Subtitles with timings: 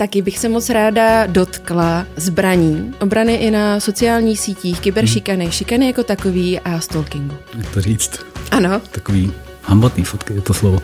[0.00, 5.52] Taky bych se moc ráda dotkla zbraní, obrany i na sociálních sítích, kyberšikany, hmm.
[5.52, 7.34] šikany jako takový a stalkingu.
[7.58, 8.26] Jak to říct?
[8.50, 8.80] Ano.
[8.90, 9.32] Takový
[9.62, 10.82] hambatný fotky je to slovo.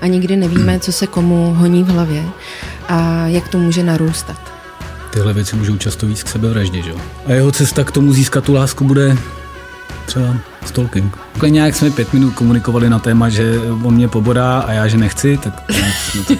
[0.00, 2.24] A nikdy nevíme, co se komu honí v hlavě
[2.88, 4.52] a jak to může narůstat.
[5.12, 6.92] Tyhle věci můžou často víc k sebevraždě, že?
[7.26, 9.16] A jeho cesta k tomu získat tu lásku bude
[10.06, 11.16] třeba stalking.
[11.32, 14.96] Takhle nějak jsme pět minut komunikovali na téma, že on mě pobodá a já, že
[14.96, 15.62] nechci, tak...
[16.16, 16.38] No, tak...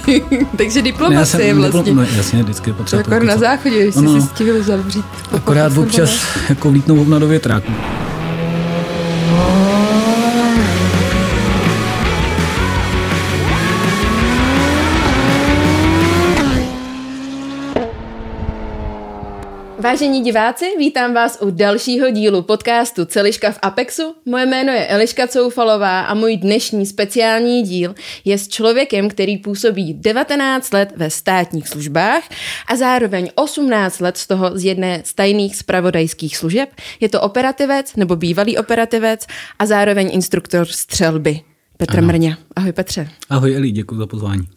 [0.56, 1.82] Takže diplomacie ne, vlastně.
[1.82, 3.02] Diplom, no, jasně, vždycky potřeba.
[3.08, 5.04] Jako na záchodě, jestli no, si stihl zavřít.
[5.32, 6.10] Akorát občas
[6.48, 7.72] jako vlítnou na do větráku.
[19.82, 24.14] Vážení diváci, vítám vás u dalšího dílu podcastu Celiška v Apexu.
[24.26, 29.94] Moje jméno je Eliška Coufalová a můj dnešní speciální díl je s člověkem, který působí
[29.94, 32.22] 19 let ve státních službách
[32.68, 36.68] a zároveň 18 let z toho z jedné z tajných spravodajských služeb.
[37.00, 39.26] Je to operativec nebo bývalý operativec
[39.58, 41.40] a zároveň instruktor střelby.
[41.76, 42.06] Petr ano.
[42.06, 42.38] Mrňa.
[42.56, 43.08] Ahoj Petře.
[43.30, 44.48] Ahoj Eli, děkuji za pozvání.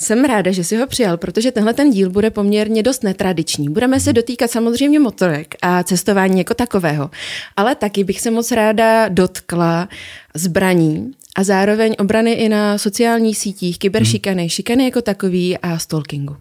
[0.00, 3.68] Jsem ráda, že si ho přijal, protože tenhle ten díl bude poměrně dost netradiční.
[3.68, 7.10] Budeme se dotýkat samozřejmě motorek a cestování jako takového,
[7.56, 9.88] ale taky bych se moc ráda dotkla
[10.34, 14.48] zbraní a zároveň obrany i na sociálních sítích, kyberšikany, hmm.
[14.48, 16.36] šikany jako takový a stalkingu.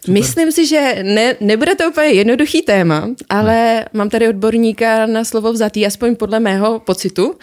[0.00, 0.14] Super.
[0.14, 3.86] Myslím si, že ne, nebude to úplně jednoduchý téma, ale ne.
[3.92, 7.34] mám tady odborníka na slovo vzatý, aspoň podle mého pocitu,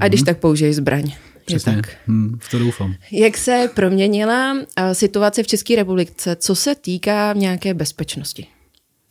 [0.00, 0.26] a když hmm.
[0.26, 1.12] tak použij zbraň.
[1.56, 1.90] Přesně, tak.
[2.06, 2.94] Hmm, v to doufám.
[3.12, 4.62] Jak se proměnila uh,
[4.92, 8.46] situace v České republice, co se týká nějaké bezpečnosti?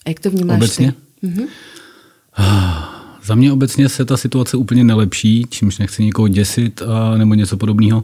[0.06, 0.94] A jak to vnímáš Obecně?
[1.22, 1.28] Ty?
[1.28, 1.48] Mm-hmm.
[3.24, 7.58] Za mě obecně se ta situace úplně nelepší, čímž nechci nikoho děsit a, nebo něco
[7.58, 8.04] podobného,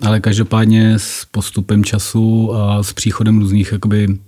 [0.00, 4.18] ale každopádně s postupem času a s příchodem různých jakoby,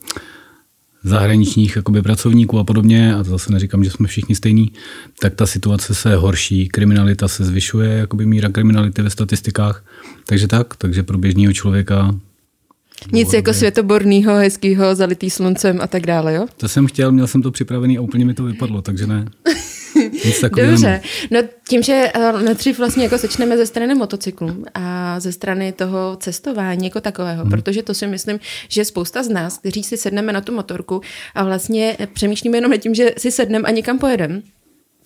[1.05, 4.73] zahraničních jakoby, pracovníků a podobně, a to zase neříkám, že jsme všichni stejní,
[5.21, 9.85] tak ta situace se horší, kriminalita se zvyšuje, jakoby míra kriminality ve statistikách.
[10.27, 12.15] Takže tak, takže pro běžného člověka
[13.13, 16.47] nic jako světoborného, hezkého, zalitý sluncem a tak dále, jo?
[16.57, 19.27] To jsem chtěl, měl jsem to připravený a úplně mi to vypadlo, takže ne.
[20.25, 21.01] Nic Dobře,
[21.31, 24.81] no tím, že uh, nejdřív vlastně jako začneme ze strany motocyklu a
[25.21, 27.51] ze strany toho cestování jako takového, hmm.
[27.51, 31.01] protože to si myslím, že spousta z nás, kteří si sedneme na tu motorku
[31.35, 34.43] a vlastně přemýšlíme jenom nad tím, že si sedneme a někam pojedeme,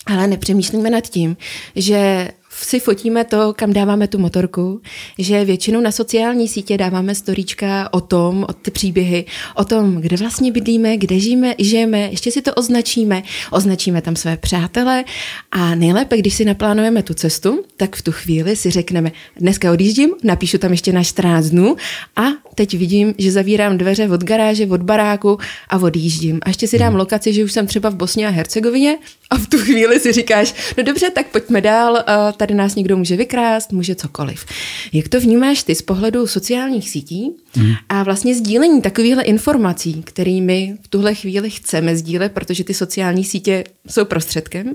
[0.06, 1.36] ale nepřemýšlíme nad tím,
[1.76, 2.28] že
[2.62, 4.80] si fotíme to, kam dáváme tu motorku,
[5.18, 10.16] že většinou na sociální sítě dáváme storíčka o tom, o ty příběhy, o tom, kde
[10.16, 15.04] vlastně bydlíme, kde žijeme, žijeme, ještě si to označíme, označíme tam své přátele
[15.50, 20.10] a nejlépe, když si naplánujeme tu cestu, tak v tu chvíli si řekneme, dneska odjíždím,
[20.24, 21.76] napíšu tam ještě na 14 dnů
[22.16, 22.22] a
[22.60, 25.38] teď vidím, že zavírám dveře od garáže, od baráku
[25.68, 26.40] a odjíždím.
[26.42, 28.98] A ještě si dám lokaci, že už jsem třeba v Bosně a Hercegovině
[29.30, 32.04] a v tu chvíli si říkáš, no dobře, tak pojďme dál,
[32.36, 34.44] tady nás někdo může vykrást, může cokoliv.
[34.92, 37.72] Jak to vnímáš ty z pohledu sociálních sítí mm.
[37.88, 43.64] a vlastně sdílení takovýchhle informací, kterými v tuhle chvíli chceme sdílet, protože ty sociální sítě
[43.88, 44.74] jsou prostředkem,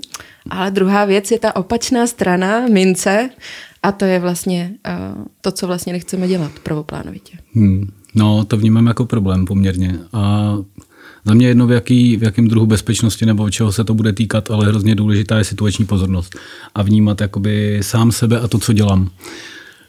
[0.50, 3.30] ale druhá věc je ta opačná strana mince
[3.86, 7.38] a to je vlastně uh, to, co vlastně nechceme dělat prvoplánovitě.
[7.54, 7.92] Hmm.
[8.16, 10.00] No, to vnímám jako problém poměrně.
[10.14, 10.54] A
[11.26, 14.52] za mě jedno, v, jaký, v jakém druhu bezpečnosti nebo čeho se to bude týkat,
[14.52, 16.36] ale hrozně důležitá je situační pozornost
[16.76, 19.10] a vnímat jakoby sám sebe a to, co dělám.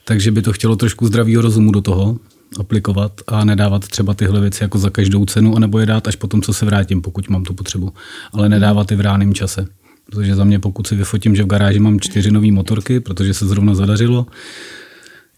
[0.04, 2.16] Takže by to chtělo trošku zdravého rozumu do toho
[2.60, 6.42] aplikovat a nedávat třeba tyhle věci jako za každou cenu, anebo je dát až potom,
[6.42, 7.92] co se vrátím, pokud mám tu potřebu.
[8.32, 9.66] Ale nedávat i v ráném čase.
[10.10, 13.46] Protože za mě, pokud si vyfotím, že v garáži mám čtyři nové motorky, protože se
[13.46, 14.26] zrovna zadařilo,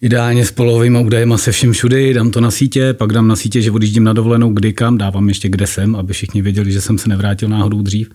[0.01, 3.63] Ideálně s polovými údajema se všem všudy, dám to na sítě, pak dám na sítě,
[3.63, 6.99] že odjíždím na dovolenou kdy kam, dávám ještě kde jsem, aby všichni věděli, že jsem
[6.99, 8.11] se nevrátil náhodou dřív.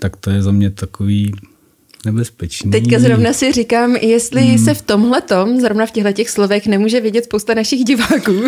[0.00, 1.32] Tak to je za mě takový
[2.04, 2.70] nebezpečný.
[2.70, 4.58] Teďka zrovna si říkám, jestli hmm.
[4.58, 8.42] se v tomhle tom, zrovna v těchto těch slovech, nemůže vidět spousta našich diváků.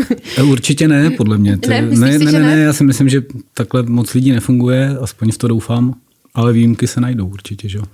[0.50, 1.58] Určitě ne, podle mě.
[1.68, 3.22] ne, ne, si, ne, ne, ne, já si myslím, že
[3.54, 5.94] takhle moc lidí nefunguje, aspoň to doufám,
[6.38, 7.84] ale výjimky se najdou určitě, že jo.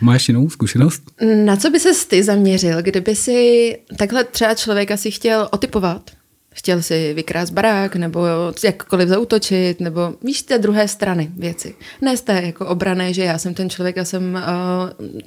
[0.00, 1.02] Máš jinou zkušenost?
[1.44, 6.10] Na co by se ty zaměřil, kdyby si takhle třeba člověka si chtěl otypovat?
[6.54, 8.26] Chtěl si vykrást barák, nebo
[8.64, 11.74] jakkoliv zautočit, nebo víš té druhé strany věci.
[12.00, 14.38] Ne z té jako obrané, že já jsem ten člověk a jsem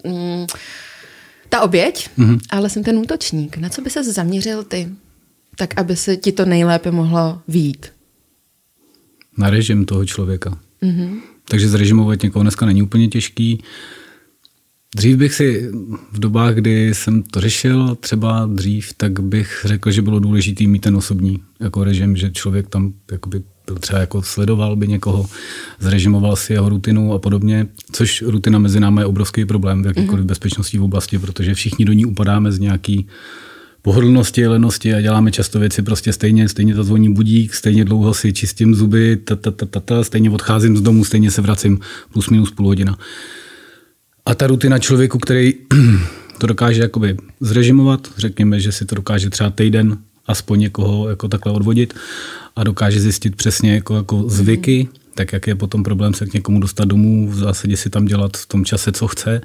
[0.05, 0.47] uh, mm,
[1.49, 2.39] ta oběť, mm-hmm.
[2.49, 3.57] ale jsem ten útočník.
[3.57, 4.89] Na co by se zaměřil ty?
[5.55, 7.85] Tak, aby se ti to nejlépe mohlo výjít.
[9.37, 10.57] Na režim toho člověka.
[10.81, 11.32] Mm-hmm.
[11.47, 13.63] Takže zrežimovat někoho dneska není úplně těžký.
[14.95, 15.69] Dřív bych si
[16.11, 20.79] v dobách, kdy jsem to řešil, třeba dřív, tak bych řekl, že bylo důležité mít
[20.79, 25.25] ten osobní jako režim, že člověk tam jakoby byl třeba jako sledoval by někoho,
[25.79, 30.23] zrežimoval si jeho rutinu a podobně, což rutina mezi námi je obrovský problém v jakýkoliv
[30.23, 30.27] mm-hmm.
[30.27, 33.07] bezpečnostní oblasti, protože všichni do ní upadáme z nějaký
[33.83, 38.33] pohodlnosti, lenosti a děláme často věci prostě stejně, stejně to zvoní budík, stejně dlouho si
[38.33, 41.79] čistím zuby, ta, ta, ta, ta, ta, stejně odcházím z domu, stejně se vracím
[42.13, 42.97] plus minus půl hodina.
[44.25, 45.53] A ta rutina člověku, který
[46.37, 49.97] to dokáže jakoby zrežimovat, řekněme, že si to dokáže třeba týden
[50.27, 51.93] aspoň někoho jako takhle odvodit
[52.55, 56.59] a dokáže zjistit přesně jako, jako zvyky, tak jak je potom problém se k někomu
[56.59, 59.41] dostat domů, v zásadě si tam dělat v tom čase, co chce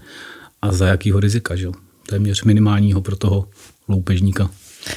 [0.63, 1.69] a za jakýho rizika, že?
[2.09, 3.49] téměř minimálního pro toho
[3.89, 4.51] loupežníka.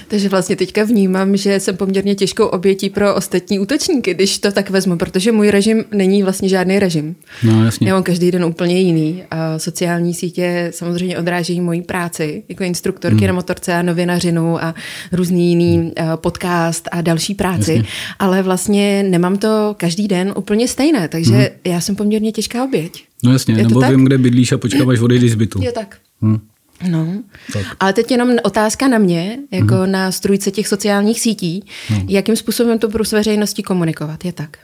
[0.07, 4.69] Takže vlastně teďka vnímám, že jsem poměrně těžkou obětí pro ostatní útočníky, když to tak
[4.69, 7.15] vezmu, protože můj režim není vlastně žádný režim.
[7.43, 7.87] No, jasně.
[7.87, 9.23] Já mám každý den úplně jiný.
[9.31, 13.27] A sociální sítě samozřejmě odrážejí moji práci jako instruktorky hmm.
[13.27, 14.75] na motorce a novinařinu a
[15.11, 15.91] různý jiný hmm.
[16.15, 17.89] podcast a další práci, jasně.
[18.19, 21.45] ale vlastně nemám to každý den úplně stejné, takže hmm.
[21.65, 23.03] já jsem poměrně těžká oběť.
[23.23, 25.61] No jasně, Je nebo vím, kde bydlíš a počkáváš odejdeš z bytu.
[25.61, 25.97] Je tak.
[26.21, 26.39] Hmm.
[26.89, 27.07] No,
[27.53, 27.65] tak.
[27.79, 29.91] ale teď jenom otázka na mě, jako mm.
[29.91, 32.05] na strujce těch sociálních sítí, no.
[32.07, 34.57] jakým způsobem to budu s veřejností komunikovat, je tak?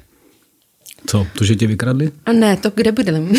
[1.10, 2.12] Co, to, že tě vykradli?
[2.26, 3.28] A ne, to kde bydlím.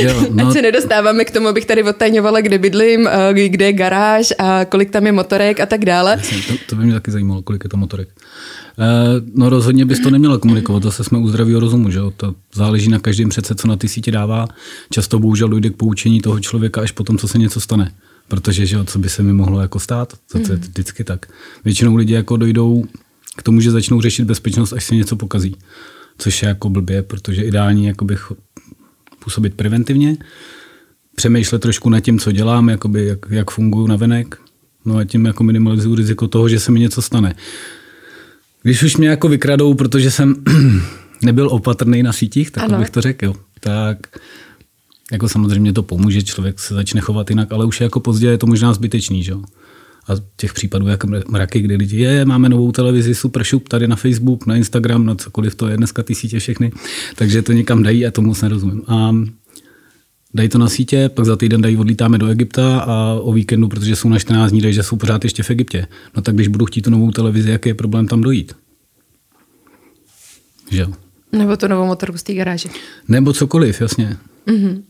[0.00, 0.46] jo, no.
[0.46, 3.08] Ať se nedostáváme k tomu, abych tady odtajňovala, kde bydlím,
[3.46, 6.10] kde je garáž a kolik tam je motorek a tak dále.
[6.18, 8.08] Jasně, to, to by mě taky zajímalo, kolik je to motorek.
[8.78, 12.12] Eh, no rozhodně bys to neměla komunikovat, zase jsme u zdravého rozumu, že jo?
[12.16, 14.48] To záleží na každém přece, co na ty sítě dává.
[14.90, 17.92] Často bohužel dojde k poučení toho člověka až potom, co se něco stane.
[18.28, 20.68] Protože, že jo, co by se mi mohlo jako stát, to, to je mhm.
[20.68, 21.26] vždycky tak.
[21.64, 22.84] Většinou lidi jako dojdou
[23.36, 25.56] k tomu, že začnou řešit bezpečnost, až se něco pokazí.
[26.18, 28.32] Což je jako blbě, protože ideální bych
[29.18, 30.16] působit preventivně,
[31.14, 34.40] přemýšlet trošku nad tím, co dělám, jakoby, jak, jak funguji na venek,
[34.84, 37.34] no a tím jako minimalizuju riziko toho, že se mi něco stane.
[38.62, 40.34] Když už mě jako vykradou, protože jsem
[41.22, 42.78] nebyl opatrný na sítích, tak ano.
[42.78, 43.98] bych to řekl, tak
[45.12, 48.46] jako samozřejmě to pomůže, člověk se začne chovat jinak, ale už jako pozdě je to
[48.46, 49.34] možná zbytečný, že?
[50.08, 53.96] A těch případů jako mraky, kdy lidi, je, máme novou televizi, super šup, tady na
[53.96, 56.72] Facebook, na Instagram, na cokoliv to je dneska ty sítě všechny,
[57.14, 58.82] takže to někam dají a tomu moc nerozumím.
[58.86, 59.14] A
[60.34, 63.96] dají to na sítě, pak za týden dají odlítáme do Egypta a o víkendu, protože
[63.96, 65.86] jsou na 14 dní, že jsou pořád ještě v Egyptě.
[66.16, 68.52] No tak když budu chtít tu novou televizi, jaký je problém tam dojít?
[70.70, 70.92] Že jo?
[71.32, 72.68] Nebo tu novou motorku z té garáže.
[73.08, 74.16] Nebo cokoliv, jasně.
[74.46, 74.82] Mm-hmm.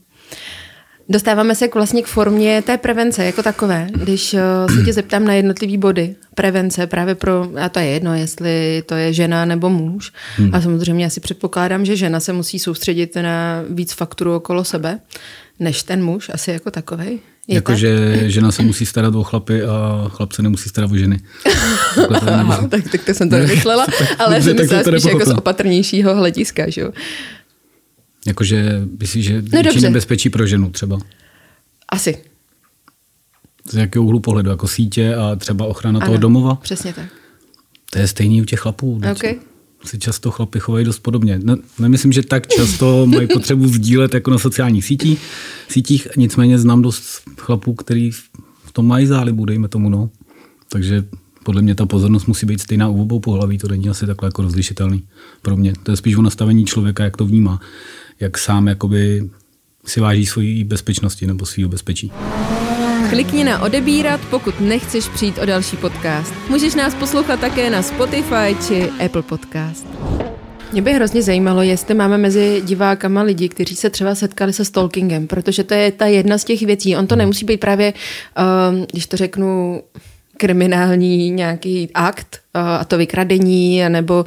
[1.09, 3.87] Dostáváme se k vlastně k formě té prevence jako takové.
[3.93, 4.41] Když eh,
[4.75, 8.95] se tě zeptám na jednotlivý body prevence právě pro, a to je jedno, jestli to
[8.95, 10.13] je žena nebo muž.
[10.37, 10.55] Hmm.
[10.55, 14.99] A samozřejmě asi předpokládám, že žena se musí soustředit na víc fakturů okolo sebe,
[15.61, 17.19] než ten muž, asi jako takovej.
[17.49, 21.21] Jakože žena se musí starat o chlapy a chlap se nemusí starat o ženy.
[22.71, 23.87] tak, tak to jsem to nemyslela,
[24.19, 26.71] ale jsem myslela spíš jako z opatrnějšího hlediska.
[26.71, 26.93] Že jo?
[28.27, 30.99] Jakože myslíš, že no, větší nebezpečí pro ženu třeba?
[31.89, 32.19] Asi.
[33.71, 34.51] Z jakého úhlu pohledu?
[34.51, 36.55] Jako sítě a třeba ochrana ano, toho domova?
[36.55, 37.07] přesně tak.
[37.91, 39.01] To je stejný u těch chlapů.
[39.13, 39.35] Okay.
[39.85, 41.39] Si často chlapy chovají dost podobně.
[41.43, 45.21] Ne, nemyslím, že tak často mají potřebu sdílet jako na sociálních sítích,
[45.69, 48.11] sítích, nicméně znám dost chlapů, který
[48.65, 50.11] v tom mají zálibu, dejme tomu, no.
[50.69, 51.05] Takže
[51.43, 54.43] podle mě ta pozornost musí být stejná u obou pohlaví, to není asi takhle jako
[54.43, 55.03] rozlišitelný
[55.43, 55.73] pro mě.
[55.83, 57.61] To je spíš o nastavení člověka, jak to vnímá
[58.21, 59.31] jak sám jakoby
[59.87, 62.13] si váží svojí bezpečnosti nebo svého bezpečí.
[63.11, 66.35] Klikni na odebírat, pokud nechceš přijít o další podcast.
[66.49, 69.87] Můžeš nás poslouchat také na Spotify či Apple Podcast.
[70.73, 75.27] Mě by hrozně zajímalo, jestli máme mezi divákama lidi, kteří se třeba setkali se stalkingem,
[75.27, 76.97] protože to je ta jedna z těch věcí.
[76.97, 77.93] On to nemusí být právě,
[78.73, 79.83] um, když to řeknu,
[80.37, 84.25] kriminální nějaký akt, a to vykradení nebo,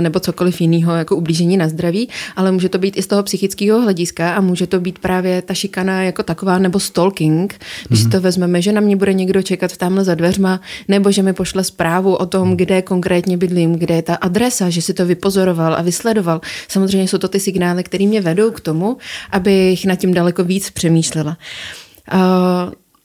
[0.00, 3.80] nebo cokoliv jiného, jako ublížení na zdraví, ale může to být i z toho psychického
[3.80, 7.54] hlediska a může to být právě ta šikana jako taková nebo stalking,
[7.88, 8.04] když mm-hmm.
[8.04, 11.32] si to vezmeme, že na mě bude někdo čekat tamhle za dveřma, nebo že mi
[11.32, 15.74] pošle zprávu o tom, kde konkrétně bydlím, kde je ta adresa, že si to vypozoroval
[15.74, 16.40] a vysledoval.
[16.68, 18.96] Samozřejmě jsou to ty signály, které mě vedou k tomu,
[19.30, 21.36] abych na tím daleko víc přemýšlela.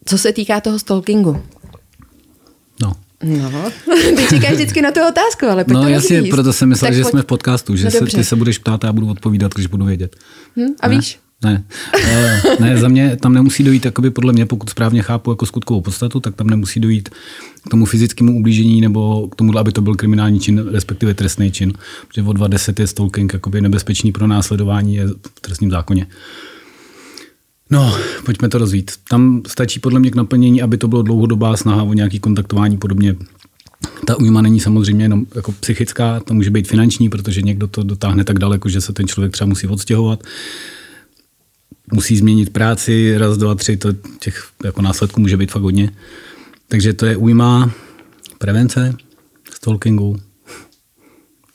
[0.06, 1.42] Co se týká toho stalkingu,
[3.24, 3.52] No.
[4.16, 6.32] Ty čekáš vždycky na tu otázku, ale pojď No jasně, říct.
[6.32, 7.12] proto jsem myslel, tak že pojď.
[7.12, 9.68] jsme v podcastu, že no, se, ty se budeš ptát a já budu odpovídat, když
[9.68, 10.16] budu vědět.
[10.58, 10.96] Hm, a ne?
[10.96, 11.20] víš?
[11.44, 11.64] Ne.
[12.06, 15.82] ne, ne, za mě tam nemusí dojít, jakoby podle mě, pokud správně chápu jako skutkovou
[15.82, 17.10] podstatu, tak tam nemusí dojít
[17.68, 21.74] k tomu fyzickému ublížení nebo k tomu, aby to byl kriminální čin, respektive trestný čin.
[22.08, 26.08] Protože o 2.10 je stalking jakoby nebezpečný pro následování je v trestním zákoně.
[27.70, 28.92] No, pojďme to rozvít.
[29.10, 33.16] Tam stačí podle mě k naplnění, aby to bylo dlouhodobá snaha o nějaký kontaktování podobně.
[34.06, 38.24] Ta újma není samozřejmě jenom jako psychická, to může být finanční, protože někdo to dotáhne
[38.24, 40.24] tak daleko, že se ten člověk třeba musí odstěhovat
[41.92, 45.92] musí změnit práci, raz, dva, tři, to těch jako následků může být fakt hodně.
[46.68, 47.72] Takže to je újma
[48.38, 48.96] prevence,
[49.54, 50.18] stalkingu,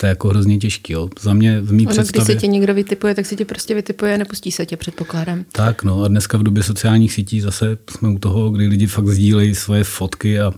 [0.03, 0.93] to je jako hrozně těžký.
[0.93, 1.09] Jo.
[1.21, 2.25] Za mě v mý ono, představě...
[2.25, 5.45] Když se tě někdo vytipuje, tak si tě prostě vytipuje a nepustí se tě, předpokládám.
[5.53, 9.09] Tak, no a dneska v době sociálních sítí zase jsme u toho, kdy lidi fakt
[9.09, 10.53] sdílejí svoje fotky a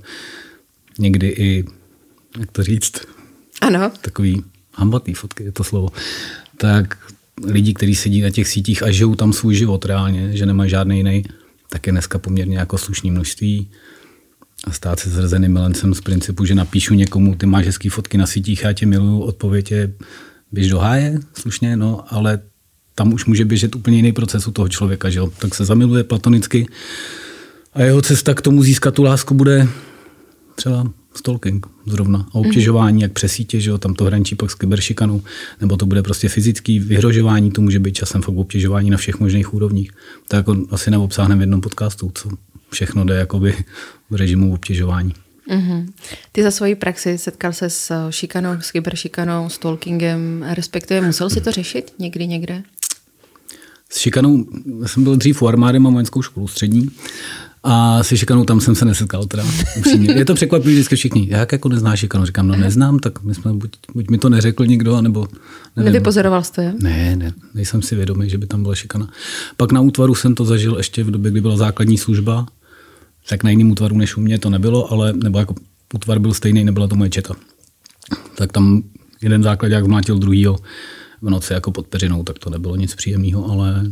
[0.98, 1.64] někdy i,
[2.38, 2.92] jak to říct?
[3.60, 3.92] Ano.
[4.00, 5.88] Takový hambatý fotky, je to slovo.
[6.56, 6.98] Tak
[7.44, 10.96] lidi, kteří sedí na těch sítích a žijou tam svůj život reálně, že nemají žádný
[10.96, 11.24] jiný,
[11.68, 13.70] tak je dneska poměrně jako slušný množství.
[14.66, 18.26] A stát se zrzeným milencem z principu, že napíšu někomu, ty máš hezký fotky na
[18.26, 19.92] sítích, já tě miluju, odpověď je,
[20.52, 22.40] běž do háje, slušně, no, ale
[22.94, 25.32] tam už může běžet úplně jiný proces u toho člověka, že jo?
[25.38, 26.68] tak se zamiluje platonicky
[27.72, 29.68] a jeho cesta k tomu získat tu lásku bude
[30.54, 35.22] třeba stalking zrovna a obtěžování, jak přesítě, že jo, tam to hrančí pak s kyberšikanou,
[35.60, 39.54] nebo to bude prostě fyzický vyhrožování, to může být časem fakt obtěžování na všech možných
[39.54, 39.90] úrovních.
[40.28, 42.28] To jako asi neobsáhneme v jednom podcastu, co
[42.74, 43.54] všechno jde jakoby
[44.10, 45.14] v režimu obtěžování.
[45.50, 45.86] Mm-hmm.
[46.32, 51.50] Ty za svoji praxi setkal se s šikanou, s kyberšikanou, stalkingem, respektive musel si to
[51.52, 52.62] řešit někdy někde?
[53.90, 54.44] S šikanou,
[54.86, 56.90] jsem byl dřív u armády, mám vojenskou školu střední
[57.62, 59.44] a se šikanou tam jsem se nesetkal teda.
[59.78, 60.14] Upřímně.
[60.14, 61.26] Je to překvapivý vždycky všichni.
[61.30, 62.24] Jak jako neznáš šikanu?
[62.24, 65.28] Říkám, no neznám, tak my jsme, buď, buď mi to neřekl nikdo, nebo...
[65.76, 65.92] Nevím.
[65.92, 66.74] Nevypozoroval jsi to, je?
[66.80, 69.08] Ne, ne, nejsem si vědomý, že by tam byla šikana.
[69.56, 72.46] Pak na útvaru jsem to zažil ještě v době, kdy byla základní služba,
[73.28, 75.54] tak na jiném útvaru než u mě to nebylo, ale nebo jako
[75.94, 77.34] útvar byl stejný, nebyla to moje četa.
[78.34, 78.82] Tak tam
[79.22, 80.58] jeden základák vmlátil druhýho
[81.22, 83.84] v noci jako pod peřinou, tak to nebylo nic příjemného, ale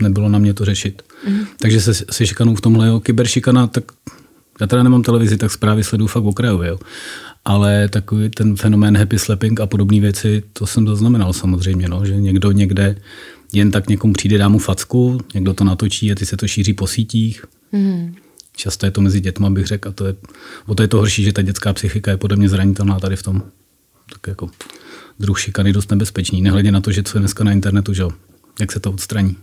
[0.00, 1.02] nebylo na mě to řešit.
[1.28, 1.44] Mm.
[1.60, 3.84] Takže se, se šikanou v tomhle, jo, kyberšikana, tak
[4.60, 6.78] já teda nemám televizi, tak zprávy sleduju fakt okrajově, jo.
[7.44, 12.16] Ale takový ten fenomén happy slapping a podobné věci, to jsem zaznamenal samozřejmě, no, že
[12.16, 12.96] někdo někde
[13.52, 16.74] jen tak někomu přijde, dá mu facku, někdo to natočí a ty se to šíří
[16.74, 17.44] po sítích.
[17.72, 18.14] Mm.
[18.56, 20.14] Často je to mezi dětma, bych řekl, a to je,
[20.66, 23.22] o to je to horší, že ta dětská psychika je podle mě zranitelná tady v
[23.22, 23.42] tom.
[24.12, 24.50] Tak jako
[25.20, 28.04] druh šikany dost nebezpečný, nehledě na to, že co je dneska na internetu, že
[28.60, 29.36] jak se to odstraní.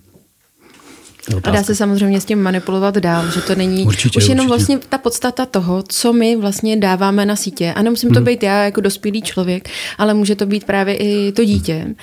[1.43, 4.57] A dá se samozřejmě s tím manipulovat dál, že to není určitě, už jenom určitě.
[4.57, 7.73] vlastně ta podstata toho, co my vlastně dáváme na sítě.
[7.73, 8.25] A nemusím to hmm.
[8.25, 11.95] být já jako dospělý člověk, ale může to být právě i to dítě,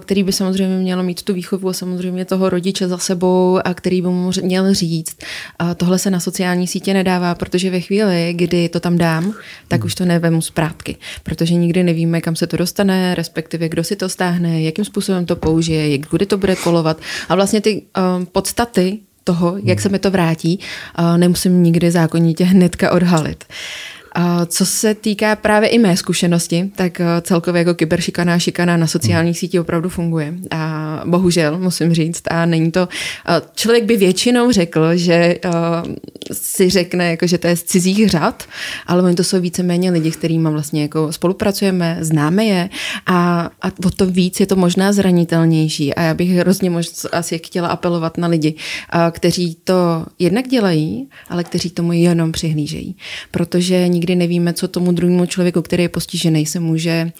[0.00, 4.08] který by samozřejmě mělo mít tu výchovu samozřejmě toho rodiče za sebou a který by
[4.08, 5.16] mu měl říct.
[5.58, 9.34] A tohle se na sociální sítě nedává, protože ve chvíli, kdy to tam dám,
[9.68, 9.86] tak hmm.
[9.86, 14.08] už to nevemu zprátky, protože nikdy nevíme, kam se to dostane, respektive kdo si to
[14.08, 17.00] stáhne, jakým způsobem to použije, kdy to bude kolovat.
[17.28, 17.82] A vlastně ty
[18.18, 20.60] um, podstaty toho, jak se mi to vrátí,
[21.16, 23.44] nemusím nikdy zákonitě hnedka odhalit.
[24.46, 28.86] Co se týká právě i mé zkušenosti, tak eh, celkově jako kyberšikana a šikana na
[28.86, 30.34] sociálních sítích opravdu funguje.
[30.50, 32.88] A bohužel, musím říct, a není to...
[33.28, 35.38] Eh, člověk by většinou řekl, že eh,
[36.32, 38.44] si řekne, jako, že to je z cizích řad,
[38.86, 42.68] ale oni to jsou víceméně lidi, s kterými vlastně jako spolupracujeme, známe je
[43.06, 45.94] a, a o to víc je to možná zranitelnější.
[45.94, 48.54] A já bych hrozně moc asi chtěla apelovat na lidi,
[49.10, 52.96] kteří to jednak dělají, ale kteří tomu jenom přihlížejí.
[53.30, 57.12] Protože nikdy nevíme, co tomu druhému člověku, který je postižený, se může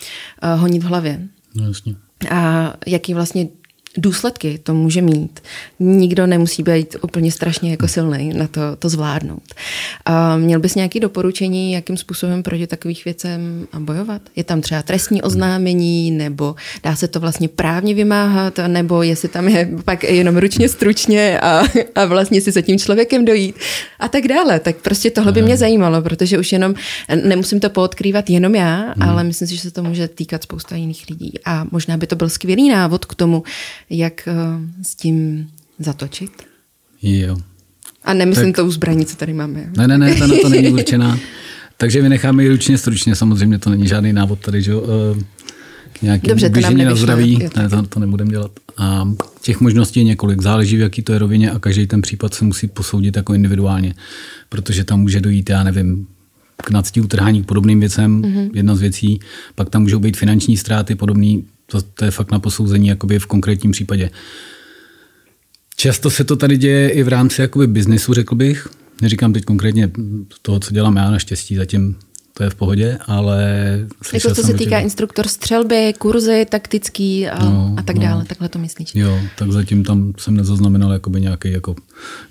[0.43, 1.29] uh, honit v hlavě.
[1.55, 1.95] No jasně.
[2.31, 3.49] A jaký vlastně
[3.97, 5.41] důsledky to může mít.
[5.81, 9.43] Nikdo nemusí být úplně strašně jako silný na to, to zvládnout.
[10.05, 14.23] A měl bys nějaké doporučení, jakým způsobem proti takových věcem bojovat?
[14.37, 19.49] Je tam třeba trestní oznámení, nebo dá se to vlastně právně vymáhat, nebo jestli tam
[19.49, 21.63] je pak jenom ručně stručně a,
[21.95, 23.57] a vlastně si za tím člověkem dojít
[23.99, 24.61] a tak dále.
[24.61, 26.75] Tak prostě tohle by mě zajímalo, protože už jenom
[27.25, 29.09] nemusím to poodkrývat jenom já, hmm.
[29.09, 31.33] ale myslím si, že se to může týkat spousta jiných lidí.
[31.45, 33.43] A možná by to byl skvělý návod k tomu,
[33.91, 35.49] jak uh, s tím
[35.79, 36.31] zatočit?
[37.03, 37.37] Jo.
[38.05, 38.57] A nemyslím tak...
[38.57, 39.71] tou zbraní, co tady máme.
[39.77, 41.19] Ne, ne, ne, to na to není určená.
[41.77, 44.83] Takže vynecháme ji ručně stručně, samozřejmě to není žádný návod tady, že uh,
[45.93, 48.51] k nějakým Dobře, to nám na zdraví, ne, to, to nebudeme dělat.
[48.77, 49.09] A
[49.41, 52.45] těch možností je několik, záleží v jaký to je rovině a každý ten případ se
[52.45, 53.95] musí posoudit jako individuálně,
[54.49, 56.07] protože tam může dojít, já nevím,
[56.57, 58.51] k nadstí utrhání k podobným věcem, mm-hmm.
[58.55, 59.21] jedna z věcí,
[59.55, 63.27] pak tam můžou být finanční ztráty podobný, to, to je fakt na posouzení jakoby v
[63.27, 64.11] konkrétním případě.
[65.77, 68.69] Často se to tady děje i v rámci jakoby biznisu, řekl bych.
[69.03, 69.91] Neříkám teď konkrétně
[70.43, 71.97] toho, co dělám já, naštěstí zatím
[72.37, 73.45] to je v pohodě, ale...
[74.13, 78.03] Jako co se týká instruktor střelby, kurzy taktický a, no, a tak no.
[78.03, 78.25] dále, no.
[78.25, 78.91] takhle to myslíš?
[78.95, 81.75] Jo, tak zatím tam jsem nezaznamenal jakoby nějaký jako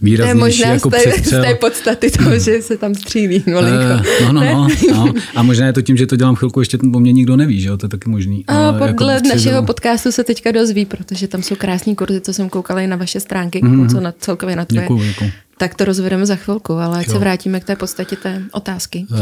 [0.02, 3.44] výraznější to je možná jako z té, z té podstaty toho, že se tam střílí.
[3.48, 6.78] Uh, no, no, no, no, A možná je to tím, že to dělám chvilku, ještě
[6.78, 8.46] po mě nikdo neví, že jo, to je taky možný.
[8.48, 12.34] A ale podle jako našeho podcastu se teďka dozví, protože tam jsou krásní kurzy, co
[12.34, 13.92] jsem koukala i na vaše stránky, mm-hmm.
[13.92, 14.82] co na, celkově na tvoje.
[14.82, 15.32] Děkuju, děkuju.
[15.58, 19.06] Tak to rozvedeme za chvilku, ale ať se vrátíme k té podstatě té otázky.
[19.12, 19.18] Uh,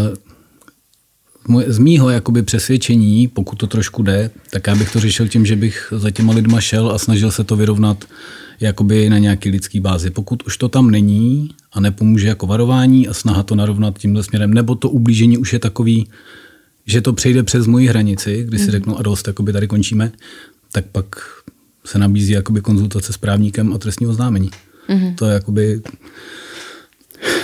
[1.67, 5.55] z mýho jakoby přesvědčení, pokud to trošku jde, tak já bych to řešil tím, že
[5.55, 8.05] bych za těma lidma šel a snažil se to vyrovnat
[8.59, 10.09] jakoby na nějaký lidský bázi.
[10.09, 14.53] Pokud už to tam není a nepomůže jako varování a snaha to narovnat tímhle směrem,
[14.53, 16.07] nebo to ublížení už je takový,
[16.85, 18.71] že to přejde přes moji hranici, kdy si mm.
[18.71, 20.11] řeknu a dost, jakoby tady končíme,
[20.71, 21.05] tak pak
[21.85, 24.49] se nabízí jakoby konzultace s právníkem a trestní oznámení.
[24.89, 25.15] Mm.
[25.15, 25.81] To je jakoby...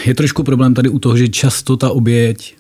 [0.05, 2.55] Je trošku problém tady u toho, že často ta oběť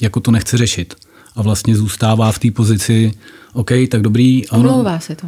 [0.00, 0.94] jako to nechce řešit.
[1.36, 3.12] A vlastně zůstává v té pozici,
[3.52, 4.48] OK, tak dobrý.
[4.48, 5.26] Omlouvá se to.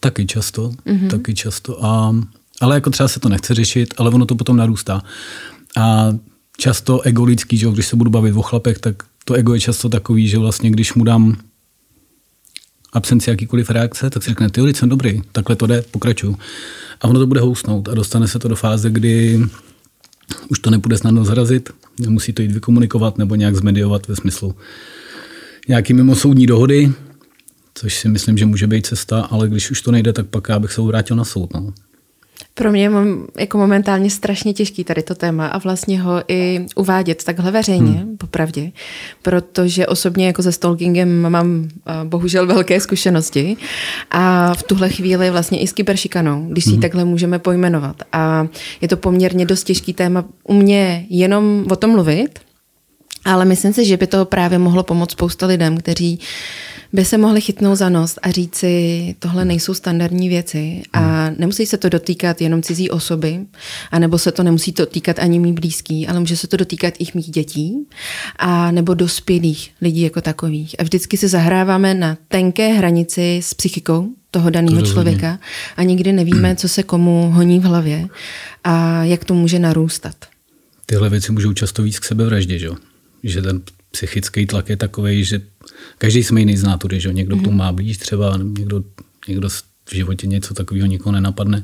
[0.00, 1.10] Taky často, mm-hmm.
[1.10, 1.84] taky často.
[1.84, 2.14] A,
[2.60, 5.02] ale jako třeba se to nechce řešit, ale ono to potom narůstá.
[5.76, 6.08] A
[6.56, 9.88] často ego lidský, že když se budu bavit o chlapech, tak to ego je často
[9.88, 11.36] takový, že vlastně když mu dám
[12.92, 16.38] absenci jakýkoliv reakce, tak si řekne, ty jsem dobrý, takhle to jde, pokračuju.
[17.00, 19.40] A ono to bude housnout a dostane se to do fáze, kdy
[20.48, 21.70] už to nepůjde snadno zarazit,
[22.08, 24.54] musí to jít vykomunikovat nebo nějak zmediovat ve smyslu
[25.68, 26.92] nějaký mimosoudní dohody,
[27.74, 30.58] což si myslím, že může být cesta, ale když už to nejde, tak pak já
[30.58, 31.54] bych se vrátil na soud.
[31.54, 31.72] No.
[32.54, 32.90] Pro mě je
[33.38, 38.16] jako momentálně strašně těžký tady to téma a vlastně ho i uvádět takhle veřejně, hmm.
[38.16, 38.72] popravdě,
[39.22, 41.68] protože osobně jako se stalkingem mám
[42.04, 43.56] bohužel velké zkušenosti
[44.10, 46.80] a v tuhle chvíli vlastně i s kyberšikanou, když si hmm.
[46.80, 47.96] takhle můžeme pojmenovat.
[48.12, 48.46] A
[48.80, 52.38] je to poměrně dost těžký téma u mě jenom o tom mluvit,
[53.24, 56.20] ale myslím si, že by to právě mohlo pomoct spousta lidem, kteří
[56.96, 61.36] by se mohli chytnout za nos a říci, tohle nejsou standardní věci a hmm.
[61.38, 63.40] nemusí se to dotýkat jenom cizí osoby,
[63.90, 67.04] anebo se to nemusí to týkat ani mý blízký, ale může se to dotýkat i
[67.14, 67.86] mých dětí
[68.36, 70.76] a nebo dospělých lidí jako takových.
[70.78, 75.38] A vždycky se zahráváme na tenké hranici s psychikou toho daného to člověka
[75.76, 78.08] a nikdy nevíme, co se komu honí v hlavě
[78.64, 80.16] a jak to může narůstat.
[80.86, 82.68] Tyhle věci můžou často víc k sebevraždě, že?
[83.22, 85.40] že ten psychický tlak je takový, že
[85.98, 87.44] každý jsme jiný z nátury, že někdo mm-hmm.
[87.44, 88.84] tu má blíž třeba, někdo,
[89.28, 89.48] někdo
[89.88, 91.62] v životě něco takového nikoho nenapadne,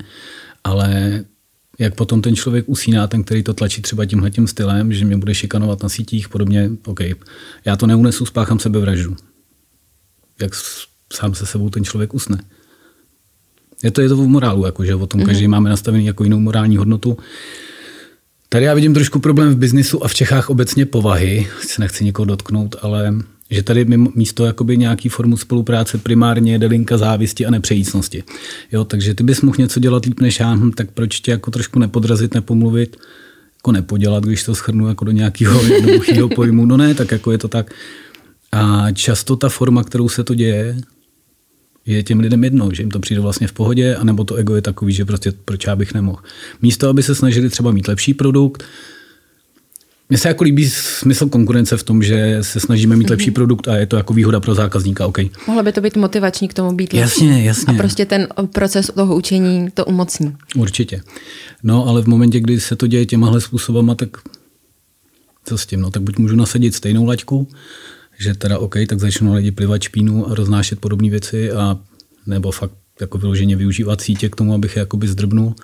[0.64, 1.24] ale
[1.78, 5.16] jak potom ten člověk usíná, ten, který to tlačí třeba tímhle tím stylem, že mě
[5.16, 7.00] bude šikanovat na sítích, podobně, OK,
[7.64, 9.16] já to neunesu, spáchám sebevraždu.
[10.40, 10.52] Jak
[11.12, 12.38] sám se sebou ten člověk usne.
[13.82, 15.26] Je to, je to v morálu, jako, že o tom mm-hmm.
[15.26, 17.18] každý máme nastavený jako jinou morální hodnotu.
[18.48, 22.26] Tady já vidím trošku problém v biznisu a v Čechách obecně povahy, se nechci někoho
[22.26, 23.14] dotknout, ale
[23.52, 23.84] že tady
[24.14, 28.22] místo jakoby nějaký formu spolupráce primárně je delinka závisti a nepřejícnosti.
[28.72, 31.50] Jo, takže ty bys mohl něco dělat líp než já, hm, tak proč tě jako
[31.50, 32.96] trošku nepodrazit, nepomluvit,
[33.56, 36.66] jako nepodělat, když to schrnu jako do nějakého jednoduchého pojmu.
[36.66, 37.74] No ne, tak jako je to tak.
[38.52, 40.76] A často ta forma, kterou se to děje,
[41.86, 44.62] je těm lidem jedno, že jim to přijde vlastně v pohodě, anebo to ego je
[44.62, 46.22] takový, že prostě proč já bych nemohl.
[46.62, 48.64] Místo, aby se snažili třeba mít lepší produkt,
[50.12, 53.10] mně se jako líbí smysl konkurence v tom, že se snažíme mít mm-hmm.
[53.10, 55.06] lepší produkt a je to jako výhoda pro zákazníka.
[55.06, 55.28] Okay.
[55.46, 57.26] Mohlo by to být motivační k tomu být lepší.
[57.26, 57.74] Jasně, jasně.
[57.74, 60.36] A prostě ten proces toho učení to umocní.
[60.56, 61.02] Určitě.
[61.62, 64.08] No, ale v momentě, kdy se to děje těmahle způsobama, tak
[65.44, 65.80] co s tím?
[65.80, 67.48] No, tak buď můžu nasadit stejnou laťku,
[68.18, 71.78] že teda OK, tak začnou lidi plivat špínu a roznášet podobné věci a
[72.26, 75.54] nebo fakt jako vyloženě využívat sítě k tomu, abych je jakoby zdrbnul.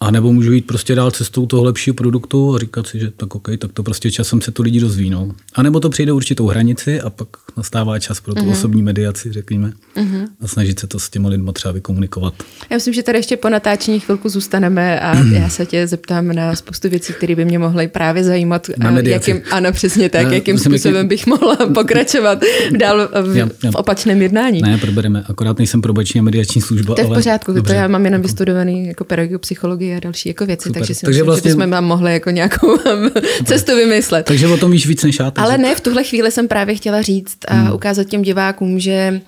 [0.00, 3.34] A nebo můžu jít prostě dál cestou toho lepšího produktu a říkat si, že tak
[3.34, 5.10] OK, tak to prostě časem se to lidi dozví.
[5.10, 5.30] No.
[5.54, 8.50] A nebo to přijde určitou hranici a pak nastává čas pro tu mm-hmm.
[8.50, 10.26] osobní mediaci, řekněme, mm-hmm.
[10.40, 12.34] a snažit se to s těma lidmi třeba vykomunikovat.
[12.70, 15.32] Já myslím, že tady ještě po natáčení chvilku zůstaneme a mm.
[15.32, 18.66] já se tě zeptám na spoustu věcí, které by mě mohly právě zajímat.
[18.76, 19.30] Na mediaci.
[19.30, 21.08] Jakým, ano, přesně tak, ne, jakým způsobem jaký...
[21.08, 22.38] bych mohla pokračovat
[22.78, 23.70] dál v, já, já.
[23.70, 24.62] v opačném jednání.
[24.62, 25.24] Ne, probereme.
[25.28, 26.94] Akorát nejsem probační a mediační služba.
[26.94, 27.62] To je v pořádku, ale...
[27.62, 29.46] to já mám jenom vystudovaný jako pedagog
[29.88, 30.82] psychologie a další jako věci, Super.
[30.82, 31.50] takže si takže myslím, vlastně...
[31.50, 32.78] že bychom vám mohli jako nějakou
[33.44, 34.26] cestu vymyslet.
[34.26, 35.32] Takže o tom víš víc než já.
[35.36, 37.72] Ale ne, v tuhle chvíli jsem právě chtěla říct a hmm.
[37.72, 39.20] ukázat těm divákům, že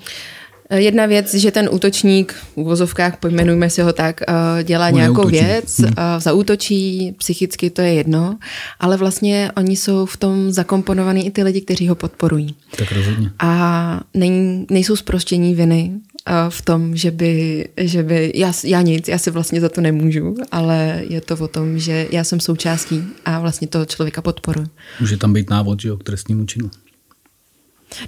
[0.70, 5.00] eh, Jedna věc, že ten útočník, v uvozovkách, pojmenujme si ho tak, eh, dělá Může
[5.00, 5.44] nějakou útočí.
[5.44, 5.94] věc, hmm.
[6.18, 8.38] zaútočí, psychicky to je jedno,
[8.80, 12.54] ale vlastně oni jsou v tom zakomponovaní i ty lidi, kteří ho podporují.
[12.76, 13.30] Tak rozhodně.
[13.38, 14.30] A nej,
[14.70, 15.92] nejsou zproštění viny
[16.48, 20.36] v tom, že by, že by já, já nic, já si vlastně za to nemůžu,
[20.52, 24.66] ale je to o tom, že já jsem součástí a vlastně toho člověka podporuji.
[25.00, 26.70] Může tam být návod, že jo, k trestnímu činu.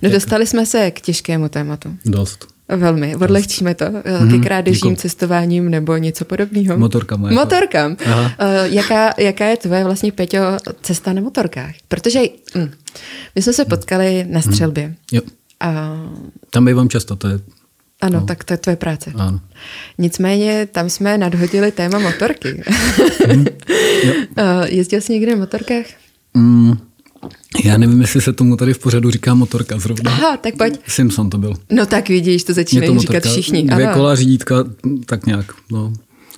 [0.02, 1.96] No dostali jsme se k těžkému tématu.
[2.04, 2.52] Dost.
[2.76, 3.16] Velmi.
[3.16, 4.30] Odlehčíme to mm-hmm.
[4.30, 6.78] ke krádežím, cestováním nebo něco podobného.
[6.78, 7.20] Motorkám.
[7.34, 7.92] Motorkám.
[7.92, 8.16] Uh,
[8.64, 10.38] jaká, jaká je tvoje vlastně, Peťo,
[10.82, 11.74] cesta na motorkách?
[11.88, 12.20] Protože
[12.56, 12.70] hm,
[13.34, 14.52] my jsme se potkali na mhm.
[14.52, 14.88] střelbě.
[14.88, 14.94] Mm.
[15.12, 15.20] Jo.
[15.60, 16.00] A...
[16.50, 17.40] Tam bývám často, to je
[18.02, 18.26] ano, no.
[18.26, 19.12] tak to je tvoje práce.
[19.14, 19.40] Ano.
[19.98, 22.62] Nicméně tam jsme nadhodili téma motorky.
[23.34, 23.46] Mm.
[24.64, 25.86] Jezdil jsi někde na motorkách?
[26.34, 26.76] Mm.
[27.64, 30.10] Já nevím, jestli se tomu tady v pořadu říká motorka zrovna.
[30.10, 30.80] Aha, tak pojď.
[30.88, 31.54] Simpson to byl.
[31.70, 33.62] No tak vidíš, to začínají říkat všichni.
[33.62, 33.94] Dvě ano.
[33.94, 34.64] kola, řídítka,
[35.06, 35.52] tak nějak.
[35.70, 35.92] No.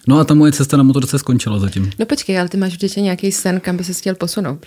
[0.08, 1.90] no a ta moje cesta na motorce skončila zatím.
[1.98, 4.66] No počkej, ale ty máš vždycky nějaký sen, kam by se chtěl posunout.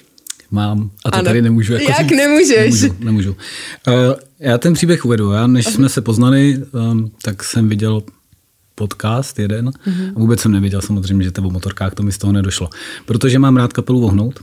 [0.51, 0.91] Mám.
[1.05, 1.25] A to ano.
[1.25, 1.73] tady nemůžu.
[1.73, 2.17] Jako Jak říct.
[2.17, 2.81] nemůžeš?
[2.81, 2.95] Nemůžu.
[2.99, 3.35] nemůžu.
[3.87, 3.95] Uh,
[4.39, 5.31] já ten příběh uvedu.
[5.31, 5.71] Já, než uh-huh.
[5.71, 8.03] jsme se poznali, um, tak jsem viděl
[8.75, 10.13] podcast jeden uh-huh.
[10.15, 12.69] a vůbec jsem nevěděl samozřejmě, že to o motorkách, to mi z toho nedošlo.
[13.05, 14.39] Protože mám rád kapelu Vohnout,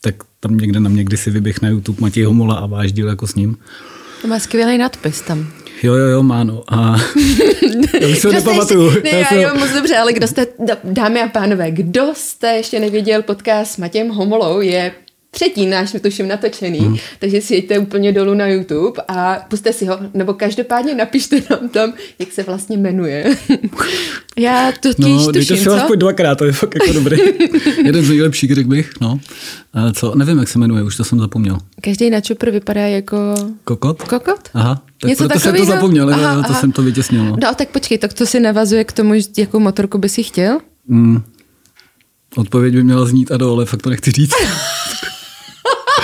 [0.00, 3.26] tak tam někde na mě kdysi vyběh na YouTube Matěj Homola a váš díl jako
[3.26, 3.56] s ním.
[4.22, 5.48] To má skvělý nadpis tam.
[5.82, 6.62] Jo, jo, jo, má, no.
[6.68, 6.96] A
[8.00, 8.90] já už se nepamatuju.
[9.04, 10.46] Ne, já, já, jo, moc dobře, ale kdo jste,
[10.84, 14.92] dámy a pánové, kdo jste ještě neviděl podcast s Matějem Homolou, je
[15.30, 16.96] třetí náš, tuším, natočený, hmm.
[17.18, 21.68] takže si jeďte úplně dolů na YouTube a puste si ho, nebo každopádně napište nám
[21.68, 23.36] tam, jak se vlastně jmenuje.
[24.38, 27.18] Já totiž no, tuším, si ho aspoň dvakrát, to je fakt jako dobrý.
[27.84, 29.20] Jeden z nejlepších, řekl bych, no.
[29.74, 31.58] A co, nevím, jak se jmenuje, už to jsem zapomněl.
[31.80, 33.34] Každý na čupr vypadá jako...
[33.64, 34.02] Kokot?
[34.02, 34.48] Kokot?
[34.54, 36.48] Aha, tak Něco proto jsem to zapomněl, aha, aha.
[36.48, 37.24] to jsem to vytěsnil.
[37.24, 37.36] No.
[37.42, 40.58] no, tak počkej, tak to si navazuje k tomu, jakou motorku by si chtěl?
[40.88, 41.22] Mm.
[42.36, 44.32] Odpověď by měla znít a do, ale fakt to nechci říct.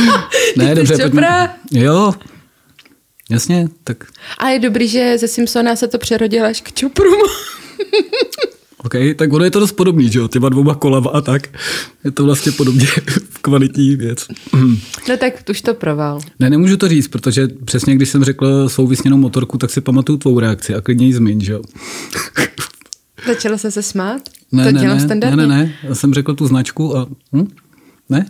[0.57, 1.55] ne, dobře, pojďme.
[1.71, 2.15] Jo,
[3.31, 4.05] jasně, tak.
[4.39, 7.15] A je dobrý, že ze Simpsona se to přerodilo až k čoprum.
[8.87, 11.49] OK, tak ono je to dost podobný, že jo, těma dvouma kolama a tak.
[12.05, 12.87] Je to vlastně podobně
[13.43, 14.27] kvalitní věc.
[15.09, 16.21] No tak už to proval.
[16.39, 20.41] Ne, nemůžu to říct, protože přesně když jsem řekl souvisněnou motorku, tak si pamatuju tvou
[20.41, 21.63] reakci a klidně ji změň, že jo.
[23.27, 24.23] Začala se se smát?
[24.53, 25.37] Ne, to ne, dělám ne, standardně?
[25.37, 27.07] ne, ne, ne, já jsem řekl tu značku a...
[27.33, 27.49] Hm?
[28.09, 28.27] Ne?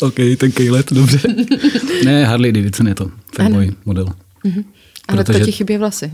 [0.00, 1.20] OK, ten Kejlet, dobře.
[2.04, 4.06] ne, Harley Davidson je to, fanboy model.
[4.44, 4.64] Mm-hmm.
[5.08, 5.38] Ale Protože...
[5.38, 6.12] to ti chybí vlasy.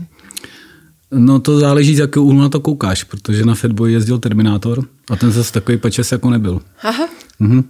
[1.11, 5.15] No to záleží, z jakého úhlu na to koukáš, protože na Fatboy jezdil Terminátor a
[5.15, 6.61] ten zase takový pačes jako nebyl.
[6.83, 7.09] Aha.
[7.39, 7.63] Mhm.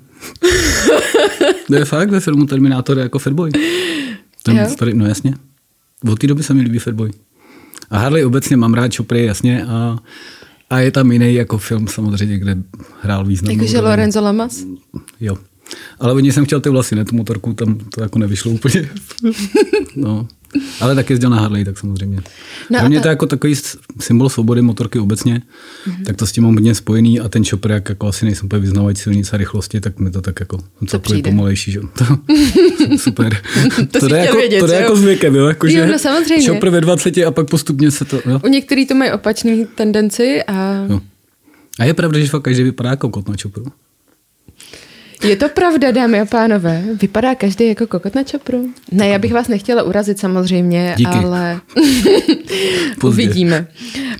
[1.67, 3.51] to je fakt ve filmu Terminátor jako Fatboy.
[4.43, 5.33] Ten starý, no jasně.
[6.11, 7.11] Od té doby se mi líbí Fatboy.
[7.89, 9.97] A Harley obecně mám rád Chopry, jasně, a,
[10.69, 12.57] a je tam jiný jako film samozřejmě, kde
[13.01, 14.65] hrál významnou Jakože Lorenzo Lamas?
[15.19, 15.37] Jo.
[15.99, 18.89] Ale oni jsem chtěl ty vlasy, ne tu motorku, tam to jako nevyšlo úplně.
[19.95, 20.27] no.
[20.79, 22.21] Ale tak jezdil na Harley, tak samozřejmě.
[22.69, 23.01] No Pro mě ta...
[23.01, 23.55] to je jako takový
[23.99, 26.05] symbol svobody motorky obecně, mm-hmm.
[26.05, 28.59] tak to s tím mám hodně spojený a ten chopper, jak jako asi nejsem úplně
[28.59, 31.79] vyznávač silnice a rychlosti, tak mi to tak jako to takový pomalejší, že?
[31.97, 32.05] To,
[32.97, 33.37] super.
[33.91, 35.47] to, to jde jako, vědět, to jde jako s věkem, jo?
[35.47, 36.47] Jako, jo, no samozřejmě.
[36.47, 38.41] Chopper ve 20 a pak postupně se to, jo?
[38.43, 40.85] U některých to mají opačný tendenci a...
[40.89, 41.01] Jo.
[41.79, 43.65] A je pravda, že fakt každý vypadá jako kot na čopru.
[45.29, 46.83] Je to pravda, dámy a pánové.
[47.01, 48.69] Vypadá každý jako kokot na čopru?
[48.91, 51.11] Ne, já bych vás nechtěla urazit samozřejmě, Díky.
[51.11, 51.59] ale
[53.03, 53.67] uvidíme.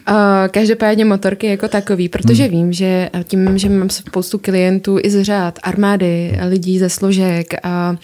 [0.09, 0.15] Uh,
[0.51, 2.51] každopádně motorky jako takový, protože hmm.
[2.51, 7.91] vím, že tím, že mám spoustu klientů i z řád armády, lidí ze složek a
[7.91, 7.97] uh,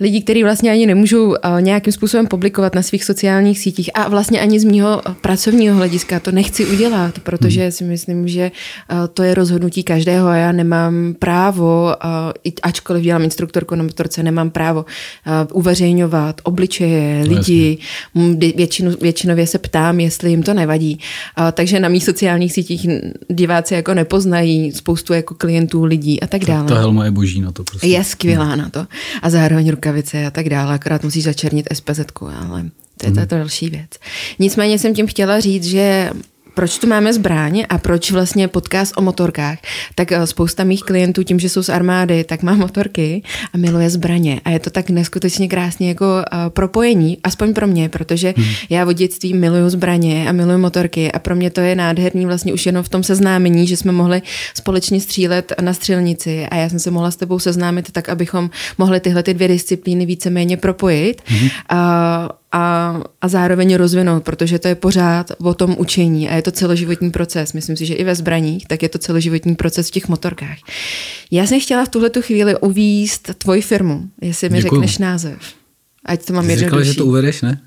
[0.00, 4.40] lidí, kteří vlastně ani nemůžou eh, nějakým způsobem publikovat na svých sociálních sítích a vlastně
[4.40, 7.72] ani z mýho pracovního hlediska to nechci udělat, protože hmm.
[7.72, 11.94] si myslím, že eh, to je rozhodnutí každého a já nemám právo,
[12.46, 14.84] eh, ačkoliv dělám instruktorku na motorce, nemám právo
[15.52, 17.78] uveřejňovat obličeje lidí,
[18.56, 20.98] většinu, většinově se ptám, jestli jim to nevadí.
[21.52, 22.86] Takže na mých sociálních sítích
[23.28, 26.68] diváci jako nepoznají spoustu jako klientů, lidí a tak dále.
[26.68, 27.64] Ta helma je boží na to.
[27.64, 27.86] Prostě.
[27.86, 28.86] Je skvělá na to.
[29.22, 33.36] A zároveň rukavice a tak dále, akorát musíš začernit SPZ, ale to je, je to
[33.36, 33.90] další věc.
[34.38, 36.10] Nicméně jsem tím chtěla říct, že
[36.54, 39.58] proč tu máme zbraň a proč vlastně podcast o motorkách,
[39.94, 43.90] tak eh, spousta mých klientů tím, že jsou z armády, tak má motorky a miluje
[43.90, 44.40] zbraně.
[44.44, 48.46] A je to tak neskutečně krásně jako uh, propojení, aspoň pro mě, protože hmm.
[48.70, 52.52] já od dětství miluju zbraně a miluju motorky a pro mě to je nádherný vlastně
[52.52, 54.22] už jenom v tom seznámení, že jsme mohli
[54.54, 59.00] společně střílet na střelnici a já jsem se mohla s tebou seznámit tak, abychom mohli
[59.00, 61.22] tyhle ty dvě disciplíny víceméně propojit.
[61.26, 61.48] Hmm.
[61.72, 61.78] Uh,
[62.54, 67.10] a, a zároveň rozvinout, protože to je pořád o tom učení a je to celoživotní
[67.10, 67.52] proces.
[67.52, 70.58] Myslím si, že i ve zbraních, tak je to celoživotní proces v těch motorkách.
[71.30, 74.80] Já jsem chtěla v tuhle chvíli uvíst tvoji firmu, jestli mi Děkuju.
[74.80, 75.38] řekneš název.
[76.04, 76.64] Ať to mám jednodušší.
[76.64, 77.60] Říkala, že to uvedeš, ne?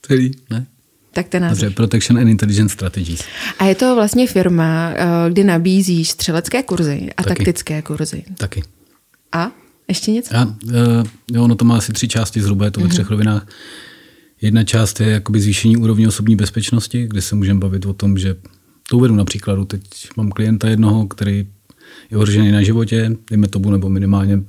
[0.00, 0.30] Který?
[0.50, 0.66] Ne?
[1.12, 1.60] Tak ten název.
[1.60, 3.24] Dobře, Protection and Intelligence Strategies.
[3.58, 7.34] A je to vlastně firma, eh, kdy nabízíš střelecké kurzy a Taky.
[7.34, 8.24] taktické kurzy.
[8.36, 8.62] Taky.
[9.32, 9.50] A?
[9.88, 10.36] Ještě něco?
[10.36, 10.72] A, uh,
[11.32, 13.46] jo, ono to má asi tři části zhruba, je to ve třech rovinách.
[14.44, 18.36] Jedna část je jakoby zvýšení úrovně osobní bezpečnosti, kde se můžeme bavit o tom, že
[18.88, 19.64] to uvedu na příkladu.
[19.64, 19.80] Teď
[20.16, 21.46] mám klienta jednoho, který
[22.10, 24.42] je ohrožený na životě, dejme tomu, nebo minimálně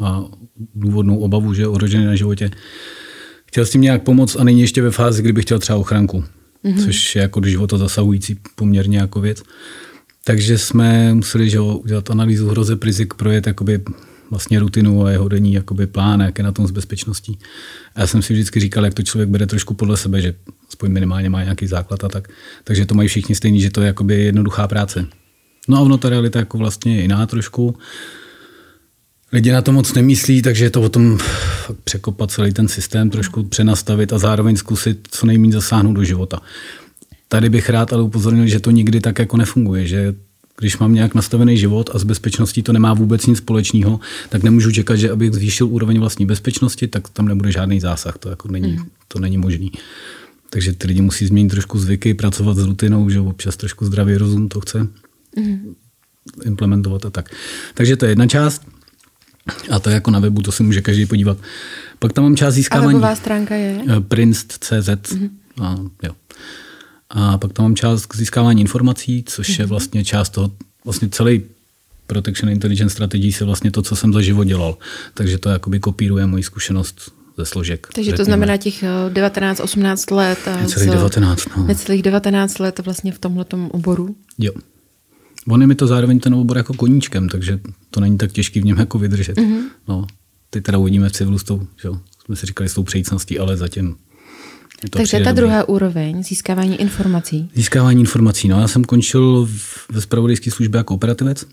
[0.00, 0.28] má
[0.74, 2.50] důvodnou obavu, že je ohrožený na životě.
[3.46, 6.24] Chtěl s tím nějak pomoct a není ještě ve fázi, kdyby chtěl třeba ochranku,
[6.64, 6.84] mm-hmm.
[6.84, 9.42] což je jako do života zasahující poměrně jako věc.
[10.24, 13.80] Takže jsme museli že, udělat analýzu hrozeb rizik, projet jakoby
[14.30, 17.38] vlastně rutinu a jeho denní jakoby plán, jak je na tom s bezpečností.
[17.96, 20.34] Já jsem si vždycky říkal, jak to člověk bere trošku podle sebe, že
[20.68, 22.28] aspoň minimálně má nějaký základ a tak.
[22.64, 25.06] Takže to mají všichni stejný, že to je jakoby jednoduchá práce.
[25.68, 27.76] No a ono ta realita jako vlastně je jiná trošku.
[29.32, 31.18] Lidi na to moc nemyslí, takže je to o tom
[31.84, 36.40] překopat celý ten systém, trošku přenastavit a zároveň zkusit co nejméně zasáhnout do života.
[37.28, 40.14] Tady bych rád ale upozornil, že to nikdy tak jako nefunguje, že
[40.60, 44.72] když mám nějak nastavený život a s bezpečností to nemá vůbec nic společného, tak nemůžu
[44.72, 48.18] čekat, že abych zvýšil úroveň vlastní bezpečnosti, tak tam nebude žádný zásah.
[48.18, 48.84] To jako není, mm.
[49.08, 49.72] to není možný.
[50.50, 54.48] Takže ty lidi musí změnit trošku zvyky, pracovat s rutinou, že občas trošku zdravý rozum
[54.48, 54.86] to chce
[55.36, 55.74] mm.
[56.44, 57.30] implementovat a tak.
[57.74, 58.62] Takže to je jedna část.
[59.70, 61.38] A to je jako na webu, to se může každý podívat.
[61.98, 62.86] Pak tam mám část získávání.
[62.86, 63.84] A webová stránka je?
[64.08, 64.72] Prince.cz.
[64.72, 65.30] Mm-hmm.
[65.60, 66.12] A, jo.
[67.10, 69.60] A pak tam mám část k získávání informací, což mm-hmm.
[69.60, 70.50] je vlastně část toho,
[70.84, 71.42] vlastně celý
[72.06, 74.78] Protection Intelligence Strategy je vlastně to, co jsem za život dělal.
[75.14, 77.88] Takže to jakoby kopíruje moji zkušenost ze složek.
[77.94, 80.38] Takže to znamená těch 19-18 let.
[80.48, 81.66] A necelých 19, no.
[81.66, 84.16] Necelých 19 let vlastně v tomhle oboru.
[84.38, 84.52] Jo.
[85.48, 88.64] On je mi to zároveň ten obor jako koníčkem, takže to není tak těžký v
[88.64, 89.36] něm jako vydržet.
[89.36, 89.62] Mm-hmm.
[89.88, 90.06] No,
[90.50, 93.38] ty teda uvidíme v civilu s tou, že jo, jsme si říkali s tou přejícností,
[93.38, 93.96] ale zatím
[94.90, 95.34] to Takže ta dobrý.
[95.36, 97.50] druhá úroveň, získávání informací.
[97.54, 98.48] Získávání informací.
[98.48, 99.48] No, já jsem končil
[99.92, 101.44] ve spravodajské službě jako operativec,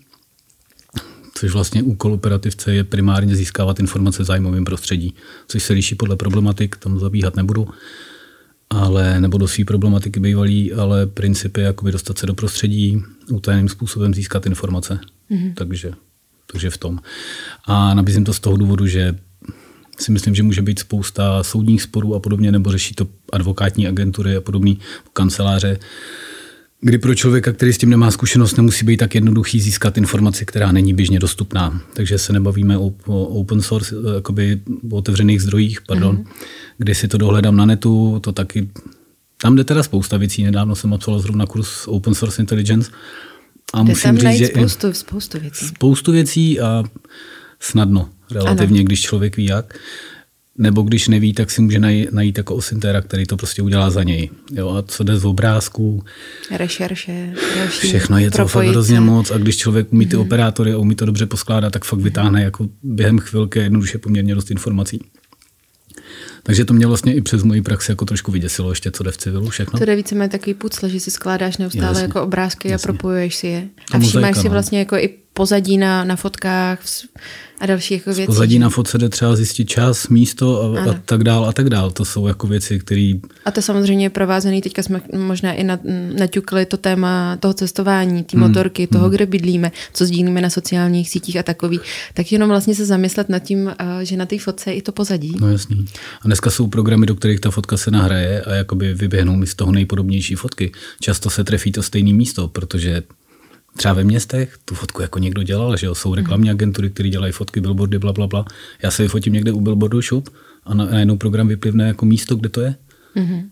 [1.34, 5.14] což vlastně úkol operativce je primárně získávat informace v zájmovém prostředí,
[5.48, 7.68] což se liší podle problematik, tam zabíhat nebudu,
[8.70, 13.68] ale nebo do své problematiky bývalý, ale princip je jakoby dostat se do prostředí, utajeným
[13.68, 15.00] způsobem získat informace.
[15.30, 15.54] Mm-hmm.
[15.54, 15.92] Takže,
[16.52, 16.98] takže v tom.
[17.64, 19.18] A nabízím to z toho důvodu, že
[19.98, 24.36] si myslím, že může být spousta soudních sporů a podobně, nebo řeší to advokátní agentury
[24.36, 24.74] a podobné
[25.12, 25.78] kanceláře,
[26.80, 30.72] kdy pro člověka, který s tím nemá zkušenost, nemusí být tak jednoduchý získat informaci, která
[30.72, 31.82] není běžně dostupná.
[31.94, 36.26] Takže se nebavíme o, o open source, jakoby o otevřených zdrojích, pardon, mm-hmm.
[36.78, 38.68] kdy si to dohledám na netu, to taky
[39.40, 40.44] tam jde teda spousta věcí.
[40.44, 42.90] Nedávno jsem absolvoval zrovna kurz Open Source Intelligence.
[43.72, 45.66] A jde musím tam říct, že spoustu, spoustu věcí.
[45.66, 46.84] Spoustu věcí a
[47.60, 48.86] snadno relativně, ano.
[48.86, 49.78] když člověk ví jak.
[50.60, 54.02] Nebo když neví, tak si může najít, najít jako osintéra, který to prostě udělá za
[54.02, 54.30] něj.
[54.52, 56.04] Jo, a co jde z obrázků.
[56.50, 60.22] Rešerše, další, Všechno je to fakt hrozně moc a když člověk umí ty mm.
[60.22, 64.50] operátory a umí to dobře poskládat, tak fakt vytáhne jako během chvilky jednoduše poměrně dost
[64.50, 65.00] informací.
[66.42, 69.16] Takže to mě vlastně i přes moji praxi jako trošku vyděsilo ještě, co jde v
[69.16, 69.78] civilu všechno.
[69.78, 72.84] To jde víceméně takový pucle, že si skládáš neustále jasně, jako obrázky jasně.
[72.84, 73.68] a propojuješ si je.
[73.92, 74.50] A, a všímáš si no.
[74.50, 76.78] vlastně jako i pozadí na, na fotkách
[77.60, 78.26] a další jako věci.
[78.26, 81.90] pozadí na fotce jde třeba zjistit čas, místo a, a tak dál a tak dál.
[81.90, 83.12] To jsou jako věci, které...
[83.44, 85.64] A to samozřejmě je provázený, teďka jsme možná i
[86.18, 88.48] naťukli to téma toho cestování, té hmm.
[88.48, 89.14] motorky, toho, hmm.
[89.14, 91.80] kde bydlíme, co sdílíme na sociálních sítích a takový.
[92.14, 93.70] Tak jenom vlastně se zamyslet nad tím,
[94.02, 95.36] že na té fotce je i to pozadí.
[95.40, 95.86] No jasný.
[96.22, 99.54] A dneska jsou programy, do kterých ta fotka se nahraje a jakoby vyběhnou mi z
[99.54, 100.72] toho nejpodobnější fotky.
[101.00, 103.02] Často se trefí to stejné místo, protože
[103.78, 107.32] třeba ve městech tu fotku jako někdo dělal, že jo, jsou reklamní agentury, které dělají
[107.32, 108.44] fotky, billboardy, bla, bla, bla.
[108.82, 110.28] Já se vyfotím někde u billboardu, šup,
[110.64, 112.74] a najednou program vyplivne jako místo, kde to je.
[113.16, 113.44] Mm-hmm.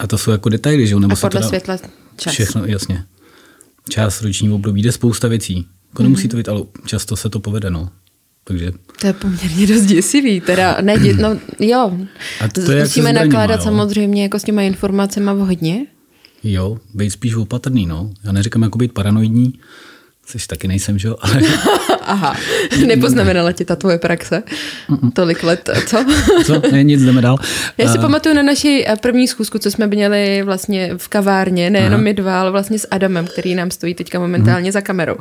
[0.00, 1.00] A to jsou jako detaily, že jo?
[1.00, 1.78] Nebo a podle světla
[2.16, 2.32] čas.
[2.32, 3.04] Všechno, jasně.
[3.88, 5.54] Čas, roční období, jde spousta věcí.
[5.54, 6.02] Jako mm-hmm.
[6.02, 7.88] nemusí to být, ale často se to povede, no.
[8.44, 8.72] Takže...
[9.00, 11.98] To je poměrně dost děsivý, teda ne, no jo.
[12.40, 13.64] A to je Musíme nakládat jo.
[13.64, 15.86] samozřejmě jako s těma informacemi vhodně,
[16.44, 18.10] Jo, být spíš opatrný, no.
[18.24, 19.58] Já neříkám jako být paranoidní,
[20.26, 21.40] což taky nejsem, že jo, ale...
[22.02, 22.36] Aha,
[22.86, 24.42] nepoznamenala ti ta tvoje praxe?
[24.90, 25.12] Mm-mm.
[25.12, 26.04] Tolik let, co?
[26.46, 26.62] co?
[26.72, 27.36] Ne, nic, jdeme dál.
[27.78, 28.02] Já si uh...
[28.02, 32.02] pamatuju na naši eh, první schůzku, co jsme měli vlastně v kavárně, nejenom Aha.
[32.02, 34.72] my dva, ale vlastně s Adamem, který nám stojí teďka momentálně mm.
[34.72, 35.16] za kamerou.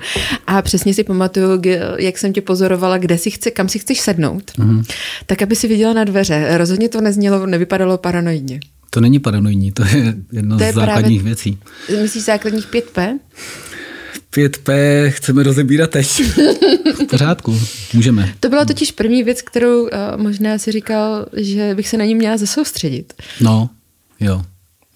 [0.48, 1.62] A přesně si pamatuju,
[1.98, 4.84] jak jsem tě pozorovala, kde si chce, kam si chceš sednout, mm.
[5.26, 6.58] tak aby si viděla na dveře.
[6.58, 8.60] Rozhodně to neznělo, nevypadalo paranoidně.
[8.94, 11.58] To není paranoidní, to je jedno to je z základních právě, věcí.
[12.02, 13.20] Myslíš základních 5P?
[14.34, 14.74] 5P
[15.10, 16.22] chceme rozebírat teď.
[16.96, 17.60] v pořádku,
[17.94, 18.34] můžeme.
[18.40, 22.16] To byla totiž první věc, kterou uh, možná si říkal, že bych se na ní
[22.16, 23.14] měla zasoustředit.
[23.42, 23.70] No,
[24.22, 24.42] Jo,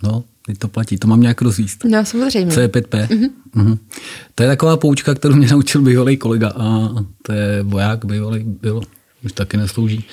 [0.03, 1.83] no, teď to platí, to mám nějak rozvíst.
[1.83, 2.53] No, samozřejmě.
[2.53, 3.07] Co je 5P?
[3.07, 3.29] Mm-hmm.
[3.55, 3.77] Mm-hmm.
[4.35, 6.89] To je taková poučka, kterou mě naučil bývalý kolega a
[7.21, 8.81] to je voják, bývalý byl,
[9.25, 10.03] už taky neslouží.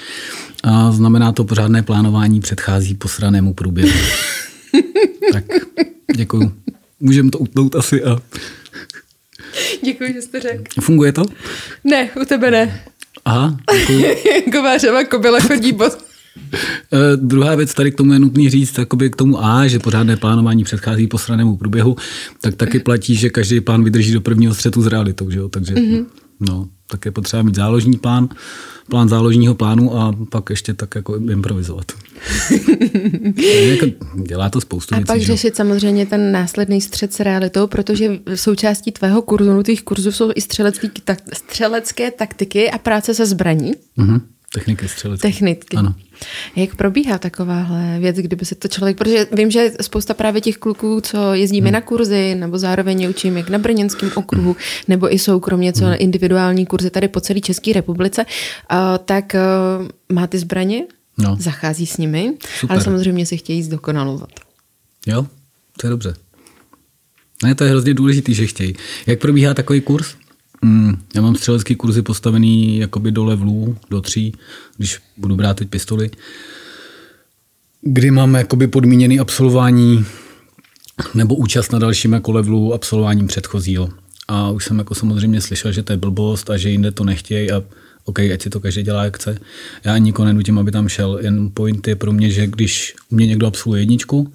[0.63, 3.99] A znamená to pořádné plánování předchází posranému průběhu.
[5.33, 5.45] tak,
[6.17, 6.53] děkuju.
[7.01, 8.19] Můžeme to utnout asi a...
[9.85, 10.65] Děkuji, že jste řekl.
[10.81, 11.25] Funguje to?
[11.85, 12.85] Ne, u tebe ne.
[13.25, 14.05] Aha, děkuju.
[14.53, 15.93] Kovářova kobila chodí bod.
[16.93, 20.17] Uh, druhá věc, tady k tomu je nutný říct, jakoby k tomu A, že pořádné
[20.17, 21.97] plánování předchází posranému průběhu,
[22.41, 25.49] tak taky platí, že každý plán vydrží do prvního střetu s realitou, že jo?
[25.49, 26.07] takže mm-hmm.
[26.41, 28.29] no, tak je potřeba mít záložní plán,
[28.89, 31.93] plán záložního plánu a pak ještě tak jako improvizovat.
[33.65, 33.87] jako
[34.27, 35.07] dělá to spoustu A věcí.
[35.07, 35.27] pak že?
[35.27, 40.31] řešit samozřejmě ten následný střed s realitou, protože součástí tvého kurzu, no tvých kurzů jsou
[40.35, 43.73] i střelecký, tak, střelecké taktiky a práce se zbraní.
[43.97, 44.21] Mhm.
[44.55, 45.29] Techniky střelecké.
[45.29, 45.77] Techniky.
[45.77, 45.95] Ano.
[46.57, 51.01] Jak probíhá takováhle věc, kdyby se to člověk, protože vím, že spousta právě těch kluků,
[51.01, 51.73] co jezdíme hmm.
[51.73, 54.57] na kurzy, nebo zároveň učím jak na Brněnském okruhu,
[54.89, 55.95] nebo i soukromě, co hmm.
[55.99, 59.37] individuální kurzy tady po celé České republice, uh, tak
[59.81, 60.83] uh, má ty zbraně,
[61.19, 61.37] No.
[61.41, 62.77] zachází s nimi, Super.
[62.77, 64.31] ale samozřejmě se chtějí zdokonalovat.
[65.07, 65.27] Jo,
[65.81, 66.15] to je dobře.
[67.45, 68.75] Ne, to je hrozně důležitý, že chtějí.
[69.07, 70.15] Jak probíhá takový kurz?
[70.63, 74.33] Mm, já mám střelecký kurzy postavený jakoby do levelů, do tří,
[74.77, 76.11] když budu brát teď pistoli,
[77.83, 80.05] kdy mám jakoby podmíněný absolvování
[81.15, 83.89] nebo účast na dalším jako levelu absolvováním předchozího.
[84.29, 87.51] A už jsem jako samozřejmě slyšel, že to je blbost a že jinde to nechtějí
[87.51, 87.63] a
[88.05, 89.39] OK, ať si to každý dělá, jak chce.
[89.85, 91.19] Já nikoho nenutím, aby tam šel.
[91.23, 94.33] Jen point je pro mě, že když u mě někdo absolvuje jedničku,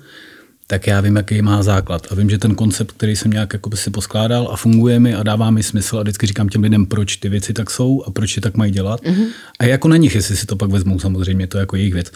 [0.68, 2.08] tak já vím, jaký má základ.
[2.12, 5.24] A vím, že ten koncept, který jsem nějak jako si poskládal a funguje mi a
[5.24, 8.36] dává mi smysl a vždycky říkám těm lidem, proč ty věci tak jsou a proč
[8.36, 9.04] je tak mají dělat.
[9.04, 9.28] Mm-hmm.
[9.60, 12.12] A jako na nich, jestli si to pak vezmou, samozřejmě, to je jako jejich věc.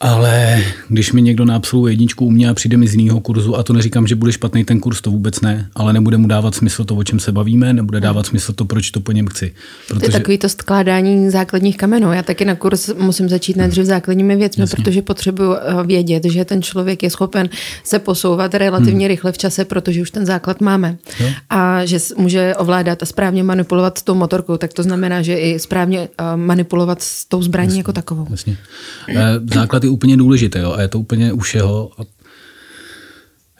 [0.00, 3.62] Ale když mi někdo naabsolvuje jedničku u mě a přijde mi z jiného kurzu, a
[3.62, 6.84] to neříkám, že bude špatný ten kurz, to vůbec ne, ale nebude mu dávat smysl
[6.84, 9.54] to, o čem se bavíme, nebude dávat smysl to, proč to po něm chci.
[9.88, 10.00] Protože...
[10.00, 12.12] To je takový to skládání základních kamenů.
[12.12, 14.76] Já taky na kurz musím začít nejdřív základními věcmi, Jasně.
[14.76, 17.48] protože potřebuji eh, vědět, že ten člověk je schopen
[17.84, 19.08] se posouvat relativně hmm.
[19.08, 20.96] rychle v čase, protože už ten základ máme.
[21.20, 21.28] Jo.
[21.50, 25.58] A že může ovládat a správně manipulovat s tou motorkou, tak to znamená, že i
[25.58, 27.80] správně eh, manipulovat s tou zbraní Jasně.
[27.80, 28.26] jako takovou.
[28.30, 28.56] Jasně.
[29.54, 31.90] Základ je úplně důležité jo, a je to úplně u všeho.
[31.98, 32.02] A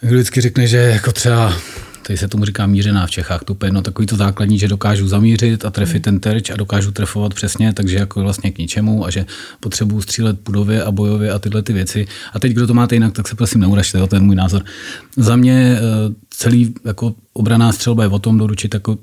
[0.03, 1.55] vždycky řekne, že jako třeba
[2.09, 5.65] tady se tomu říká mířená v Čechách, to no takový to základní, že dokážu zamířit
[5.65, 9.27] a trefit ten terč a dokážu trefovat přesně, takže jako vlastně k ničemu a že
[9.61, 12.07] potřebuju střílet budově a bojově a tyhle ty věci.
[12.33, 14.65] A teď, kdo to máte jinak, tak se prosím neuražte, to je můj názor.
[15.17, 15.79] Za mě
[16.31, 18.99] celý jako obraná střelba je o tom doručit jako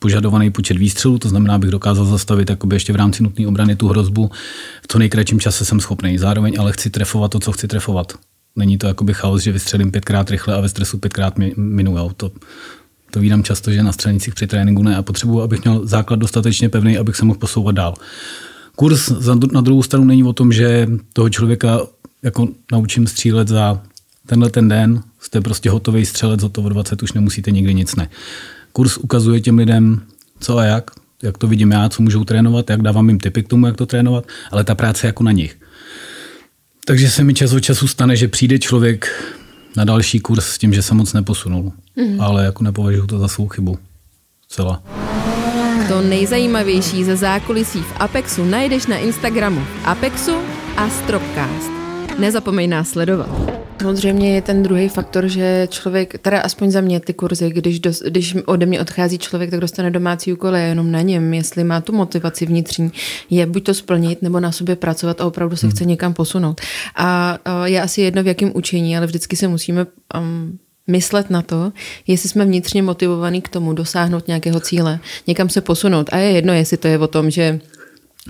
[0.00, 3.88] požadovaný počet výstřelů, to znamená, abych dokázal zastavit jakoby ještě v rámci nutné obrany tu
[3.88, 4.30] hrozbu.
[4.82, 6.18] V co nejkratším čase jsem schopný.
[6.18, 8.12] Zároveň ale chci trefovat to, co chci trefovat.
[8.56, 11.98] Není to jakoby chaos, že vystřelím pětkrát rychle a ve stresu pětkrát minu.
[11.98, 12.10] Jo.
[12.16, 16.68] To, vídám často, že na střelnicích při tréninku ne a potřebuji, abych měl základ dostatečně
[16.68, 17.94] pevný, abych se mohl posouvat dál.
[18.76, 19.12] Kurs
[19.52, 21.80] na druhou stranu není o tom, že toho člověka
[22.22, 23.82] jako naučím střílet za
[24.26, 28.08] tenhle ten den, jste prostě hotový střelec, hotovo 20, už nemusíte nikdy nic ne.
[28.80, 30.00] Kurz ukazuje těm lidem,
[30.40, 30.90] co a jak,
[31.22, 33.86] jak to vidím já, co můžou trénovat, jak dávám jim tipy k tomu, jak to
[33.86, 35.58] trénovat, ale ta práce je jako na nich.
[36.84, 39.08] Takže se mi čas od času stane, že přijde člověk
[39.76, 41.72] na další kurz s tím, že se moc neposunul.
[41.96, 42.20] Mm.
[42.20, 43.78] Ale jako nepovažuji to za svou chybu.
[44.48, 44.82] Celá.
[45.88, 50.36] To nejzajímavější ze zákulisí v Apexu najdeš na Instagramu Apexu
[50.76, 51.89] a Stropcast.
[52.18, 53.28] Nezapomeň nás sledovat.
[53.80, 57.90] Samozřejmě je ten druhý faktor, že člověk, teda aspoň za mě ty kurzy, když, do,
[58.08, 61.92] když ode mě odchází člověk, tak dostane domácí úkoly jenom na něm, jestli má tu
[61.92, 62.92] motivaci vnitřní,
[63.30, 65.70] je buď to splnit, nebo na sobě pracovat a opravdu se hmm.
[65.70, 66.60] chce někam posunout.
[66.96, 69.86] A, a je asi jedno v jakém učení, ale vždycky se musíme
[70.18, 71.72] um, myslet na to,
[72.06, 76.10] jestli jsme vnitřně motivovaní k tomu dosáhnout nějakého cíle, někam se posunout.
[76.12, 77.60] A je jedno, jestli to je o tom, že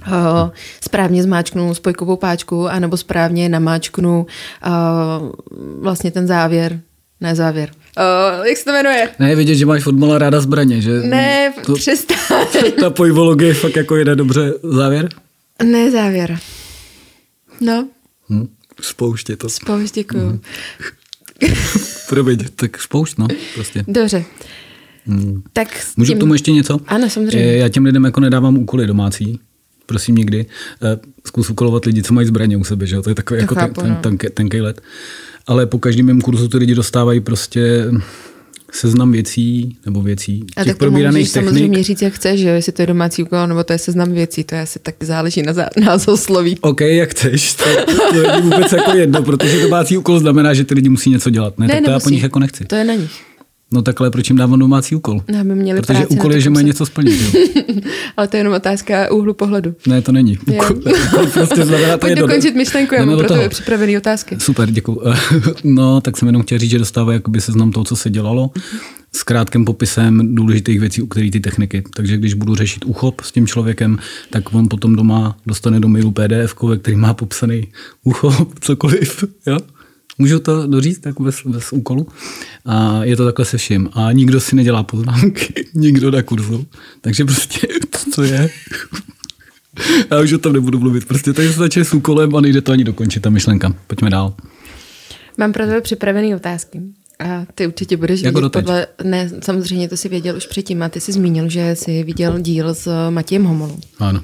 [0.06, 4.26] Uh, správně zmáčknu spojkovou páčku, anebo správně namáčknu
[4.66, 5.30] uh,
[5.82, 6.80] vlastně ten závěr,
[7.20, 7.70] ne závěr.
[7.98, 9.08] Uh, jak se to jmenuje?
[9.18, 10.90] Ne, vidět, že máš fotbala ráda zbraně, že?
[10.90, 12.72] Ne, to, přestaň.
[12.80, 14.52] Ta pojvologie fakt jako jde dobře.
[14.62, 15.08] Závěr?
[15.64, 16.38] Ne, závěr.
[17.60, 17.88] No.
[18.30, 18.48] Hm,
[18.80, 19.48] spouště to.
[19.48, 20.28] Spoušť, děkuju.
[20.28, 20.40] Hmm.
[22.08, 23.84] Promiň, tak spoušť, no, prostě.
[23.88, 24.24] Dobře.
[25.06, 25.42] Hmm.
[25.52, 26.18] Tak Můžu tím...
[26.18, 26.80] k tomu ještě něco?
[26.86, 27.56] Ano, samozřejmě.
[27.56, 29.40] Já těm lidem jako nedávám úkoly domácí,
[29.90, 30.46] prosím nikdy,
[30.82, 33.02] eh, zkus ukolovat lidi, co mají zbraně u sebe, že jo?
[33.02, 33.96] to je takový to jako chápu, ten, no.
[33.96, 34.80] ten, tenký let.
[35.46, 37.84] Ale po každém mém kurzu ty lidi dostávají prostě
[38.72, 41.50] seznam věcí nebo věcí, a těch tak to probíraných můžeš technik.
[41.50, 44.44] samozřejmě říct, jak chceš, že jestli to je domácí úkol, nebo to je seznam věcí,
[44.44, 46.58] to je asi tak záleží na zá- názvosloví.
[46.60, 47.64] OK, jak chceš, to,
[48.10, 51.58] to je vůbec jako jedno, protože domácí úkol znamená, že ty lidi musí něco dělat.
[51.58, 52.14] Ne, ne tak to já po nemusí.
[52.14, 52.64] nich jako nechci.
[52.64, 53.29] To je na nich.
[53.72, 55.20] No takhle, proč jim dávám domácí úkol?
[55.32, 57.20] No, aby měli Protože úkol je, že mají něco splnit.
[57.34, 57.40] Jo?
[58.16, 59.74] Ale to je jenom otázka úhlu pohledu.
[59.86, 60.38] Ne, to není.
[60.46, 60.54] Jo.
[60.64, 63.48] Úkol, úkol prostě znamená, to Pojď je do- dokončit myšlenku, já mám do pro tebe
[63.48, 64.36] připravený otázky.
[64.40, 65.00] Super, děkuji.
[65.64, 68.50] No, tak jsem jenom chtěl říct, že dostávají jakoby seznam toho, co se dělalo,
[69.12, 71.82] s krátkým popisem důležitých věcí, u kterých ty techniky.
[71.94, 73.98] Takže když budu řešit úchop s tím člověkem,
[74.30, 77.68] tak on potom doma dostane do mailu PDF, ve který má popsaný
[78.04, 79.24] úchop, cokoliv.
[79.46, 79.58] Jo?
[80.18, 82.06] Můžu to doříct tak bez, bez úkolu?
[82.66, 83.88] A je to takhle se vším.
[83.92, 86.66] A nikdo si nedělá poznámky, nikdo na kurzu.
[87.00, 88.50] Takže prostě to, co je,
[90.10, 91.04] já už o tom nebudu mluvit.
[91.08, 93.74] Prostě tady se začne s úkolem a nejde to ani dokončit ta myšlenka.
[93.86, 94.34] Pojďme dál.
[95.38, 96.80] Mám pro tebe připravený otázky.
[97.18, 98.64] A ty určitě budeš Jako doteď.
[98.64, 98.86] podle...
[99.04, 102.74] Ne, samozřejmě to si věděl už předtím a ty jsi zmínil, že jsi viděl díl
[102.74, 103.78] s Matějem Homolou.
[103.98, 104.22] Ano.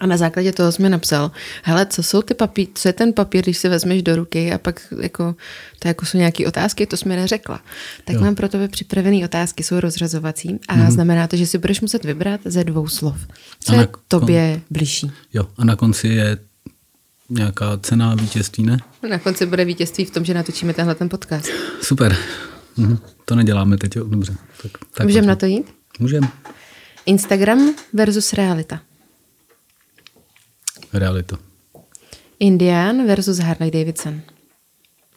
[0.00, 1.30] A na základě toho jsme napsal,
[1.62, 4.58] hele, co jsou ty papíry, co je ten papír, když si vezmeš do ruky a
[4.58, 5.34] pak jako,
[5.78, 7.60] to jako jsou nějaké otázky, to jsme neřekla.
[8.04, 8.22] Tak jo.
[8.22, 10.90] mám pro tebe připravené otázky, jsou rozřazovací a mm-hmm.
[10.90, 13.16] znamená to, že si budeš muset vybrat ze dvou slov.
[13.60, 15.10] Co A je na tobě bližší?
[15.34, 16.38] Jo, a na konci je
[17.30, 18.78] nějaká cena vítězství, ne?
[19.10, 21.48] Na konci bude vítězství v tom, že natočíme tenhle ten podcast.
[21.82, 22.16] Super.
[22.76, 22.98] Mhm.
[23.24, 24.04] To neděláme teď, jo?
[24.04, 24.36] Dobře.
[24.62, 25.74] Tak, tak Můžeme na to jít?
[25.98, 26.28] Můžeme.
[27.06, 28.80] Instagram versus realita.
[30.94, 31.38] Realita.
[32.38, 34.22] Indian versus Harley Davidson.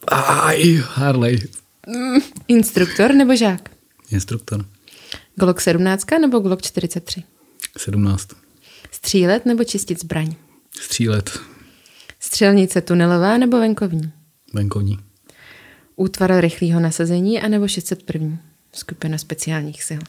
[0.08, 1.38] Aj, Harley.
[2.48, 3.70] Instruktor nebo žák?
[4.10, 4.64] Instruktor.
[5.34, 7.22] Glock 17 nebo Glock 43?
[7.76, 8.28] 17.
[8.90, 10.34] Střílet nebo čistit zbraň?
[10.80, 11.38] Střílet.
[12.20, 14.12] Střelnice tunelová nebo venkovní?
[14.54, 14.98] Venkovní.
[15.96, 18.38] Útvar rychlého nasazení anebo 601.
[18.72, 20.00] Skupina speciálních sil.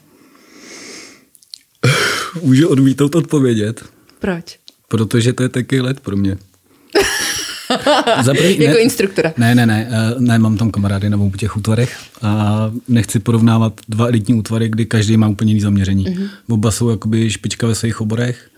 [2.42, 3.84] Můžu odmítnout odpovědět,
[4.20, 4.60] Proč?
[4.90, 6.38] Protože to je taky let pro mě.
[8.24, 9.34] Za prvý, Jako ne, instruktora.
[9.38, 13.82] Ne, ne, ne, eh, ne, mám tam kamarády na obou těch útvarech a nechci porovnávat
[13.90, 16.04] dva elitní útvary, kdy každý má úplně jiný zaměření.
[16.04, 16.14] Mhm.
[16.14, 16.54] Mm-hmm.
[16.54, 18.50] Oba jsou jakoby špička ve svých oborech.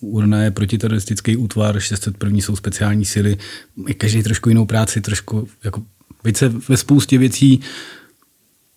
[0.00, 2.38] Urna je protiteroristický útvar, 601.
[2.38, 3.36] jsou speciální síly,
[3.98, 5.82] každý trošku jinou práci, trošku jako
[6.24, 7.60] více ve spoustě věcí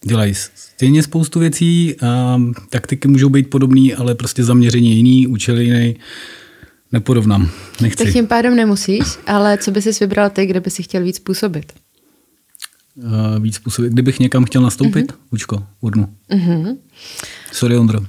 [0.05, 5.95] dělají stejně spoustu věcí, a taktiky můžou být podobné, ale prostě zaměření jiný, účel jiný.
[6.91, 7.49] Neporovnám,
[7.81, 8.03] nechci.
[8.03, 11.19] Tak tím pádem nemusíš, ale co by si vybral ty, kde by si chtěl víc
[11.19, 11.73] působit?
[12.97, 13.87] uh, víc způsobů.
[13.87, 15.15] Kdybych někam chtěl nastoupit, mm-hmm.
[15.31, 16.13] Učko, urnu.
[16.29, 16.77] Mhm.
[17.51, 17.99] Sorry, Ondro.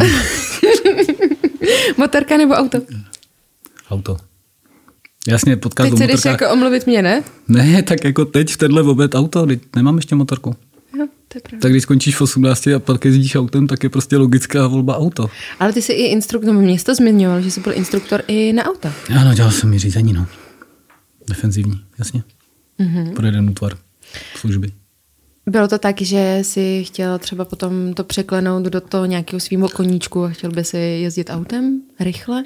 [1.96, 2.78] Motorka nebo auto?
[3.90, 4.16] Auto.
[5.28, 7.22] Jasně, podcast Teď se jdeš jako omluvit mě, ne?
[7.48, 10.56] Ne, tak jako teď v tenhle oběd auto, teď nemám ještě motorku.
[10.98, 11.17] Jo, to je pravda.
[11.60, 15.30] Tak když skončíš v 18 a pak jezdíš autem, tak je prostě logická volba auto.
[15.60, 18.64] Ale ty jsi i instruktor, no, mě to zmiňoval, že jsi byl instruktor i na
[18.64, 18.92] auta.
[19.20, 20.26] Ano, dělal jsem mi řízení, no.
[21.28, 22.22] Defenzivní, jasně.
[22.78, 23.04] Mhm.
[23.04, 23.14] Mm-hmm.
[23.14, 23.78] Pro jeden útvar
[24.36, 24.72] služby.
[25.46, 30.24] Bylo to tak, že jsi chtěl třeba potom to překlenout do toho nějakého svého koníčku
[30.24, 32.44] a chtěl by si jezdit autem rychle?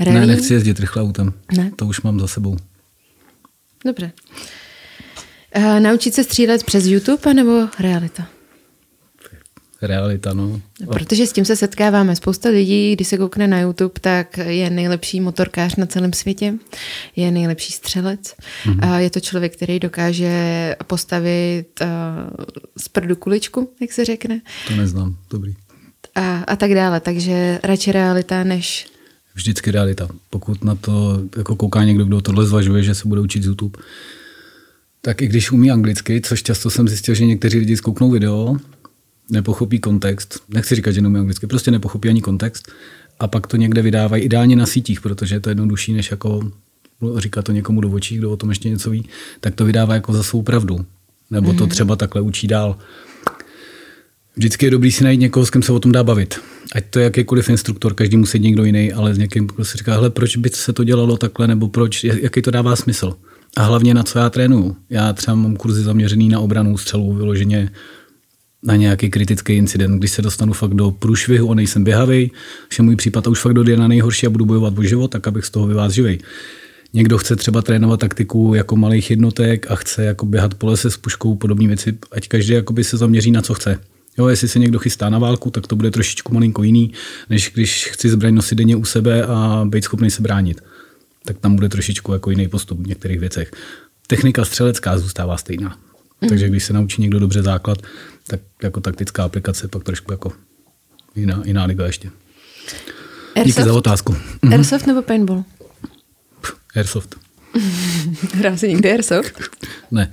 [0.00, 0.20] Rally?
[0.20, 1.32] Ne, nechci jezdit rychle autem.
[1.56, 1.72] Ne?
[1.76, 2.56] To už mám za sebou.
[3.84, 4.12] Dobře.
[5.56, 8.26] Uh, naučit se střílet přes YouTube nebo realita?
[9.82, 10.60] Realita, no.
[10.92, 12.16] Protože s tím se setkáváme.
[12.16, 16.54] Spousta lidí, když se koukne na YouTube, tak je nejlepší motorkář na celém světě,
[17.16, 18.34] je nejlepší střelec.
[18.66, 18.80] Mhm.
[18.80, 18.96] Mm-hmm.
[18.98, 21.88] Je to člověk, který dokáže postavit uh,
[22.76, 25.54] z prdu kuličku, jak se řekne, To neznám, dobrý.
[26.14, 27.00] a, a tak dále.
[27.00, 28.86] Takže radši realita než...
[29.34, 30.08] Vždycky realita.
[30.30, 33.78] Pokud na to jako kouká někdo, kdo tohle zvažuje, že se bude učit z YouTube,
[35.00, 38.56] tak i když umí anglicky, což často jsem zjistil, že někteří lidi zkouknou video,
[39.30, 42.72] nepochopí kontext, nechci říkat, že neumí anglicky, prostě nepochopí ani kontext
[43.20, 46.50] a pak to někde vydávají ideálně na sítích, protože je to jednodušší, než jako
[47.16, 49.08] říkat to někomu do očí, kdo o tom ještě něco ví,
[49.40, 50.86] tak to vydává jako za svou pravdu.
[51.30, 52.78] Nebo to třeba takhle učí dál.
[54.36, 56.40] Vždycky je dobrý si najít někoho, s kým se o tom dá bavit.
[56.74, 59.94] Ať to je jakýkoliv instruktor, každý musí někdo jiný, ale s někým kdo si říká,
[59.94, 63.16] hele, proč by se to dělalo takhle, nebo proč, jaký to dává smysl.
[63.56, 64.76] A hlavně na co já trénuju.
[64.90, 67.70] Já třeba mám kurzy zaměřený na obranu střelu, vyloženě
[68.62, 72.30] na nějaký kritický incident, když se dostanu fakt do průšvihu a nejsem běhavý,
[72.72, 75.28] že můj případ a už fakt dojde na nejhorší a budu bojovat o život, tak
[75.28, 76.18] abych z toho vyvázl živej.
[76.92, 80.96] Někdo chce třeba trénovat taktiku jako malých jednotek a chce jako běhat po lese s
[80.96, 83.78] puškou, podobné věci, ať každý jakoby se zaměří na co chce.
[84.18, 86.92] Jo, jestli se někdo chystá na válku, tak to bude trošičku malinko jiný,
[87.30, 90.60] než když chci zbraň nosit denně u sebe a být schopný se bránit.
[91.24, 93.50] Tak tam bude trošičku jako jiný postup v některých věcech.
[94.06, 95.78] Technika střelecká zůstává stejná.
[96.20, 96.28] Mm.
[96.28, 97.78] Takže když se naučí někdo dobře základ,
[98.26, 100.32] tak jako taktická aplikace pak trošku jako
[101.16, 102.10] jiná, jiná liga ještě.
[103.36, 103.46] Airsoft?
[103.46, 104.16] Díky za otázku.
[104.42, 104.52] Mhm.
[104.52, 105.44] Airsoft nebo paintball?
[106.76, 107.16] Airsoft.
[108.34, 109.40] Hrál jsi někdy Airsoft?
[109.90, 110.12] ne.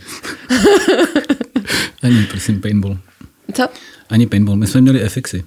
[2.03, 2.97] Ani, prosím, paintball.
[3.53, 3.67] Co?
[4.09, 4.55] Ani paintball.
[4.55, 5.43] My jsme měli FXy.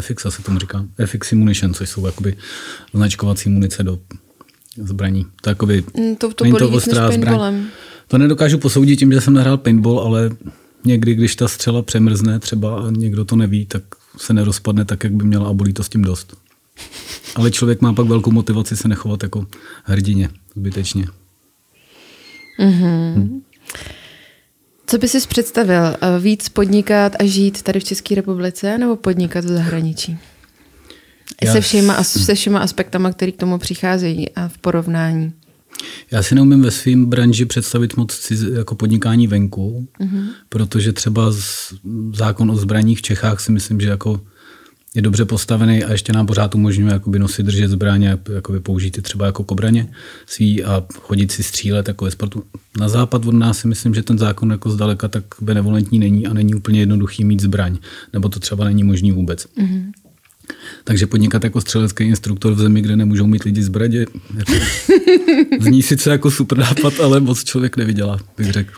[0.00, 0.84] FX se tomu říká.
[1.06, 2.36] FXy munition, což jsou jakoby
[2.94, 3.98] značkovací munice do
[4.82, 5.26] zbraní.
[5.42, 7.64] To, jakoby, mm, to, to to ostrá zbraň.
[8.08, 10.30] To nedokážu posoudit tím, že jsem nehrál paintball, ale
[10.84, 13.82] někdy, když ta střela přemrzne třeba a někdo to neví, tak
[14.16, 16.36] se nerozpadne tak, jak by měla a bolí to s tím dost.
[17.34, 19.46] Ale člověk má pak velkou motivaci se nechovat jako
[19.84, 21.06] hrdině, zbytečně.
[22.60, 23.14] Mm-hmm.
[23.14, 23.40] Hm.
[24.86, 25.82] Co by si představil?
[25.84, 30.18] Eh, víc podnikat a žít tady v České republice nebo podnikat v zahraničí?
[31.42, 35.32] Já se, všema, se všema aspektama, které k tomu přicházejí a v porovnání.
[36.10, 40.24] Já si neumím ve svém branži představit moc jako podnikání venku, mm-hmm.
[40.48, 41.74] protože třeba z,
[42.14, 44.20] zákon o zbraních v Čechách si myslím, že jako
[44.94, 49.02] je dobře postavený a ještě nám pořád umožňuje jakoby nosit, držet zbraně, jakoby použít je
[49.02, 49.88] třeba jako kobraně
[50.26, 52.44] svý a chodit si střílet jako ve sportu.
[52.80, 56.32] Na západ od nás si myslím, že ten zákon jako zdaleka tak benevolentní není a
[56.32, 57.78] není úplně jednoduchý mít zbraň,
[58.12, 59.46] nebo to třeba není možný vůbec.
[59.46, 59.92] Mm-hmm.
[60.84, 64.52] Takže podnikat jako střelecký instruktor v zemi, kde nemůžou mít lidi zbraně, jako,
[65.60, 68.72] zní sice jako super nápad, ale moc člověk nevydělá, bych řekl.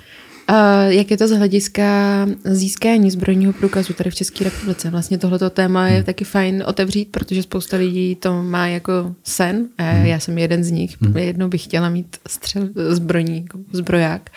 [0.52, 4.90] A jak je to z hlediska získání zbrojního průkazu tady v České republice?
[4.90, 6.04] Vlastně tohleto téma je hmm.
[6.04, 9.66] taky fajn otevřít, protože spousta lidí to má jako sen.
[9.78, 10.06] A hmm.
[10.06, 10.96] já jsem jeden z nich.
[11.00, 11.16] Hmm.
[11.16, 14.30] Jednou bych chtěla mít střel, zbrojní, jako zbroják.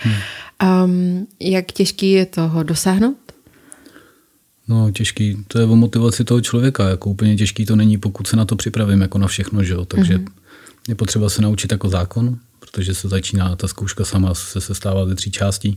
[0.85, 3.17] Um, jak těžký je toho dosáhnout?
[4.67, 8.35] No, těžký, to je o motivaci toho člověka, jako úplně těžký to není, pokud se
[8.35, 10.31] na to připravím, jako na všechno, že jo, takže mm-hmm.
[10.87, 15.15] je potřeba se naučit jako zákon, protože se začíná, ta zkouška sama se sestává ze
[15.15, 15.75] tří částí,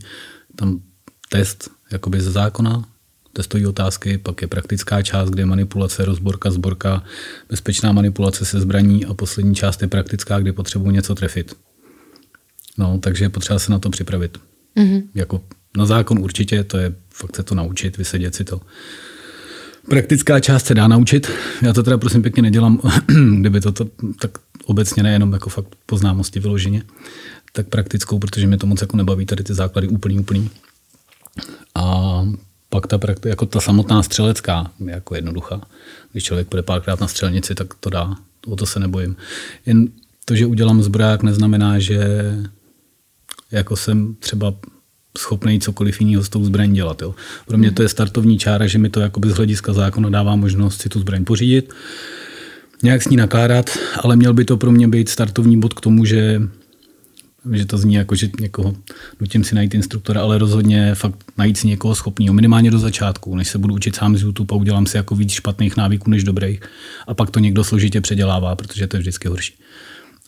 [0.56, 0.80] tam
[1.28, 2.84] test jakoby ze zákona,
[3.32, 7.04] testové otázky, pak je praktická část, kde je manipulace, rozborka, zborka,
[7.50, 11.56] bezpečná manipulace se zbraní a poslední část je praktická, kde potřebuji něco trefit.
[12.78, 14.38] No, takže je potřeba se na to připravit.
[14.76, 15.02] Mm-hmm.
[15.14, 15.40] Jako
[15.76, 18.60] na zákon určitě, to je fakt se to naučit, vysedět si to.
[19.88, 21.30] Praktická část se dá naučit.
[21.62, 22.80] Já to teda prosím pěkně nedělám,
[23.40, 23.86] kdyby to, to
[24.20, 24.30] tak
[24.64, 26.82] obecně nejenom jako fakt poznámosti vyloženě,
[27.52, 30.50] tak praktickou, protože mě to moc jako nebaví tady ty základy úplný, úplný.
[31.74, 32.22] A
[32.68, 35.60] pak ta, jako ta samotná střelecká je jako jednoduchá.
[36.12, 38.16] Když člověk půjde párkrát na střelnici, tak to dá.
[38.46, 39.16] O to se nebojím.
[39.66, 39.88] Jen
[40.24, 41.98] to, že udělám zbroják, neznamená, že
[43.50, 44.54] jako jsem třeba
[45.18, 47.02] schopný cokoliv jiného s tou zbraní dělat.
[47.02, 47.14] Jo.
[47.46, 50.80] Pro mě to je startovní čára, že mi to jakoby z hlediska zákona dává možnost
[50.80, 51.74] si tu zbraň pořídit,
[52.82, 56.04] nějak s ní nakládat, ale měl by to pro mě být startovní bod k tomu,
[56.04, 56.40] že
[57.52, 58.76] že to zní jako, že někoho
[59.20, 63.48] nutím si najít instruktora, ale rozhodně fakt najít si někoho schopného, minimálně do začátku, než
[63.48, 66.60] se budu učit sám z YouTube a udělám si jako víc špatných návyků než dobrých.
[67.06, 69.54] A pak to někdo složitě předělává, protože to je vždycky horší.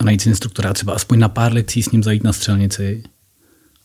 [0.01, 3.03] A najít si instruktora, třeba aspoň na pár lekcí s ním zajít na střelnici,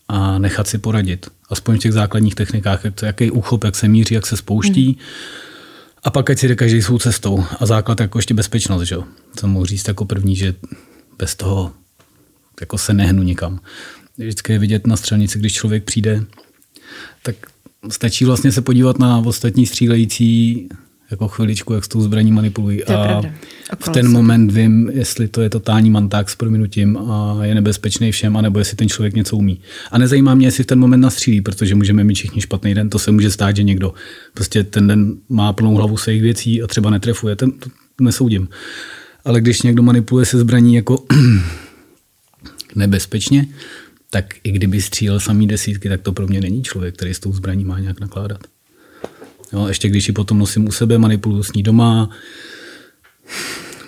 [0.08, 1.28] a nechat si poradit.
[1.50, 4.86] Aspoň v těch základních technikách, jak to, jaký úchop, jak se míří, jak se spouští.
[4.86, 4.96] Hmm.
[6.04, 7.44] A pak ať si jde každý svou cestou.
[7.60, 9.04] A základ jako ještě bezpečnost, že jo.
[9.36, 10.56] Co mohu říct jako první, že
[11.18, 11.72] bez toho
[12.62, 13.60] jako se nehnu nikam.
[14.18, 16.24] Vždycky je vidět na střelnici, když člověk přijde,
[17.24, 17.36] tak
[17.90, 20.70] stačí vlastně se podívat na ostatní střílející
[21.14, 22.84] jako chviličku, jak s tou zbraní manipulují.
[22.84, 23.22] A
[23.76, 28.38] v ten moment vím, jestli to je totální manták s prominutím a je nebezpečný všem,
[28.38, 29.60] anebo jestli ten člověk něco umí.
[29.92, 32.90] A nezajímá mě, jestli v ten moment nastřílí, protože můžeme mít všichni špatný den.
[32.90, 33.94] To se může stát, že někdo
[34.34, 37.36] prostě ten den má plnou hlavu svých věcí a třeba netrefuje.
[37.36, 37.70] Ten to
[38.02, 38.48] nesoudím.
[39.26, 41.06] Ale když někdo manipuluje se zbraní jako
[42.76, 43.48] nebezpečně,
[44.10, 47.34] tak i kdyby střílel samý desítky, tak to pro mě není člověk, který s tou
[47.34, 48.53] zbraní má nějak nakládat.
[49.54, 52.10] Jo, ještě když ji potom nosím u sebe, manipuluju s ní doma,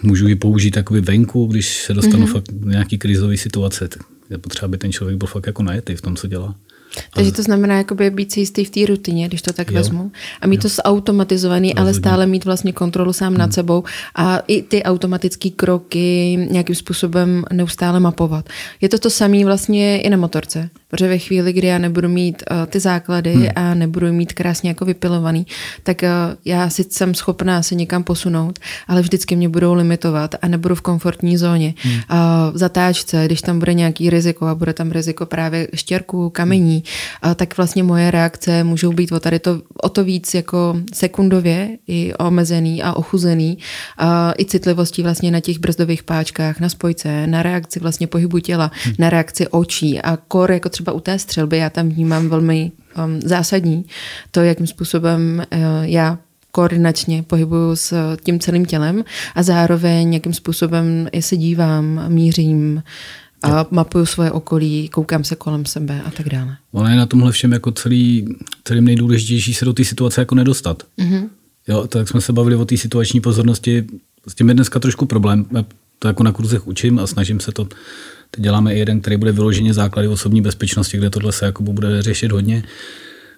[0.04, 2.34] můžu ji použít takový venku, když se dostanu mm-hmm.
[2.34, 3.88] fakt do nějaký krizové situace.
[3.88, 6.56] Tak je potřeba, aby ten člověk byl fakt jako najetý v tom, co dělá.
[7.14, 9.78] Takže to znamená jakoby být si jistý v té rutině, když to tak jo.
[9.78, 10.12] vezmu.
[10.42, 10.70] A mít jo.
[10.70, 11.82] to zautomatizovaný, Rozhodně.
[11.82, 13.38] ale stále mít vlastně kontrolu sám hmm.
[13.38, 13.84] nad sebou
[14.16, 18.50] a i ty automatické kroky nějakým způsobem neustále mapovat.
[18.82, 20.70] Je to to samé vlastně i na motorce.
[20.88, 23.48] Protože ve chvíli, kdy já nebudu mít uh, ty základy hmm.
[23.56, 25.48] a nebudu mít krásně jako vypilovaný,
[25.84, 26.10] tak uh,
[26.46, 30.82] já si jsem schopná se někam posunout, ale vždycky mě budou limitovat a nebudu v
[30.82, 31.74] komfortní zóně.
[31.78, 31.94] Hmm.
[31.94, 32.00] Uh,
[32.54, 36.84] v zatáčce, když tam bude nějaký riziko a bude tam riziko právě štěrku, kamení,
[37.36, 42.14] tak vlastně moje reakce můžou být o tady to, o to víc jako sekundově i
[42.14, 43.58] omezený a ochuzený
[43.98, 48.72] a i citlivostí vlastně na těch brzdových páčkách, na spojce, na reakci vlastně pohybu těla,
[48.84, 48.96] hmm.
[49.00, 52.72] na reakci očí a kor jako třeba u té střelby, já tam vnímám velmi
[53.06, 53.86] um, zásadní
[54.32, 56.18] to, jakým způsobem uh, já
[56.52, 59.04] koordinačně pohybuju s tím celým tělem
[59.36, 62.84] a zároveň nějakým způsobem se dívám, mířím,
[63.44, 66.58] a mapuju svoje okolí, koukám se kolem sebe a tak dále.
[66.72, 70.84] Ono je na tomhle všem jako celý, celým nejdůležitější se do té situace jako nedostat.
[71.00, 71.30] Mm-hmm.
[71.68, 73.86] Jo, tak jsme se bavili o té situační pozornosti,
[74.28, 75.46] s tím je dneska trošku problém.
[75.56, 75.66] Já
[76.00, 77.66] to jako na kurzech učím a snažím se to,
[78.32, 82.02] teď děláme i jeden, který bude vyloženě základy osobní bezpečnosti, kde tohle se jako bude
[82.02, 82.64] řešit hodně.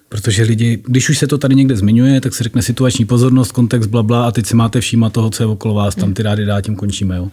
[0.08, 3.90] Protože lidi, když už se to tady někde zmiňuje, tak se řekne situační pozornost, kontext,
[3.90, 6.44] bla, bla a teď si máte všímat toho, co je okolo vás, tam ty rády
[6.44, 7.16] dá, tím končíme.
[7.16, 7.30] Jo.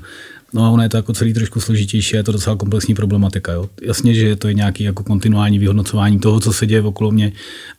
[0.55, 3.51] No a ono je to jako celý trošku složitější, je to docela komplexní problematika.
[3.51, 3.69] Jo.
[3.81, 7.31] Jasně, že to je nějaký jako kontinuální vyhodnocování toho, co se děje okolo mě,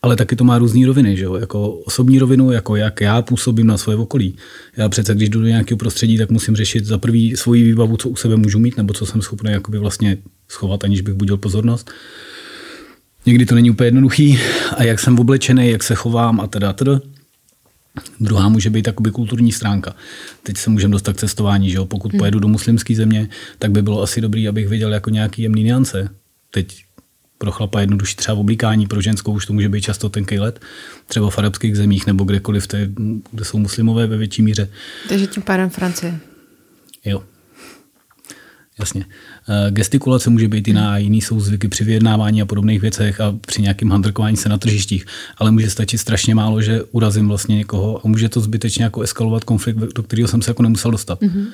[0.02, 1.16] ale taky to má různé roviny.
[1.16, 1.34] Že jo.
[1.34, 4.36] Jako osobní rovinu, jako jak já působím na svoje okolí.
[4.76, 8.08] Já přece, když jdu do nějakého prostředí, tak musím řešit za prvý svoji výbavu, co
[8.08, 10.18] u sebe můžu mít, nebo co jsem schopný jakoby vlastně
[10.48, 11.90] schovat, aniž bych budil pozornost.
[13.26, 14.38] Někdy to není úplně jednoduchý
[14.76, 17.00] a jak jsem oblečený, jak se chovám a teda, teda.
[18.20, 19.94] Druhá může být takoby kulturní stránka.
[20.42, 21.86] Teď se můžeme dostat k cestování, že jo?
[21.86, 22.18] pokud hmm.
[22.18, 23.28] pojedu do muslimské země,
[23.58, 26.08] tak by bylo asi dobrý, abych viděl jako nějaký jemný niance.
[26.50, 26.84] Teď
[27.38, 30.60] pro chlapa jednodušší třeba v oblíkání, pro ženskou už to může být často tenký let,
[31.06, 32.68] třeba v arabských zemích nebo kdekoliv,
[33.30, 34.68] kde jsou muslimové ve větší míře.
[35.08, 36.18] Takže tím pádem Francie.
[37.04, 37.22] Jo,
[38.78, 39.04] Jasně.
[39.48, 43.62] Eh, gestikulace může být jiná, jiný jsou zvyky při vyjednávání a podobných věcech a při
[43.62, 45.06] nějakém handrkování se na tržištích,
[45.38, 49.44] ale může stačit strašně málo, že urazím vlastně někoho a může to zbytečně jako eskalovat
[49.44, 51.20] konflikt, do kterého jsem se jako nemusel dostat.
[51.20, 51.46] Mm-hmm.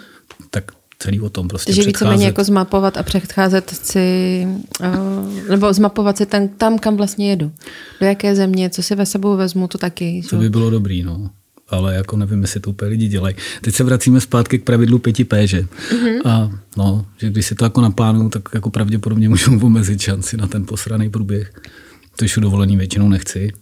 [0.51, 4.47] Tak celý o tom prostě Takže víceméně jako zmapovat a předcházet si,
[4.81, 7.53] uh, nebo zmapovat si tam, tam, kam vlastně jedu.
[8.01, 10.23] Do jaké země, co si ve sebou vezmu, to taky.
[10.31, 11.31] To by bylo dobrý, no
[11.69, 13.35] ale jako nevím, jestli to úplně lidi dělají.
[13.61, 15.61] Teď se vracíme zpátky k pravidlu 5P, že?
[15.63, 16.21] Mm-hmm.
[16.25, 20.47] A no, že když si to jako naplánuju, tak jako pravděpodobně můžu omezit šanci na
[20.47, 21.53] ten posraný průběh.
[22.17, 23.53] To už dovolený většinou nechci,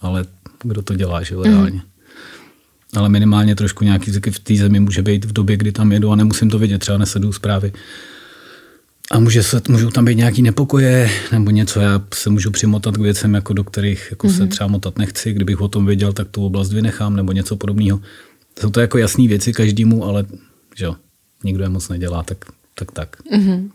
[0.00, 0.24] ale
[0.62, 1.70] kdo to dělá, že reálně.
[1.70, 1.80] Mm.
[2.96, 6.10] Ale minimálně trošku nějaký zvyky v té zemi může být v době, kdy tam jedu
[6.10, 7.72] a nemusím to vědět, třeba nesleduju zprávy.
[9.10, 13.00] A může se, můžou tam být nějaký nepokoje nebo něco, já se můžu přimotat k
[13.00, 14.36] věcem, jako do kterých jako mm-hmm.
[14.36, 14.48] se mhm.
[14.48, 15.32] třeba motat nechci.
[15.32, 18.00] Kdybych o tom věděl, tak tu oblast vynechám nebo něco podobného.
[18.60, 20.24] Jsou to jako jasné věci každému, ale
[20.76, 20.96] že jo,
[21.44, 22.44] nikdo je moc nedělá, tak
[22.78, 22.92] tak.
[22.92, 23.16] tak.
[23.32, 23.70] Mm-hmm.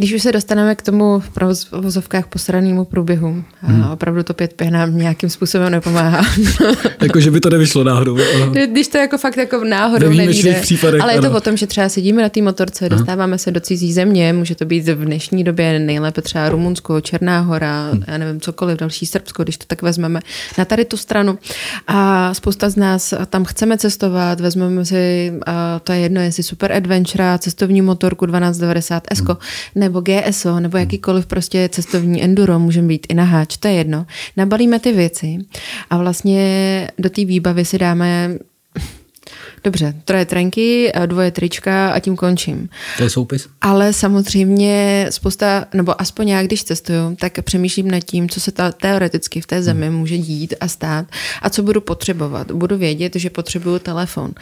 [0.00, 3.82] Když už se dostaneme k tomu v provozovkách posranému průběhu, hmm.
[3.82, 6.22] a opravdu to pět nám nějakým způsobem nepomáhá.
[7.00, 8.18] jako, že by to nevyšlo náhodou.
[8.66, 10.54] Když to jako fakt jako náhodou nevíde.
[10.60, 12.96] Případech, ale je to o tom, že třeba sedíme na té motorce, Aha.
[12.96, 17.40] dostáváme se do cizí země, může to být v dnešní době nejlépe třeba Rumunsko, Černá
[17.40, 18.04] hora, hmm.
[18.06, 20.20] já nevím, cokoliv, další Srbsko, když to tak vezmeme
[20.58, 21.38] na tady tu stranu.
[21.86, 25.32] A spousta z nás tam chceme cestovat, vezmeme si,
[25.84, 29.36] to je jedno, jestli Super Adventure, cestovní motorku 1290 Esko,
[29.74, 33.74] hmm nebo GSO, nebo jakýkoliv prostě cestovní enduro, můžeme být i na háč, to je
[33.74, 34.06] jedno.
[34.36, 35.38] Nabalíme ty věci
[35.90, 38.38] a vlastně do té výbavy si dáme
[39.64, 42.68] Dobře, troje trenky, dvoje trička a tím končím.
[42.96, 43.48] To je soupis?
[43.60, 48.72] Ale samozřejmě spousta, nebo aspoň já, když cestuju, tak přemýšlím nad tím, co se ta,
[48.72, 49.96] teoreticky v té zemi hmm.
[49.96, 51.06] může dít a stát
[51.42, 52.52] a co budu potřebovat.
[52.52, 54.32] Budu vědět, že potřebuju telefon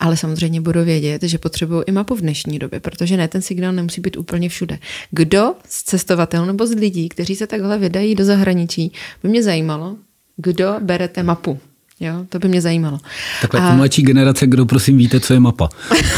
[0.00, 3.72] ale samozřejmě budu vědět, že potřebuju i mapu v dnešní době, protože ne, ten signál
[3.72, 4.78] nemusí být úplně všude.
[5.10, 8.92] Kdo z cestovatel nebo z lidí, kteří se takhle vydají do zahraničí,
[9.22, 9.96] by mě zajímalo,
[10.36, 11.58] kdo berete mapu.
[12.00, 12.98] Jo, to by mě zajímalo.
[13.40, 13.74] Takhle a...
[13.74, 15.68] mladší generace, kdo prosím víte, co je mapa?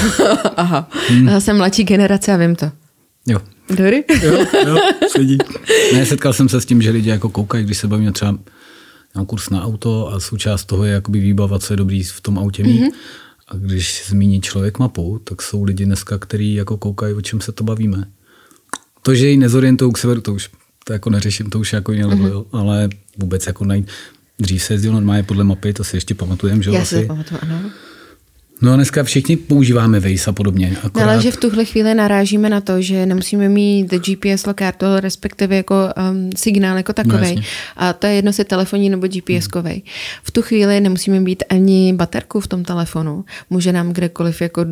[0.56, 1.28] Aha, hmm.
[1.28, 2.70] já jsem mladší generace a vím to.
[3.26, 3.38] Jo.
[3.76, 4.04] Dory?
[4.22, 4.76] jo, jo,
[5.08, 5.38] sedí.
[5.92, 8.38] Ne, setkal jsem se s tím, že lidi jako koukají, když se bavíme třeba
[9.16, 12.38] na kurz na auto a součást toho je jakoby výbava, co je dobrý v tom
[12.38, 12.82] autě mít.
[12.82, 12.94] Mm-hmm.
[13.50, 17.52] A když zmíní člověk mapu, tak jsou lidi dneska, kteří jako koukají, o čem se
[17.52, 18.04] to bavíme.
[19.02, 20.50] To, že ji nezorientují k severu, to už
[20.84, 22.44] to jako neřeším, to už jako jiný mm-hmm.
[22.52, 22.88] ale
[23.18, 23.88] vůbec jako najít.
[24.38, 26.96] Dřív se jezdil normálně podle mapy, to si ještě pamatujeme, že Já asi.
[26.96, 27.70] si pamatuju, ano.
[28.62, 30.76] No a dneska všichni používáme Waze a podobně.
[30.82, 31.06] Akorát...
[31.06, 35.56] No, ale že v tuhle chvíli narážíme na to, že nemusíme mít GPS lokátor, respektive
[35.56, 35.74] jako
[36.10, 37.34] um, signál jako takový.
[37.34, 37.42] No,
[37.76, 39.74] a to je jedno si telefonní nebo GPS kovej.
[39.74, 39.82] Hmm.
[40.22, 43.24] V tu chvíli nemusíme mít ani baterku v tom telefonu.
[43.50, 44.66] Může nám kdekoliv jako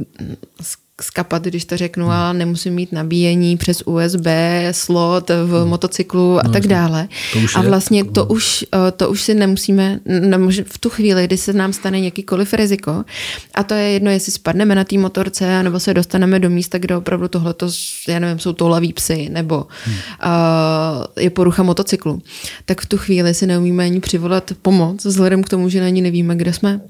[1.03, 2.15] skapat, když to řeknu, hmm.
[2.15, 4.27] ale nemusím mít nabíjení přes USB,
[4.71, 5.69] slot v hmm.
[5.69, 7.09] motocyklu a no, tak dále.
[7.33, 11.37] To a vlastně to, už, eh, to už si nemusíme, nemůže, v tu chvíli, kdy
[11.37, 13.05] se nám stane jakýkoliv riziko,
[13.55, 16.97] a to je jedno, jestli spadneme na té motorce, nebo se dostaneme do místa, kde
[16.97, 17.55] opravdu tohle,
[18.09, 19.95] já nevím, jsou toulaví psy, nebo hmm.
[19.95, 22.23] uh, je porucha motocyklu,
[22.65, 26.03] tak v tu chvíli si neumíme ani přivolat pomoc, vzhledem k tomu, že na ní
[26.03, 26.81] nevíme, kde jsme.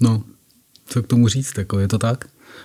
[0.00, 0.22] No,
[0.86, 2.24] co k tomu říct, jako je to tak?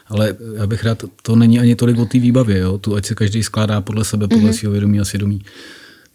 [0.09, 2.77] Ale já bych rád, to není ani tolik o té výbavě, jo?
[2.77, 4.53] tu ať se každý skládá podle sebe, podle mm-hmm.
[4.53, 5.41] svého vědomí a svědomí.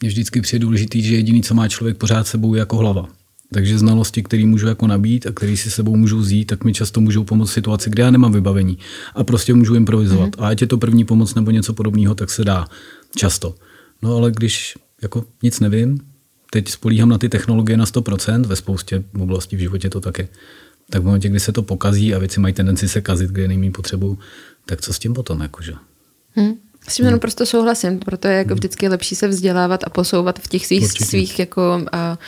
[0.01, 3.09] Mně vždycky přijde důležitý, že jediný, co má člověk pořád sebou, je jako hlava.
[3.53, 7.01] Takže znalosti, které můžu jako nabít a které si sebou můžu vzít, tak mi často
[7.01, 8.79] můžou pomoct v situaci, kde já nemám vybavení.
[9.15, 10.31] A prostě můžu improvizovat.
[10.31, 10.45] Mm-hmm.
[10.45, 12.67] A ať je to první pomoc nebo něco podobného, tak se dá
[13.17, 13.55] často.
[14.03, 16.01] No ale když jako nic nevím,
[16.51, 20.29] teď spolíhám na ty technologie na 100%, ve spoustě oblastí v životě to také
[20.93, 23.71] tak v momentě, kdy se to pokazí a věci mají tendenci se kazit, kde nejmí
[23.71, 24.19] potřebu,
[24.67, 25.41] tak co s tím potom?
[25.41, 25.73] Jakože?
[26.35, 26.55] Hmm.
[26.89, 27.13] S tím hmm.
[27.13, 31.39] naprosto souhlasím, proto je jako vždycky lepší se vzdělávat a posouvat v těch svých, svých
[31.39, 32.19] jako, a,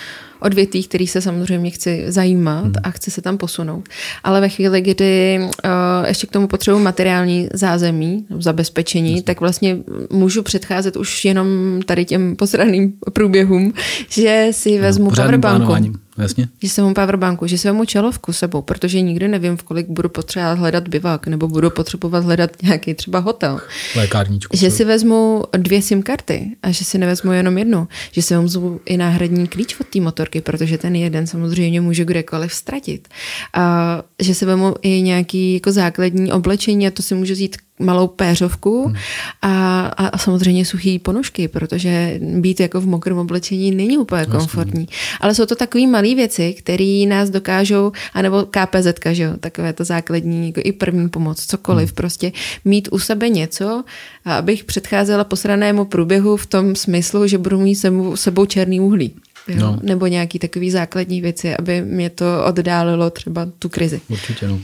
[0.40, 2.74] odvětví, který se samozřejmě chci zajímat hmm.
[2.82, 3.88] a chci se tam posunout.
[4.24, 9.22] Ale ve chvíli, kdy uh, ještě k tomu potřebuji materiální zázemí, zabezpečení, Jasně.
[9.22, 9.76] tak vlastně
[10.10, 13.72] můžu předcházet už jenom tady těm posraným průběhům,
[14.08, 16.03] že si vezmu no, powerbanku.
[16.18, 16.48] Jasně.
[16.62, 20.08] Že si vezmu powerbanku, že si vezmu čelovku sebou, protože nikdy nevím, v kolik budu
[20.08, 23.60] potřebovat hledat bivák, nebo budu potřebovat hledat nějaký třeba hotel.
[23.96, 24.56] Lékárničku.
[24.56, 27.88] Že si vezmu dvě SIM karty a že si nevezmu jenom jednu.
[28.12, 32.54] Že si vezmu i náhradní klíč od té motorky, protože ten jeden samozřejmě může kdekoliv
[32.54, 33.08] ztratit.
[33.54, 38.06] A že si vezmu i nějaký jako základní oblečení a to si můžu vzít malou
[38.06, 38.96] péřovku hmm.
[39.42, 44.32] a, a, a samozřejmě suchý ponožky, protože být jako v mokrém oblečení není úplně Jasně.
[44.32, 44.88] komfortní.
[45.20, 49.84] Ale jsou to takové malé věci, které nás dokážou, anebo KPZ, že jo, takové to
[49.84, 51.94] základní, jako i první pomoc, cokoliv, hmm.
[51.94, 52.32] prostě
[52.64, 53.84] mít u sebe něco,
[54.24, 59.14] abych předcházela posranému průběhu v tom smyslu, že budu mít sebou, sebou černý uhlí.
[59.48, 59.56] Jo?
[59.60, 59.78] No.
[59.82, 64.00] Nebo nějaký takový základní věci, aby mě to oddálilo třeba tu krizi.
[64.08, 64.60] Určitě, no.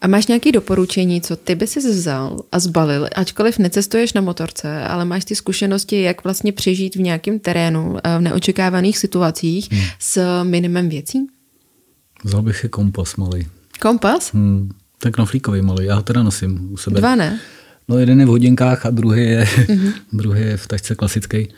[0.00, 4.80] A máš nějaké doporučení, co ty by si vzal a zbalil, ačkoliv necestuješ na motorce,
[4.80, 9.82] ale máš ty zkušenosti, jak vlastně přežít v nějakém terénu, eh, v neočekávaných situacích hmm.
[9.98, 11.26] s minimem věcí?
[12.24, 13.46] Vzal bych si kompas malý.
[13.80, 14.32] Kompas?
[14.32, 14.70] Hmm.
[14.98, 17.00] Tak knoflíkový malý, já ho teda nosím u sebe.
[17.00, 17.40] Dva ne?
[17.88, 19.92] No jeden je v hodinkách a druhý je, mm-hmm.
[20.12, 21.48] druhý je v tačce klasický.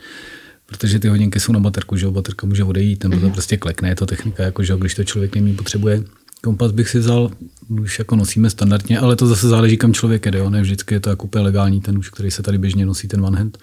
[0.67, 3.31] Protože ty hodinky jsou na baterku, že jo, baterka může odejít, nebo to mhm.
[3.31, 6.03] prostě klekne, je to technika, jako, že když to člověk nemí potřebuje.
[6.43, 7.31] Kompas bych si vzal,
[7.69, 10.39] už jako nosíme standardně, ale to zase záleží, kam člověk jede.
[10.39, 10.49] Jo?
[10.49, 13.25] Ne vždycky je to jako úplně legální ten už, který se tady běžně nosí, ten
[13.25, 13.57] one hand.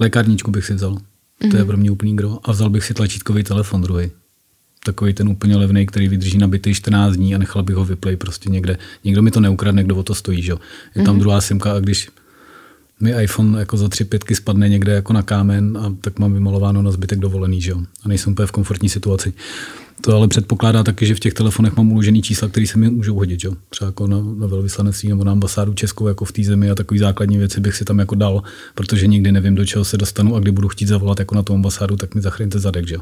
[0.00, 0.94] Lékárničku bych si vzal.
[0.94, 1.50] Mm-hmm.
[1.50, 1.66] To je mhm.
[1.66, 2.38] pro mě úplný gro.
[2.44, 4.10] A vzal bych si tlačítkový telefon druhý.
[4.84, 8.50] Takový ten úplně levný, který vydrží nabitý 14 dní a nechal bych ho vyplay prostě
[8.50, 8.78] někde.
[9.04, 10.42] Nikdo mi to neukradne, kdo o to stojí.
[10.42, 10.52] Že?
[10.94, 11.18] Je tam mm-hmm.
[11.18, 12.10] druhá simka a když
[13.00, 16.82] mi iPhone jako za tři pětky spadne někde jako na kámen a tak mám vymalováno
[16.82, 17.80] na zbytek dovolený, že jo?
[18.02, 19.32] A nejsem úplně v komfortní situaci.
[20.00, 23.14] To ale předpokládá taky, že v těch telefonech mám uložený čísla, které se mi můžou
[23.14, 23.48] hodit, že?
[23.70, 26.98] Třeba jako na, na velvyslanectví nebo na ambasádu Českou jako v té zemi a takové
[26.98, 28.42] základní věci bych si tam jako dal,
[28.74, 31.54] protože nikdy nevím, do čeho se dostanu a kdy budu chtít zavolat jako na tu
[31.54, 32.96] ambasádu, tak mi zachraňte zadek, že?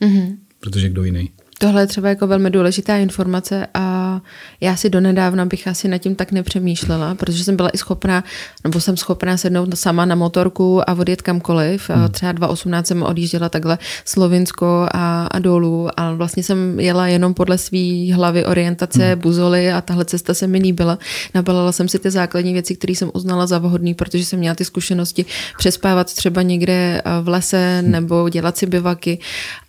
[0.00, 0.36] Mm-hmm.
[0.60, 1.30] Protože kdo jiný.
[1.62, 4.20] Tohle je třeba jako velmi důležitá informace a
[4.60, 8.24] já si donedávna bych asi nad tím tak nepřemýšlela, protože jsem byla i schopná,
[8.64, 11.90] nebo jsem schopná sednout sama na motorku a odjet kamkoliv.
[11.90, 12.08] Hmm.
[12.08, 17.58] Třeba 2018 jsem odjížděla takhle Slovinsko a, a dolů a vlastně jsem jela jenom podle
[17.58, 19.20] své hlavy orientace, hmm.
[19.20, 20.98] buzoly a tahle cesta se mi líbila.
[21.34, 24.64] Nabalila jsem si ty základní věci, které jsem uznala za vhodný, protože jsem měla ty
[24.64, 25.24] zkušenosti
[25.58, 27.90] přespávat třeba někde v lese hmm.
[27.90, 29.18] nebo dělat si bivaky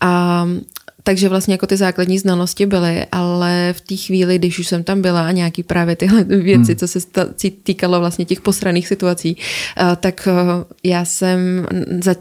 [0.02, 0.48] a
[1.04, 5.02] takže vlastně jako ty základní znalosti byly, ale v té chvíli, když už jsem tam
[5.02, 6.76] byla a nějaký právě tyhle věci, hmm.
[6.76, 7.00] co se
[7.64, 9.38] týkalo vlastně těch posraných situací,
[10.00, 11.68] tak eh, já jsem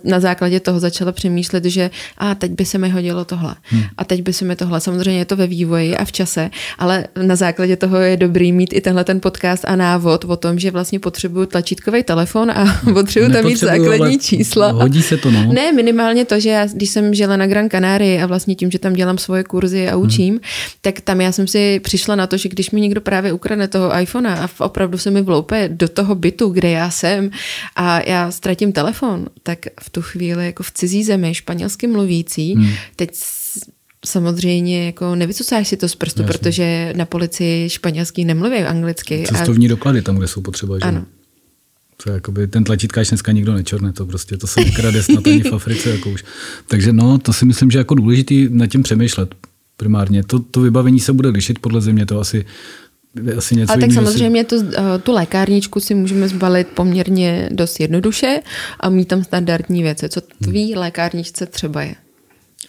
[0.05, 3.83] na základě toho začala přemýšlet, že a teď by se mi hodilo tohle hmm.
[3.97, 4.81] a teď by se mi tohle.
[4.81, 8.73] Samozřejmě je to ve vývoji a v čase, ale na základě toho je dobrý mít
[8.73, 13.33] i tenhle ten podcast a návod o tom, že vlastně potřebuju tlačítkový telefon a potřebuju
[13.33, 14.71] tam mít základní čísla.
[14.71, 15.53] Hodí se to, no.
[15.53, 18.79] Ne, minimálně to, že já, když jsem žila na Gran Canaria a vlastně tím, že
[18.79, 20.43] tam dělám svoje kurzy a učím, hmm.
[20.81, 24.01] tak tam já jsem si přišla na to, že když mi někdo právě ukradne toho
[24.01, 27.31] iPhonea a opravdu se mi vloupe do toho bytu, kde já jsem
[27.77, 32.73] a já ztratím telefon, tak v tu chvíli jako v cizí zemi, španělsky mluvící, hmm.
[32.97, 33.11] teď
[34.07, 36.33] samozřejmě jako nevycucáš si to z prstu, Jasně.
[36.33, 39.25] protože na policii španělský nemluví anglicky.
[39.27, 39.69] Cestovní a...
[39.69, 40.85] doklady tam, kde jsou potřeba, že?
[40.85, 41.05] Ano.
[42.05, 45.43] To je jakoby, ten tlačítkáč dneska nikdo nečorne, to prostě, to se krade snad ani
[45.43, 45.91] v Africe.
[45.91, 46.25] Jako už.
[46.67, 49.35] Takže no, to si myslím, že jako důležitý nad tím přemýšlet
[49.77, 50.23] primárně.
[50.23, 52.45] To, to vybavení se bude lišit podle země, to asi
[53.37, 57.81] asi něco Ale tak jiného samozřejmě tu, eh, tu lékárničku si můžeme zbalit poměrně dost
[57.81, 58.41] jednoduše
[58.81, 60.09] a mít tam standardní věci.
[60.09, 61.95] Co tvý lékárničce třeba je?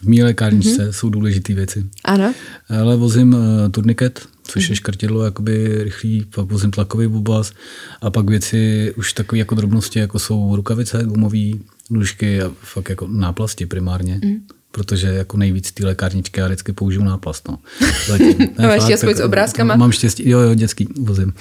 [0.01, 0.91] V mý lékárničce mm-hmm.
[0.91, 1.85] jsou důležité věci.
[2.05, 2.33] Ano.
[2.69, 3.39] Ale vozím uh,
[3.71, 7.53] turniket, což je škrtidlo, jakoby rychlý, pak vozím tlakový bubas
[8.01, 11.51] a pak věci už takové jako drobnosti, jako jsou rukavice, gumové
[11.89, 14.19] nůžky a fakt jako náplasti primárně.
[14.23, 14.35] Mm.
[14.71, 17.47] Protože jako nejvíc ty lékárničky já vždycky použiju náplast.
[17.47, 17.59] No.
[18.07, 18.35] Zatím.
[18.59, 19.75] Ne, Máš štěstí s obrázkama?
[19.75, 21.33] Mám štěstí, jo, jo, dětský vozím.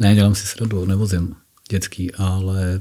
[0.00, 1.34] Ne, dělám si sradu, nevozím
[1.70, 2.80] dětský, ale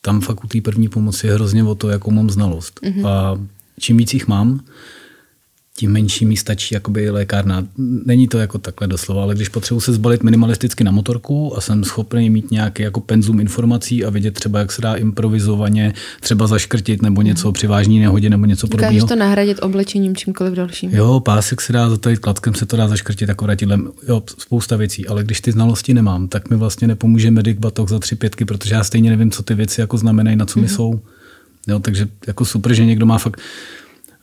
[0.00, 2.80] tam fakt u té první pomoci je hrozně o to, jakou mám znalost.
[2.82, 3.08] Mm-hmm.
[3.08, 3.40] A
[3.80, 4.64] čím víc jich mám,
[5.78, 7.66] tím menší mi stačí jakoby lékárna.
[8.04, 11.84] Není to jako takhle doslova, ale když potřebuji se zbalit minimalisticky na motorku a jsem
[11.84, 17.02] schopný mít nějaký jako penzum informací a vidět třeba, jak se dá improvizovaně třeba zaškrtit
[17.02, 18.92] nebo něco při vážní nehodě nebo něco podobného.
[18.92, 20.90] Dokážeš to nahradit oblečením čímkoliv dalším.
[20.94, 25.06] Jo, pásek se dá zatajit kladkem, se to dá zaškrtit jako vratidlem, jo, spousta věcí,
[25.06, 28.74] ale když ty znalosti nemám, tak mi vlastně nepomůže medic batok za tři pětky, protože
[28.74, 30.74] já stejně nevím, co ty věci jako znamenají, na co mi mm-hmm.
[30.74, 31.00] jsou.
[31.66, 33.40] Jo, takže jako super, že někdo má fakt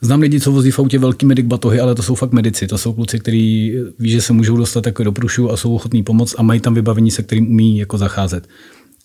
[0.04, 2.66] Znám lidi, co vozí v autě velký medic batohy, ale to jsou fakt medici.
[2.66, 6.02] To jsou kluci, kteří ví, že se můžou dostat jako do průšu a jsou ochotní
[6.02, 8.48] pomoct a mají tam vybavení, se kterým umí jako zacházet.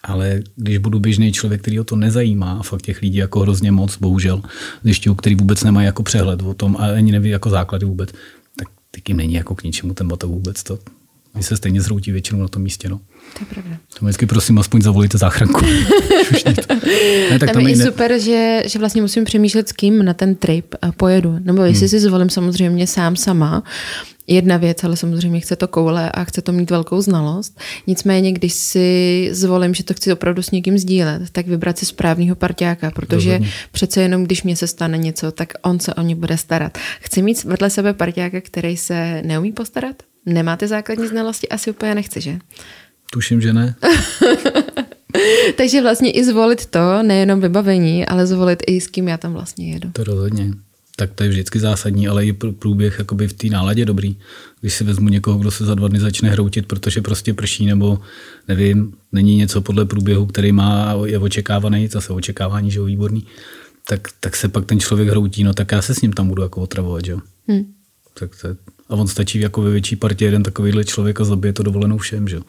[0.04, 3.72] Ale když budu běžný člověk, který o to nezajímá, a fakt těch lidí jako hrozně
[3.72, 4.42] moc, bohužel,
[4.84, 8.10] zjišťuju, který vůbec nemají jako přehled o tom a ani neví jako základy vůbec,
[8.60, 8.68] tak
[9.04, 10.64] tím není jako k ničemu ten batok vůbec.
[10.64, 10.80] To,
[11.36, 12.90] oni se stejně zhroutí většinou na tom místě.
[12.90, 13.00] No.
[13.34, 13.78] To je pravda.
[14.00, 15.66] To vždycky prosím, aspoň zavolíte záchranku.
[16.46, 16.54] ne,
[17.40, 20.36] tak tam, tam je i super, že, že vlastně musím přemýšlet, s kým na ten
[20.36, 21.40] trip pojedu.
[21.40, 21.90] Nebo jestli hmm.
[21.90, 23.64] si zvolím samozřejmě sám sama,
[24.28, 27.60] jedna věc, ale samozřejmě chce to koule a chce to mít velkou znalost.
[27.88, 32.36] Nicméně, když si zvolím, že to chci opravdu s někým sdílet, tak vybrat si správného
[32.36, 33.52] parťáka, protože Rozhodně.
[33.72, 36.78] přece jenom, když mě se stane něco, tak on se o ně bude starat.
[37.00, 39.96] Chci mít vedle sebe parťáka, který se neumí postarat?
[40.26, 41.50] Nemáte základní znalosti?
[41.50, 42.40] Asi úplně nechci, že?
[43.12, 43.76] Tuším, že ne.
[45.58, 49.74] Takže vlastně i zvolit to, nejenom vybavení, ale zvolit i s kým já tam vlastně
[49.74, 49.90] jedu.
[49.94, 50.54] To rozhodně.
[50.96, 54.18] Tak to je vždycky zásadní, ale i průběh jakoby v té náladě dobrý.
[54.62, 58.00] Když si vezmu někoho, kdo se za dva dny začne hroutit, protože prostě prší, nebo
[58.48, 63.28] nevím, není něco podle průběhu, který má, je očekávaný, zase očekávání, že je výborný,
[63.88, 66.42] tak, tak se pak ten člověk hroutí, no tak já se s ním tam budu
[66.44, 67.20] jako otravovat, že jo.
[67.48, 67.74] Hmm.
[68.20, 68.48] Tak to,
[68.90, 72.28] a on stačí jako ve větší partě jeden takovýhle člověk a zabije to dovolenou všem,
[72.28, 72.42] že jo.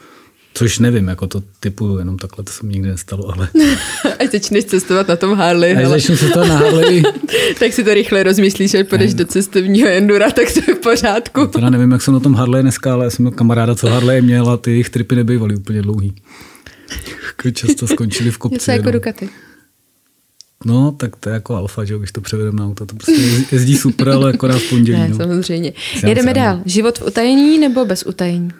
[0.59, 3.48] Což nevím, jako to typu jenom takhle, to se mi nikdy nestalo, ale...
[4.18, 5.76] Až začneš cestovat na tom Harley.
[5.76, 7.02] Až začnu cestovat na Harley.
[7.59, 11.46] tak si to rychle rozmyslíš, že půjdeš do cestovního endura, tak to je v pořádku.
[11.46, 14.22] Teda nevím, jak jsem na tom Harley dneska, ale já jsem měl kamaráda, co Harley
[14.22, 16.14] měl a ty jejich tripy nebývaly úplně dlouhý.
[17.26, 18.54] Jako často skončili v kopci.
[18.54, 19.28] Něco jako Ducati.
[20.64, 22.86] No, tak to je jako alfa, že když to převedeme na auto.
[22.86, 24.98] To prostě jezdí super, ale akorát v pondělí.
[24.98, 25.16] Ne, no.
[25.16, 25.72] samozřejmě.
[26.06, 26.61] Jedeme dál.
[26.66, 28.50] Život v utajení nebo bez utajení?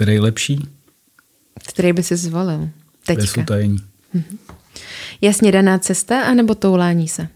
[0.00, 0.68] Který je lepší?
[1.68, 2.68] Který by si zvolil?
[3.06, 3.22] Teďka.
[3.22, 3.76] Bez utajení.
[4.14, 4.38] Mhm.
[5.20, 7.28] Jasně daná cesta, anebo toulání se?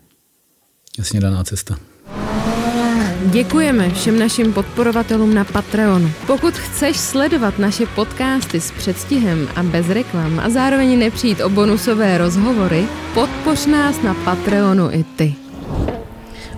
[0.99, 1.79] Jasně daná cesta.
[3.25, 6.11] Děkujeme všem našim podporovatelům na Patreonu.
[6.27, 12.19] Pokud chceš sledovat naše podcasty s předstihem a bez reklam a zároveň nepřijít o bonusové
[12.19, 15.35] rozhovory, podpoř nás na Patreonu i ty.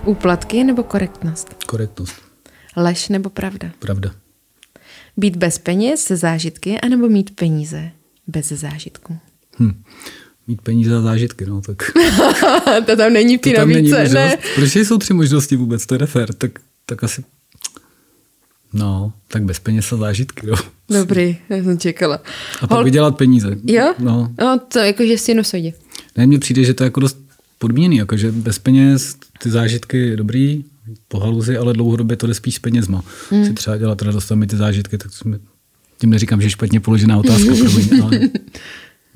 [0.05, 1.63] Úplatky nebo korektnost?
[1.65, 2.15] Korektnost.
[2.75, 3.71] Lež nebo pravda?
[3.79, 4.11] Pravda.
[5.17, 7.91] Být bez peněz se zážitky, anebo mít peníze
[8.27, 9.17] bez zážitku?
[9.59, 9.83] Hm.
[10.47, 11.77] Mít peníze a zážitky, no tak.
[12.85, 14.37] to tam není ty nabídce, ne?
[14.55, 16.51] Proč jsou tři možnosti vůbec, to je nefér, tak,
[16.85, 17.23] tak asi
[18.73, 20.55] No, tak bez peněz a zážitky, jo.
[20.89, 22.15] Dobrý, já jsem čekala.
[22.61, 22.83] A pak Hol...
[22.83, 23.57] vydělat peníze.
[23.63, 23.93] Jo?
[23.99, 24.31] No.
[24.39, 25.73] no to jakože v sinusoidě.
[26.17, 27.17] Ne, mně přijde, že to je jako dost
[27.59, 30.63] podmíněný, jakože bez peněz ty zážitky je dobrý,
[31.07, 33.03] po haluzi, ale dlouhodobě to jde spíš s penězma.
[33.29, 33.45] Hmm.
[33.45, 35.39] Si třeba dělat radost a ty zážitky, tak jsme,
[35.97, 38.19] tím neříkám, že je špatně položená otázka pro mě, ale...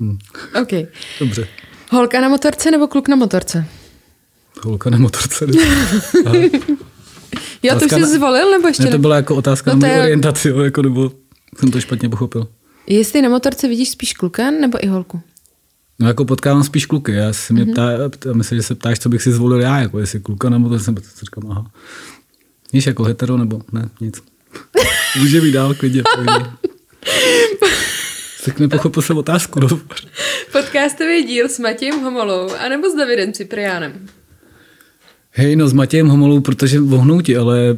[0.00, 0.18] Hmm.
[0.62, 0.88] OK.
[1.20, 1.48] Dobře.
[1.90, 3.66] Holka na motorce nebo kluk na motorce?
[4.62, 5.46] Holka na motorce.
[7.62, 8.90] Já to už jsi zvolil, nebo ještě ne?
[8.90, 10.02] to byla jako otázka no na moji je...
[10.02, 11.12] orientaci, jako, nebo
[11.58, 12.48] jsem to špatně pochopil.
[12.86, 15.20] Jestli na motorce vidíš spíš kluka nebo i holku?
[15.98, 17.12] No jako potkávám spíš kluky.
[17.12, 18.08] Já si mě mm-hmm.
[18.10, 20.78] ptá, myslím, že se ptáš, co bych si zvolil já, jako jestli kluka nebo to
[20.78, 21.70] jsem říkám, aha.
[22.72, 24.22] Víš, jako hetero nebo ne, nic.
[25.18, 26.02] Může být dál, klidně.
[28.44, 29.60] tak nepochopil jsem otázku.
[29.60, 29.68] No.
[30.52, 33.92] Podcastový díl s Matějem Homolou anebo s Davidem Cipriánem?
[35.30, 37.76] Hej, no s Matějem Homolou, protože vohnouti, ale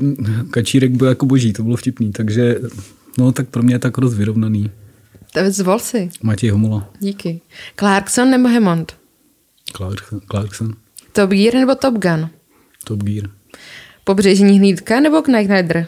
[0.51, 2.59] Kačírek byl jako boží, to bylo vtipný, takže
[3.19, 4.71] no tak pro mě je tak rozvyrovnaný.
[5.49, 6.09] Zvol si.
[6.23, 6.91] Matěj Homola.
[6.99, 7.41] Díky.
[7.79, 8.93] Clarkson nebo Hammond?
[9.77, 10.21] Clarkson.
[10.31, 10.75] Clarkson.
[11.13, 12.31] Top Gear nebo Top Gun?
[12.85, 13.31] Top Gear.
[14.05, 15.87] Pobřežní hlídka nebo Knight Rider?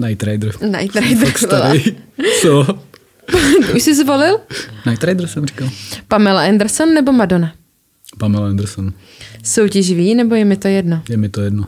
[0.00, 0.52] Night Rider.
[0.62, 1.32] Night Rider.
[1.36, 1.84] Starý.
[2.42, 2.66] Co?
[3.74, 4.38] Už jsi zvolil?
[4.86, 5.68] Night Rider jsem říkal.
[6.08, 7.54] Pamela Anderson nebo Madonna?
[8.18, 8.92] Pamela Anderson.
[9.42, 11.02] Soutěživý nebo je mi to jedno?
[11.08, 11.64] Je mi to jedno.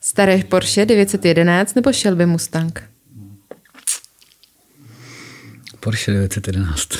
[0.00, 2.82] Staré Porsche 911 nebo Shelby Mustang?
[5.86, 6.98] Porsche 911.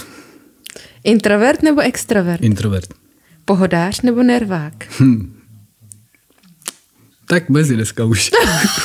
[1.04, 2.42] Introvert nebo extrovert?
[2.42, 2.94] Introvert.
[3.44, 4.74] Pohodář nebo nervák?
[7.28, 8.30] Tak mezi dneska už.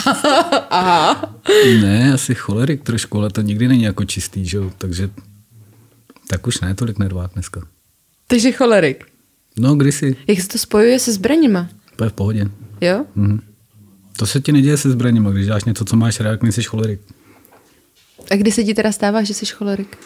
[0.70, 1.36] Aha.
[1.82, 4.72] ne, asi cholerik trošku, ale to nikdy není jako čistý, že jo?
[4.78, 5.10] Takže
[6.28, 7.62] tak už ne tolik nervák dneska.
[8.28, 9.06] Takže cholerik.
[9.58, 10.16] No, kdysi.
[10.28, 11.70] Jak se to spojuje se zbraněma?
[11.96, 12.50] To je v pohodě.
[12.82, 13.06] Jo?
[13.16, 13.42] Mhm.
[14.18, 17.02] To se ti neděje se zbraněma, když dáš něco, co máš rád, nejsi cholerik.
[18.32, 19.98] A kdy se ti teda stává, že jsi cholerik?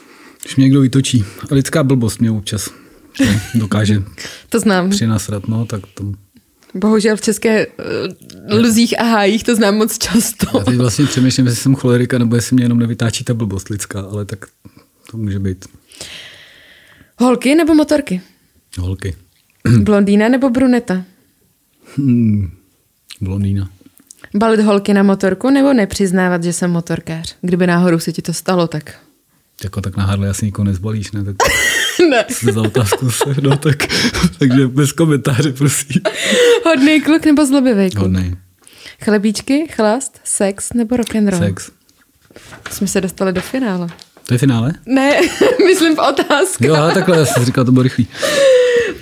[0.44, 1.26] Když mě někdo vytočí.
[1.52, 2.70] A lidská blbost mě občas
[3.24, 4.04] že dokáže
[4.50, 4.90] To znám.
[4.90, 6.04] přinasrat, no, tak to...
[6.74, 10.58] Bohužel v české uh, luzích a hájích to znám moc často.
[10.58, 14.02] Já teď vlastně přemýšlím, jestli jsem cholerika, nebo jestli mě jenom nevytáčí ta blbost lidská,
[14.02, 14.46] ale tak
[15.12, 15.66] to může být.
[17.20, 18.22] Holky nebo motorky?
[18.80, 19.16] Holky.
[19.80, 21.04] Blondýna nebo bruneta?
[21.96, 22.52] Hmm.
[23.22, 23.70] Blondýna.
[24.36, 27.36] Balit holky na motorku nebo nepřiznávat, že jsem motorkář?
[27.42, 28.96] Kdyby náhodou se ti to stalo, tak...
[29.64, 31.24] Jako tak na Harley asi nikoho nezbalíš, ne?
[31.24, 31.36] Tak
[32.10, 32.26] ne.
[32.54, 33.76] za otázku se, no tak,
[34.40, 36.02] takže bez komentáře, prosím.
[36.66, 38.02] Hodný kluk nebo zlobivý kluk?
[38.02, 38.36] Hodnej.
[39.04, 41.42] Chlebíčky, chlast, sex nebo rock and roll?
[41.42, 41.72] Sex.
[42.72, 43.88] Jsme se dostali do finále.
[44.28, 44.74] To je finále?
[44.86, 45.20] Ne,
[45.66, 46.62] myslím v otázkách.
[46.68, 48.08] Jo, ale takhle, já jsem říkal, to bylo rychlý.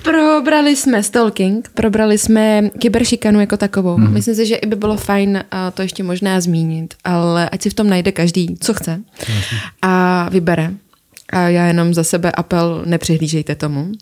[0.04, 3.98] Probrali jsme stalking, probrali jsme kyberšikanu jako takovou.
[3.98, 4.12] Mm.
[4.12, 7.70] Myslím si, že i by bylo fajn a to ještě možná zmínit, ale ať si
[7.70, 9.00] v tom najde každý, co chce
[9.82, 10.74] a vybere.
[11.30, 13.92] A já jenom za sebe apel, nepřihlížejte tomu.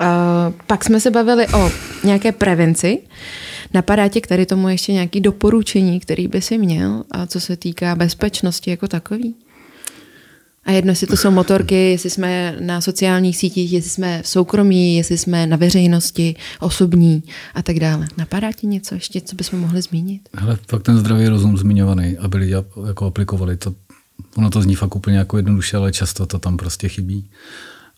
[0.00, 1.70] A pak jsme se bavili o
[2.04, 2.98] nějaké prevenci.
[3.74, 7.56] Napadá tě k tady tomu ještě nějaké doporučení, který by si měl, a co se
[7.56, 9.34] týká bezpečnosti jako takový?
[10.64, 14.96] A jedno, jestli to jsou motorky, jestli jsme na sociálních sítích, jestli jsme v soukromí,
[14.96, 17.22] jestli jsme na veřejnosti, osobní
[17.54, 18.08] a tak dále.
[18.16, 20.28] Napadá ti něco ještě, co bychom mohli zmínit?
[20.34, 22.54] Hele, fakt ten zdravý rozum zmiňovaný, aby lidi
[22.86, 23.74] jako aplikovali to.
[24.36, 27.30] Ono to zní fakt úplně jako jednoduše, ale často to tam prostě chybí.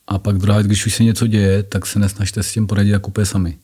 [0.06, 2.90] A pak druhá věc, když už se něco děje, tak se nesnažte s tím poradit
[2.90, 3.56] jako úplně sami.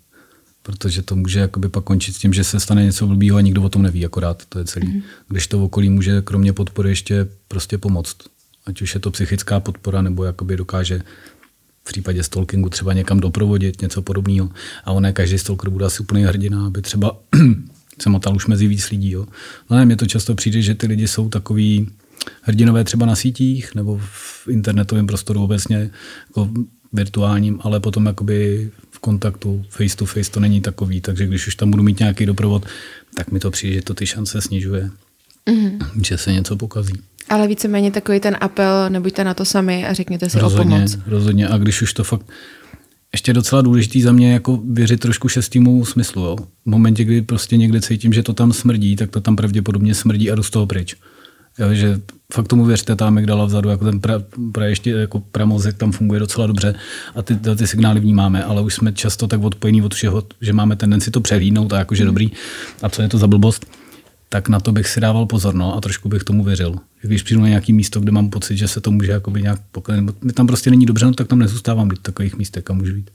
[0.63, 3.63] Protože to může jakoby pak končit s tím, že se stane něco blbýho a nikdo
[3.63, 4.89] o tom neví, akorát to je celý.
[4.89, 5.03] Mm.
[5.29, 8.17] Když to okolí může kromě podpory ještě prostě pomoct.
[8.67, 11.03] Ať už je to psychická podpora, nebo jakoby dokáže
[11.85, 14.51] v případě stalkingu třeba někam doprovodit, něco podobného.
[14.85, 17.17] A on ne každý stalker bude asi úplně hrdina, aby třeba
[18.03, 19.11] se motal už mezi víc lidí.
[19.11, 19.27] Jo.
[19.71, 21.91] No ne, mně to často přijde, že ty lidi jsou takový
[22.43, 25.91] hrdinové třeba na sítích nebo v internetovém prostoru obecně,
[26.29, 26.51] jako
[26.93, 31.55] virtuálním, ale potom jakoby v kontaktu face to face to není takový, takže když už
[31.55, 32.67] tam budu mít nějaký doprovod,
[33.17, 34.91] tak mi to přijde, že to ty šance snižuje,
[35.47, 36.01] mm-hmm.
[36.03, 36.95] že se něco pokazí.
[37.29, 40.99] Ale víceméně takový ten apel, nebuďte na to sami a řekněte si rozhodně, o pomoc.
[41.07, 41.49] Rozhodně.
[41.49, 42.27] A když už to fakt
[43.13, 46.25] ještě docela důležitý za mě jako věřit trošku šestému smyslu.
[46.25, 46.37] Jo.
[46.37, 50.31] V momentě, kdy prostě někde cítím, že to tam smrdí, tak to tam pravděpodobně smrdí
[50.31, 50.97] a jdu z toho pryč.
[51.59, 52.01] Jo, že
[52.33, 56.21] fakt tomu věřte, ta amygdala vzadu, jako ten pra, pra ještě jako pramozek tam funguje
[56.21, 56.75] docela dobře
[57.15, 60.77] a ty, ty signály vnímáme, ale už jsme často tak odpojení od všeho, že máme
[60.77, 62.31] tendenci to přehlídnout a jakože dobrý.
[62.83, 63.67] A co je to za blbost?
[64.33, 66.77] Tak na to bych si dával pozor no, a trošku bych tomu věřil.
[67.03, 70.25] Když přijdu na nějaký místo, kde mám pocit, že se to může jakoby nějak poklenit,
[70.25, 73.11] mi tam prostě není dobře, no, tak tam nezůstávám v takových místech, kam můžu jít.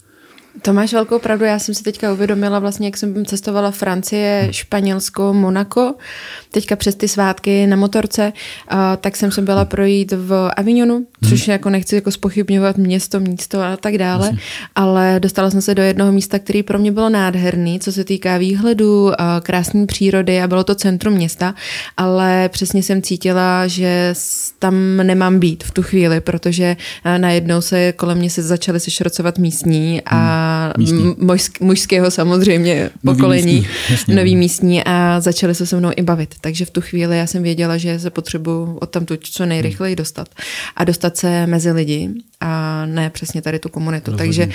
[0.62, 4.53] To máš velkou pravdu, já jsem si teďka uvědomila vlastně, jak jsem cestovala Francie, hmm.
[4.53, 5.95] Španělsko, Monako,
[6.51, 8.34] teďka přes ty svátky na motorce,
[8.68, 11.51] a, tak jsem se byla projít v Avignonu, což hmm.
[11.51, 14.39] jako nechci jako spochybňovat město, místo a tak dále, Jasně.
[14.76, 18.38] ale dostala jsem se do jednoho místa, který pro mě bylo nádherný, co se týká
[18.38, 21.55] výhledu, krásné přírody a bylo to centrum města,
[21.97, 24.14] ale přesně jsem cítila, že
[24.60, 26.78] tam nemám být v tu chvíli, protože
[27.18, 30.46] najednou se kolem mě se začaly sešrocovat místní a
[31.17, 36.35] muž, mužského samozřejmě pokolení, nový místní, nový místní a začali se se mnou i bavit.
[36.41, 40.27] Takže v tu chvíli já jsem věděla, že se potřebuji od tam co nejrychleji dostat
[40.75, 44.11] a dostat se mezi lidi a ne přesně tady tu komunitu.
[44.11, 44.27] Rozhodně.
[44.27, 44.49] Takže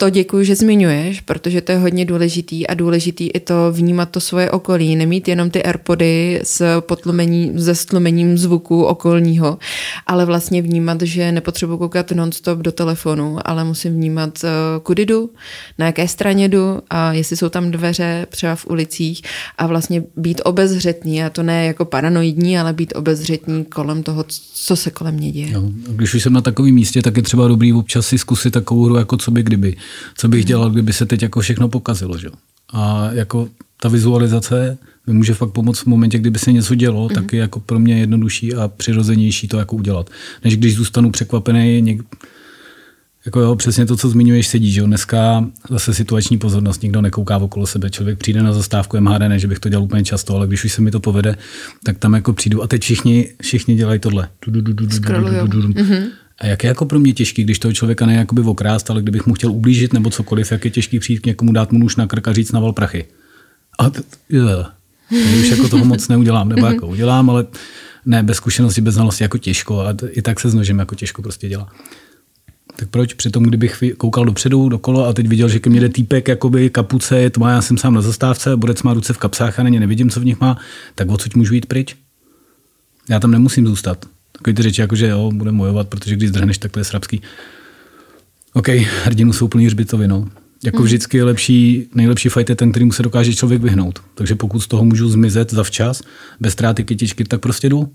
[0.00, 4.20] to děkuji, že zmiňuješ, protože to je hodně důležitý a důležitý i to vnímat to
[4.20, 9.58] svoje okolí, nemít jenom ty Airpody s potlumením, se stlumením zvuku okolního,
[10.06, 14.48] ale vlastně vnímat, že nepotřebuji koukat nonstop do telefonu, ale musím vnímat, eh,
[14.82, 15.30] kudy jdu,
[15.78, 19.22] na jaké straně jdu a jestli jsou tam dveře třeba v ulicích
[19.58, 24.24] a vlastně být obezřetný a to ne jako paranoidní, ale být obezřetný kolem toho,
[24.54, 25.50] co se kolem mě děje.
[25.50, 28.84] Jo, když už jsem na takovém místě, tak je třeba dobrý občas si zkusit takovou
[28.84, 29.76] hru, jako co by kdyby
[30.16, 32.18] co bych dělal, kdyby se teď jako všechno pokazilo.
[32.18, 32.28] Že?
[32.72, 33.48] A jako
[33.80, 37.14] ta vizualizace mi může fakt pomoct v momentě, kdyby se něco dělo, mm-hmm.
[37.14, 40.10] tak je jako pro mě jednodušší a přirozenější to jako udělat.
[40.44, 42.02] Než když zůstanu překvapený, něk...
[43.24, 47.36] jako jo, přesně to, co zmiňuješ, sedí, že jo, dneska zase situační pozornost, nikdo nekouká
[47.36, 50.46] okolo sebe, člověk přijde na zastávku MHD, ne, že bych to dělal úplně často, ale
[50.46, 51.36] když už se mi to povede,
[51.84, 54.28] tak tam jako přijdu a teď všichni, všichni dělají tohle.
[56.40, 59.26] A jak je jako pro mě těžký, když toho člověka ne jakoby okrást, ale kdybych
[59.26, 62.06] mu chtěl ublížit nebo cokoliv, jak je těžký přijít k někomu, dát mu nůž na
[62.06, 63.04] krk a říct naval prachy.
[63.78, 64.02] A t-
[65.40, 67.46] už jako toho moc neudělám, nebo jako udělám, ale
[68.06, 71.22] ne, bez zkušenosti, bez znalosti jako těžko a i tak se s nožem jako těžko
[71.22, 71.68] prostě dělá.
[72.76, 75.88] Tak proč při tom, kdybych koukal dopředu, dokolo a teď viděl, že ke mně jde
[75.88, 79.58] týpek, jakoby kapuce je tmá, já jsem sám na zastávce, bodec má ruce v kapsách
[79.58, 80.58] a není nevidím, co v nich má,
[80.94, 81.96] tak odsud můžu jít pryč?
[83.08, 84.06] Já tam nemusím zůstat.
[84.40, 87.22] Takový ty řeči, jako že jo, budeme bojovat, protože když zdrhneš, tak to je srabský.
[88.52, 88.68] OK,
[89.04, 90.28] hrdinu jsou plný hřbitovy, no.
[90.64, 90.86] Jako hmm.
[90.86, 93.98] vždycky je lepší, nejlepší fight je ten, kterým se dokáže člověk vyhnout.
[94.14, 96.02] Takže pokud z toho můžu zmizet za včas,
[96.40, 97.92] bez ztráty kytičky, tak prostě jdu.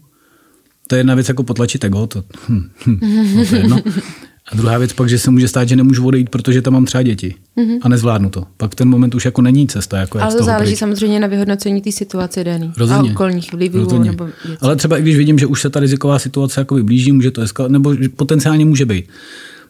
[0.87, 2.99] To je jedna věc jako potlačit ego, to, hm, hm,
[3.35, 3.81] no to je jedno.
[4.51, 7.01] A druhá věc pak, že se může stát, že nemůžu odejít, protože tam mám třeba
[7.01, 7.79] děti mm-hmm.
[7.81, 8.43] a nezvládnu to.
[8.57, 9.97] Pak ten moment už jako není cesta.
[9.97, 10.79] Jako Ale to záleží pryč.
[10.79, 12.73] samozřejmě na vyhodnocení té situace daný.
[12.77, 13.09] Rozhodně.
[13.09, 13.79] A okolních vlivů.
[13.79, 14.11] Rozhodně.
[14.11, 14.27] Nebo
[14.61, 17.41] Ale třeba i když vidím, že už se ta riziková situace jako blíží, může to
[17.41, 19.05] eskalovat, nebo potenciálně může být.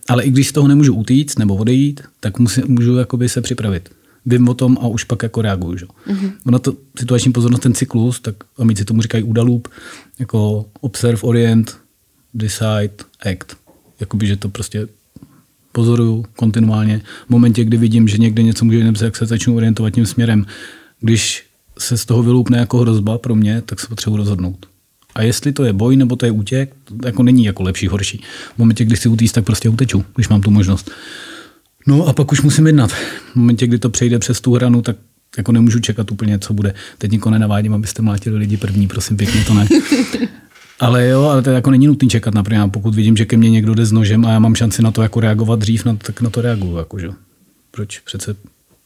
[0.09, 3.89] Ale i když z toho nemůžu utíct nebo odejít, tak musí, můžu jakoby se připravit.
[4.25, 5.77] Vím o tom a už pak jako reaguju.
[5.77, 5.85] Že?
[5.85, 6.31] Mm-hmm.
[6.45, 9.67] Ono to situační pozornost, ten cyklus, tak amici tomu říkají UDALOOP,
[10.19, 11.77] jako observe, orient,
[12.33, 12.93] decide,
[13.31, 13.57] act.
[13.99, 14.87] Jakoby, že to prostě
[15.75, 17.01] pozoruju kontinuálně.
[17.27, 20.45] V momentě, kdy vidím, že někde něco může jít, jak se začnu orientovat tím směrem.
[20.99, 21.43] Když
[21.79, 24.65] se z toho vyloupne jako hrozba pro mě, tak se potřebuji rozhodnout.
[25.15, 28.23] A jestli to je boj nebo to je útěk, to jako není jako lepší, horší.
[28.55, 30.91] V momentě, kdy chci utíct, tak prostě uteču, když mám tu možnost.
[31.87, 32.91] No a pak už musím jednat.
[32.91, 34.95] V momentě, kdy to přejde přes tu hranu, tak
[35.37, 36.73] jako nemůžu čekat úplně, co bude.
[36.97, 39.67] Teď nikoho nenavádím, abyste mlátili lidi první, prosím, pěkně to ne.
[40.79, 43.73] Ale jo, ale to jako není nutný čekat na Pokud vidím, že ke mně někdo
[43.73, 46.29] jde s nožem a já mám šanci na to jako reagovat dřív, no, tak na
[46.29, 46.77] to reaguju.
[46.77, 47.09] Jako, že?
[47.71, 48.35] Proč přece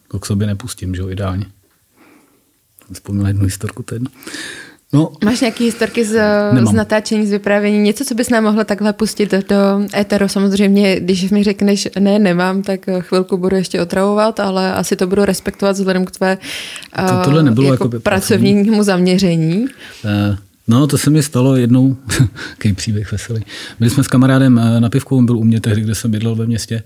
[0.08, 1.46] to k sobě nepustím, že jo, ideálně.
[2.94, 4.10] Vzpomněl jednu historku, to jedno.
[4.94, 5.12] No.
[5.26, 6.22] Máš nějaké historky z,
[6.70, 10.28] z natáčení, z vyprávění, něco, co bys nám mohla takhle pustit do éteru?
[10.28, 15.26] Samozřejmě, když mi řekneš, ne, nemám, tak chvilku budu ještě otravovat, ale asi to budu
[15.26, 16.38] respektovat vzhledem k tvé
[17.08, 19.66] to, tohle nebylo jako, jako pracovnímu zaměření.
[20.04, 20.38] Uh,
[20.70, 21.98] no, to se mi stalo jednou,
[22.50, 23.44] jaký příběh veselý.
[23.80, 26.36] Byli jsme s kamarádem eh, na pivku, on byl u mě tehdy, kde jsem bydlel
[26.36, 26.84] ve městě.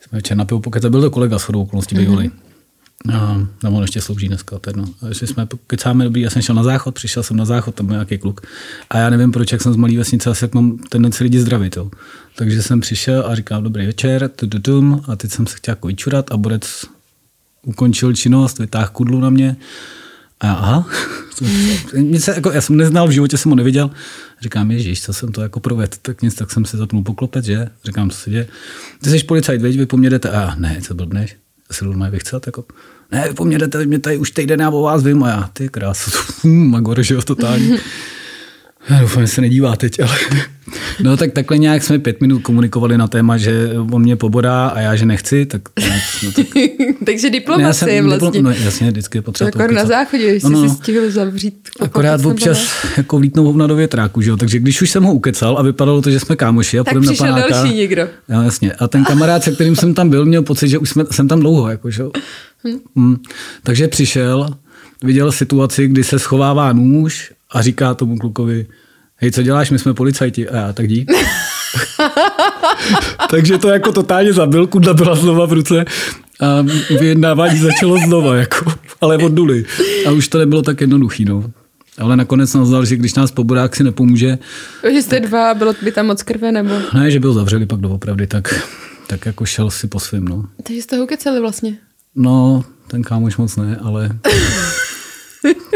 [0.00, 2.30] Jsme večer na pivu, pokud to byl to kolega s chodou okolností mm-hmm.
[3.04, 4.58] No, nebo on ještě slouží dneska.
[4.58, 4.84] To jedno.
[5.20, 7.94] Že jsme kecáme dobrý, já jsem šel na záchod, přišel jsem na záchod, tam byl
[7.94, 8.40] nějaký kluk.
[8.90, 11.76] A já nevím, proč, jak jsem z malé vesnice, asi jak mám tendenci lidi zdravit.
[11.76, 11.90] Jo.
[12.36, 16.32] Takže jsem přišel a říkal, dobrý večer, tududum, a teď jsem se chtěl jako vyčurat
[16.32, 16.84] a Borec
[17.64, 19.56] ukončil činnost, vytáhl kudlu na mě.
[20.40, 20.88] A aha,
[22.18, 23.90] se, jako, já jsem neznal, v životě jsem ho neviděl.
[24.40, 27.68] Říkám, ježíš, co jsem to jako proved, tak nic, tak jsem se zapnul poklopet, že?
[27.84, 28.46] Říkám, co se děje.
[29.02, 30.30] Ty jsi policajt, veď, vy po mně jdete.
[30.30, 31.36] A ne, co blbneš?
[31.72, 32.64] se mají vychcet, jako,
[33.12, 35.68] ne, po mně jdete, mě tady už týden já o vás vím a já, ty
[35.68, 36.10] krásu,
[36.48, 37.78] magor, že jo, totálně.
[38.90, 40.16] Já doufám, že se nedívá teď, ale...
[41.02, 44.80] No tak takhle nějak jsme pět minut komunikovali na téma, že on mě pobodá a
[44.80, 45.62] já, že nechci, tak...
[46.24, 46.46] No, tak...
[47.06, 48.42] Takže diplomacie ne, vlastně.
[48.42, 51.68] No, jasně, vždycky je potřeba to na záchodě, když no, no, jsi si stihl zavřít.
[51.80, 54.36] Akorát občas jako vlítnou hovna do větráku, že jo?
[54.36, 57.12] Takže když už jsem ho ukecal a vypadalo to, že jsme kámoši a tak na
[57.18, 58.02] panáka, další někdo.
[58.28, 58.72] Jo, jasně.
[58.72, 61.40] A ten kamarád, se kterým jsem tam byl, měl pocit, že už jsme, jsem tam
[61.40, 62.10] dlouho, jako, že jo?
[62.68, 62.78] Hm.
[62.98, 63.16] Hm.
[63.62, 64.48] Takže přišel,
[65.04, 68.66] viděl situaci, kdy se schovává nůž a říká tomu klukovi,
[69.16, 70.48] hej, co děláš, my jsme policajti.
[70.48, 71.10] A já, tak dík.
[73.30, 75.84] Takže to jako totálně zabil, kudla byla znova v ruce
[76.40, 76.64] a
[77.00, 79.64] vyjednávání začalo znova, jako, ale od nuly.
[80.06, 81.44] A už to nebylo tak jednoduchý, no.
[81.98, 84.38] Ale nakonec nás dal, že když nás pobodák si nepomůže...
[84.92, 86.74] Že jste dva, bylo by tam moc krve, nebo?
[86.94, 88.64] Ne, že byl zavřeli pak doopravdy, tak,
[89.06, 90.44] tak jako šel si po svým, no.
[90.62, 91.76] Takže jste ho keceli vlastně?
[92.14, 94.10] No, ten kámoš moc ne, ale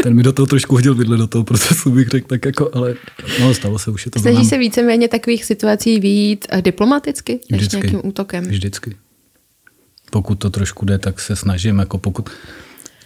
[0.03, 2.95] ten mi do toho trošku hodil vidle do toho procesu, bych řekl, tak jako, ale
[3.41, 7.61] no, stalo se, už je to Snaží se víceméně takových situací výjít eh, diplomaticky, než
[7.61, 7.77] Vždycky.
[7.77, 8.45] nějakým útokem?
[8.45, 8.97] Vždycky.
[10.11, 12.31] Pokud to trošku jde, tak se snažím, jako pokud,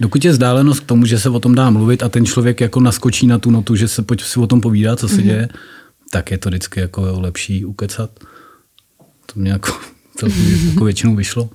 [0.00, 2.80] dokud je vzdálenost k tomu, že se o tom dá mluvit a ten člověk jako
[2.80, 5.22] naskočí na tu notu, že se pojď si o tom povídá, co se mm-hmm.
[5.22, 5.48] děje,
[6.10, 8.10] tak je to vždycky jako lepší ukecat.
[9.26, 9.72] To mě jako,
[10.20, 10.26] to
[10.70, 11.50] jako většinou vyšlo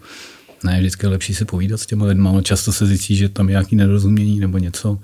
[0.63, 3.49] ne, vždycky je lepší se povídat s těmi lidmi, ale často se zjistí, že tam
[3.49, 4.99] je nějaký nedorozumění nebo něco,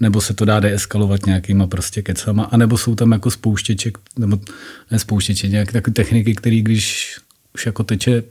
[0.00, 4.38] nebo se to dá deeskalovat nějakýma prostě kecama, anebo jsou tam jako spouštěče, nebo
[4.90, 7.16] ne spouštěče, nějaké takové techniky, které když
[7.54, 8.22] už jako teče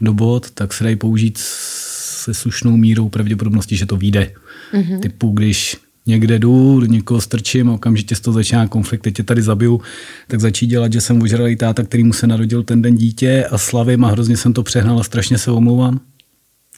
[0.00, 4.32] do bod, tak se dají použít se slušnou mírou pravděpodobnosti, že to vyjde.
[4.72, 5.00] Mm-hmm.
[5.00, 5.76] Typu, když
[6.06, 9.80] někde jdu, někoho strčím, okamžitě z toho začíná konflikt, teď tě tady zabiju,
[10.28, 13.58] tak začít dělat, že jsem ožralý táta, který mu se narodil ten den dítě a
[13.58, 16.00] slavím a hrozně jsem to přehnal a strašně se omlouvám.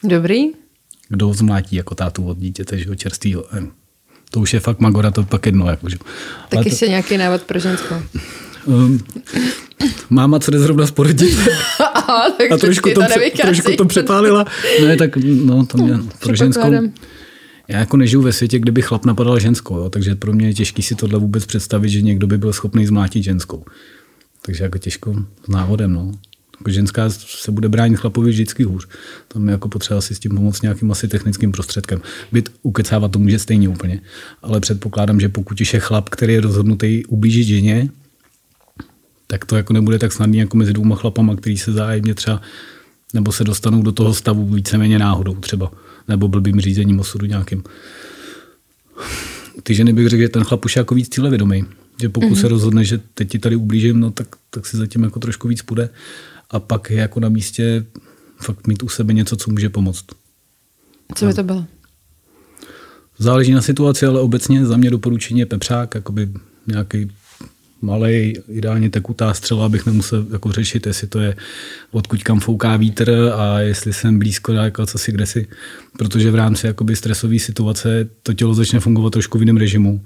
[0.03, 0.45] Dobrý.
[1.09, 3.45] Kdo ho zmlátí jako tátu od dítěte, že ho čerstvýho.
[4.31, 5.69] To už je fakt magora, to pak jedno.
[5.69, 5.97] Jako, že.
[6.49, 6.75] Taky to...
[6.75, 7.95] se nějaký návod pro ženskou.
[8.65, 8.99] Um,
[10.09, 11.37] máma, co jde zrovna sporodit.
[12.51, 14.45] a trošku to, to trošku to přepálila.
[14.81, 16.73] Ne, tak no, to mě pro ženskou.
[17.67, 20.53] Já jako nežiju ve světě, kde by chlap napadal ženskou, jo, takže pro mě je
[20.53, 23.65] těžké si tohle vůbec představit, že někdo by byl schopný zmlátit ženskou.
[24.41, 25.15] Takže jako těžko
[25.45, 25.93] s návodem.
[25.93, 26.11] No.
[26.59, 28.87] Jako ženská se bude bránit chlapovi vždycky hůř.
[29.27, 32.01] Tam je jako potřeba si s tím pomoct nějakým asi technickým prostředkem.
[32.31, 34.01] Byt ukecávat to může stejně úplně.
[34.41, 37.89] Ale předpokládám, že pokud je chlap, který je rozhodnutý ublížit ženě,
[39.27, 42.41] tak to jako nebude tak snadný jako mezi dvouma chlapama, který se zájemně třeba
[43.13, 45.71] nebo se dostanou do toho stavu víceméně náhodou třeba,
[46.07, 47.63] nebo blbým řízením osudu nějakým.
[49.63, 51.65] Ty ženy bych řekl, že ten chlap už je jako víc cílevědomý.
[52.01, 52.41] Že pokud mm-hmm.
[52.41, 55.61] se rozhodne, že teď ti tady ublížím, no tak, tak si zatím jako trošku víc
[55.61, 55.89] půjde.
[56.49, 57.85] A pak je jako na místě
[58.41, 60.05] fakt mít u sebe něco, co může pomoct.
[61.15, 61.65] Co by to bylo?
[63.17, 66.29] Záleží na situaci, ale obecně za mě doporučení je pepřák, jakoby
[66.67, 67.11] nějaký
[67.81, 71.35] malý, ideálně tekutá střela, abych nemusel jako řešit, jestli to je
[71.91, 75.47] odkud kam fouká vítr a jestli jsem blízko daleko, co si kde si.
[75.97, 80.05] Protože v rámci jakoby stresové situace to tělo začne fungovat trošku v jiném režimu.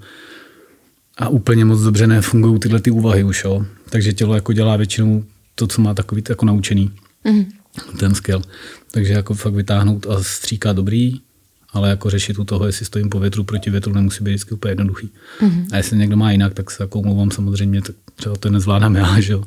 [1.16, 3.44] A úplně moc dobře nefungují tyhle ty úvahy už.
[3.44, 3.66] Jo.
[3.90, 5.24] Takže tělo jako dělá většinou
[5.54, 6.90] to, co má takový jako naučený.
[7.24, 7.44] Mm.
[7.98, 8.42] Ten skill.
[8.90, 11.20] Takže jako fakt vytáhnout a stříká dobrý,
[11.72, 14.70] ale jako řešit u toho, jestli stojím po větru proti větru, nemusí být vždycky úplně
[14.70, 15.10] jednoduchý.
[15.40, 15.66] Mm-hmm.
[15.72, 19.20] A jestli někdo má jinak, tak se jako omlouvám samozřejmě, tak třeba to nezvládám já,
[19.20, 19.44] že jo.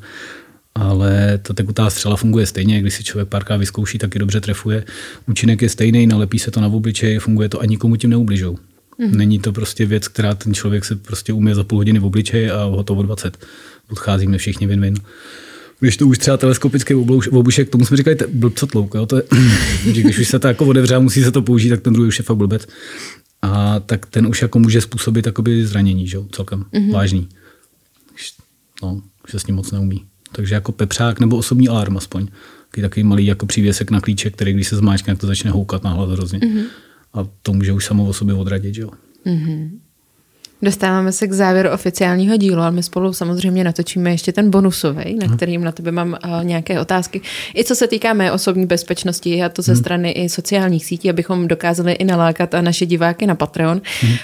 [0.76, 4.84] Ale ta tekutá střela funguje stejně, když si člověk párkrát vyzkouší, tak i dobře trefuje.
[5.28, 8.58] Účinek je stejný, nalepí se to na obličej, funguje to a nikomu tím neubližou.
[9.00, 9.16] Mm-hmm.
[9.16, 12.52] Není to prostě věc, která ten člověk se prostě umí za půl hodiny v obličeji
[12.52, 13.38] a hotovo 20.
[13.92, 14.96] Odcházíme všichni win-win.
[15.80, 16.94] Když to už třeba teleskopický
[17.32, 19.06] obušek, tomu jsme říkali blbcotlouk, jo?
[19.06, 19.24] To je,
[19.94, 22.08] že když už se to jako otevře a musí se to použít, tak ten druhý
[22.08, 22.68] už je fakt blbec.
[23.42, 26.18] A tak ten už jako může způsobit jakoby zranění, že?
[26.32, 26.94] celkem mm-hmm.
[26.94, 27.28] vážný.
[28.84, 29.02] No,
[29.32, 30.06] že s ním moc neumí.
[30.32, 32.28] Takže jako pepřák nebo osobní alarm aspoň.
[32.70, 35.84] Takový, takový malý jako přívěsek na klíček, který když se zmáčkne, tak to začne houkat
[35.84, 36.40] na hlas hrozně.
[36.40, 36.64] Mm-hmm.
[37.14, 38.92] A to může už samo o sobě odradit, že jo.
[39.26, 39.80] Mm-hmm.
[40.62, 45.36] Dostáváme se k závěru oficiálního dílu, ale my spolu samozřejmě natočíme ještě ten bonusový, na
[45.36, 47.22] kterým na tebe mám uh, nějaké otázky.
[47.56, 49.80] I co se týká mé osobní bezpečnosti a to ze hmm.
[49.80, 53.82] strany i sociálních sítí, abychom dokázali i nalákat a naše diváky na Patreon.
[54.02, 54.12] Hmm.
[54.12, 54.18] Uh,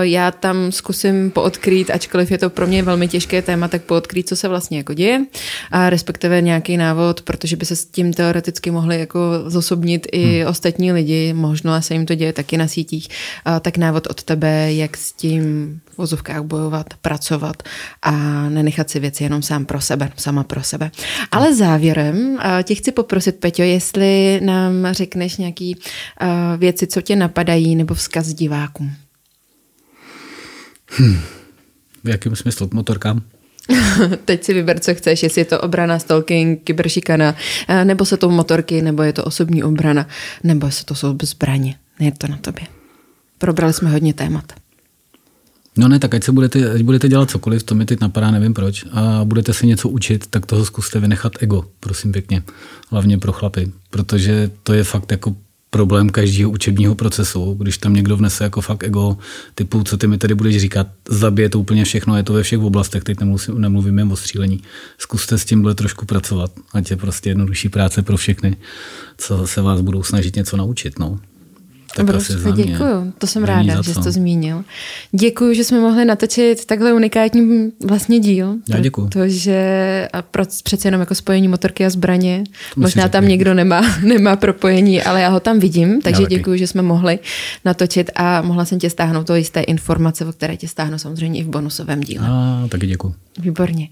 [0.00, 4.36] já tam zkusím poodkrýt, ačkoliv je to pro mě velmi těžké téma, tak poodkrýt, co
[4.36, 5.24] se vlastně jako děje
[5.70, 10.50] a respektive nějaký návod, protože by se s tím teoreticky mohli jako zosobnit i hmm.
[10.50, 13.08] ostatní lidi, možno se jim to děje taky na sítích,
[13.46, 17.62] uh, tak návod od tebe, jak s tím v vozovkách bojovat, pracovat
[18.02, 18.12] a
[18.48, 20.90] nenechat si věci jenom sám pro sebe, sama pro sebe.
[21.30, 25.76] Ale závěrem tě chci poprosit, Peťo, jestli nám řekneš nějaký
[26.58, 28.92] věci, co tě napadají, nebo vzkaz divákům.
[30.86, 31.18] Hmm.
[32.04, 32.70] V jakém smyslu?
[32.72, 33.22] Motorkám?
[34.24, 37.34] Teď si vyber, co chceš, jestli je to obrana, stalking, kyberšikana,
[37.84, 40.08] nebo se to motorky, nebo je to osobní obrana,
[40.44, 41.76] nebo se to jsou zbraně.
[42.00, 42.66] Je to na tobě.
[43.38, 44.52] Probrali jsme hodně témat.
[45.76, 48.54] No ne, tak ať se budete, ať budete dělat cokoliv, to mi teď napadá, nevím
[48.54, 52.42] proč, a budete se něco učit, tak toho zkuste vynechat ego, prosím pěkně.
[52.90, 55.36] Hlavně pro chlapy, protože to je fakt jako
[55.70, 59.18] problém každého učebního procesu, když tam někdo vnese jako fakt ego,
[59.54, 62.58] typu, co ty mi tady budeš říkat, zabije to úplně všechno, je to ve všech
[62.58, 64.62] oblastech, teď nemluvím, nemluvím jen o střílení.
[64.98, 68.56] Zkuste s tímhle trošku pracovat, ať je prostě jednodušší práce pro všechny,
[69.18, 70.98] co se vás budou snažit něco naučit.
[70.98, 71.18] No.
[71.96, 74.64] Tak Obrovské děkuju, to jsem Není ráda, že jsi to zmínil.
[75.12, 78.54] Děkuji, že jsme mohli natočit takhle unikátní vlastně díl.
[78.68, 79.08] Já děkuji.
[79.08, 82.44] Protože a pro, přece jenom jako spojení motorky a zbraně.
[82.74, 86.66] To Možná tam někdo nemá, nemá propojení, ale já ho tam vidím, takže děkuji, že
[86.66, 87.18] jsme mohli
[87.64, 91.44] natočit a mohla jsem tě stáhnout to jisté informace, o které tě stáhnu samozřejmě i
[91.44, 92.26] v bonusovém díle.
[92.28, 93.14] A, taky děkuji.
[93.38, 93.88] Výborně.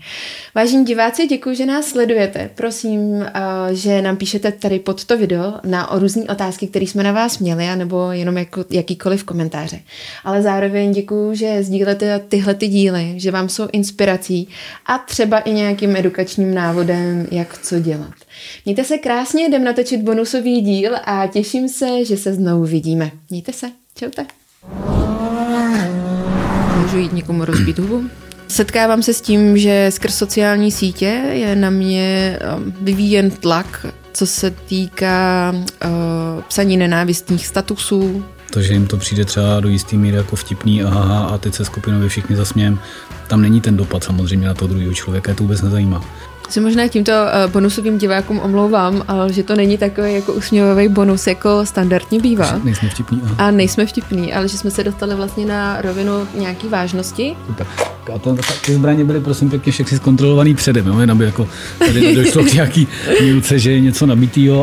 [0.54, 2.50] Vážení diváci, děkuji, že nás sledujete.
[2.54, 3.24] Prosím,
[3.72, 7.68] že nám píšete tady pod to video na různé otázky, které jsme na vás měli,
[7.90, 9.80] nebo jenom jako jakýkoliv komentáře.
[10.24, 14.48] Ale zároveň děkuji, že sdílete tyhle ty díly, že vám jsou inspirací
[14.86, 18.14] a třeba i nějakým edukačním návodem, jak co dělat.
[18.64, 23.10] Mějte se krásně, jdem natočit bonusový díl a těším se, že se znovu vidíme.
[23.30, 23.66] Mějte se.
[23.96, 24.26] Čaute.
[26.82, 28.04] Můžu jít někomu rozbít hubu?
[28.48, 34.26] Setkávám se s tím, že skrz sociální sítě je na mě um, vyvíjen tlak, co
[34.26, 35.90] se týká uh,
[36.48, 41.24] psaní nenávistných statusů, To, že jim to přijde třeba do jistý míry jako vtipný aha,
[41.24, 42.78] a teď se skupinově všichni zasmějem,
[43.28, 46.04] tam není ten dopad samozřejmě na toho druhého člověka, je to vůbec nezajímá
[46.52, 51.26] se možná tímto eh, bonusovým divákům omlouvám, ale že to není takový jako usměvavý bonus,
[51.26, 52.60] jako standardně bývá.
[52.64, 53.20] Nejsme vtipní.
[53.24, 53.34] Aha.
[53.38, 57.36] A nejsme vtipní, ale že jsme se dostali vlastně na rovinu nějaký vážnosti.
[57.46, 57.66] Super.
[58.14, 58.36] A to,
[58.66, 60.94] ty zbraně byly prosím pěkně všechny zkontrolovaný předem, jo?
[61.12, 61.48] aby jako
[61.78, 62.88] tady nedošlo k nějaký
[63.22, 64.62] mílce, že je něco nabitýho.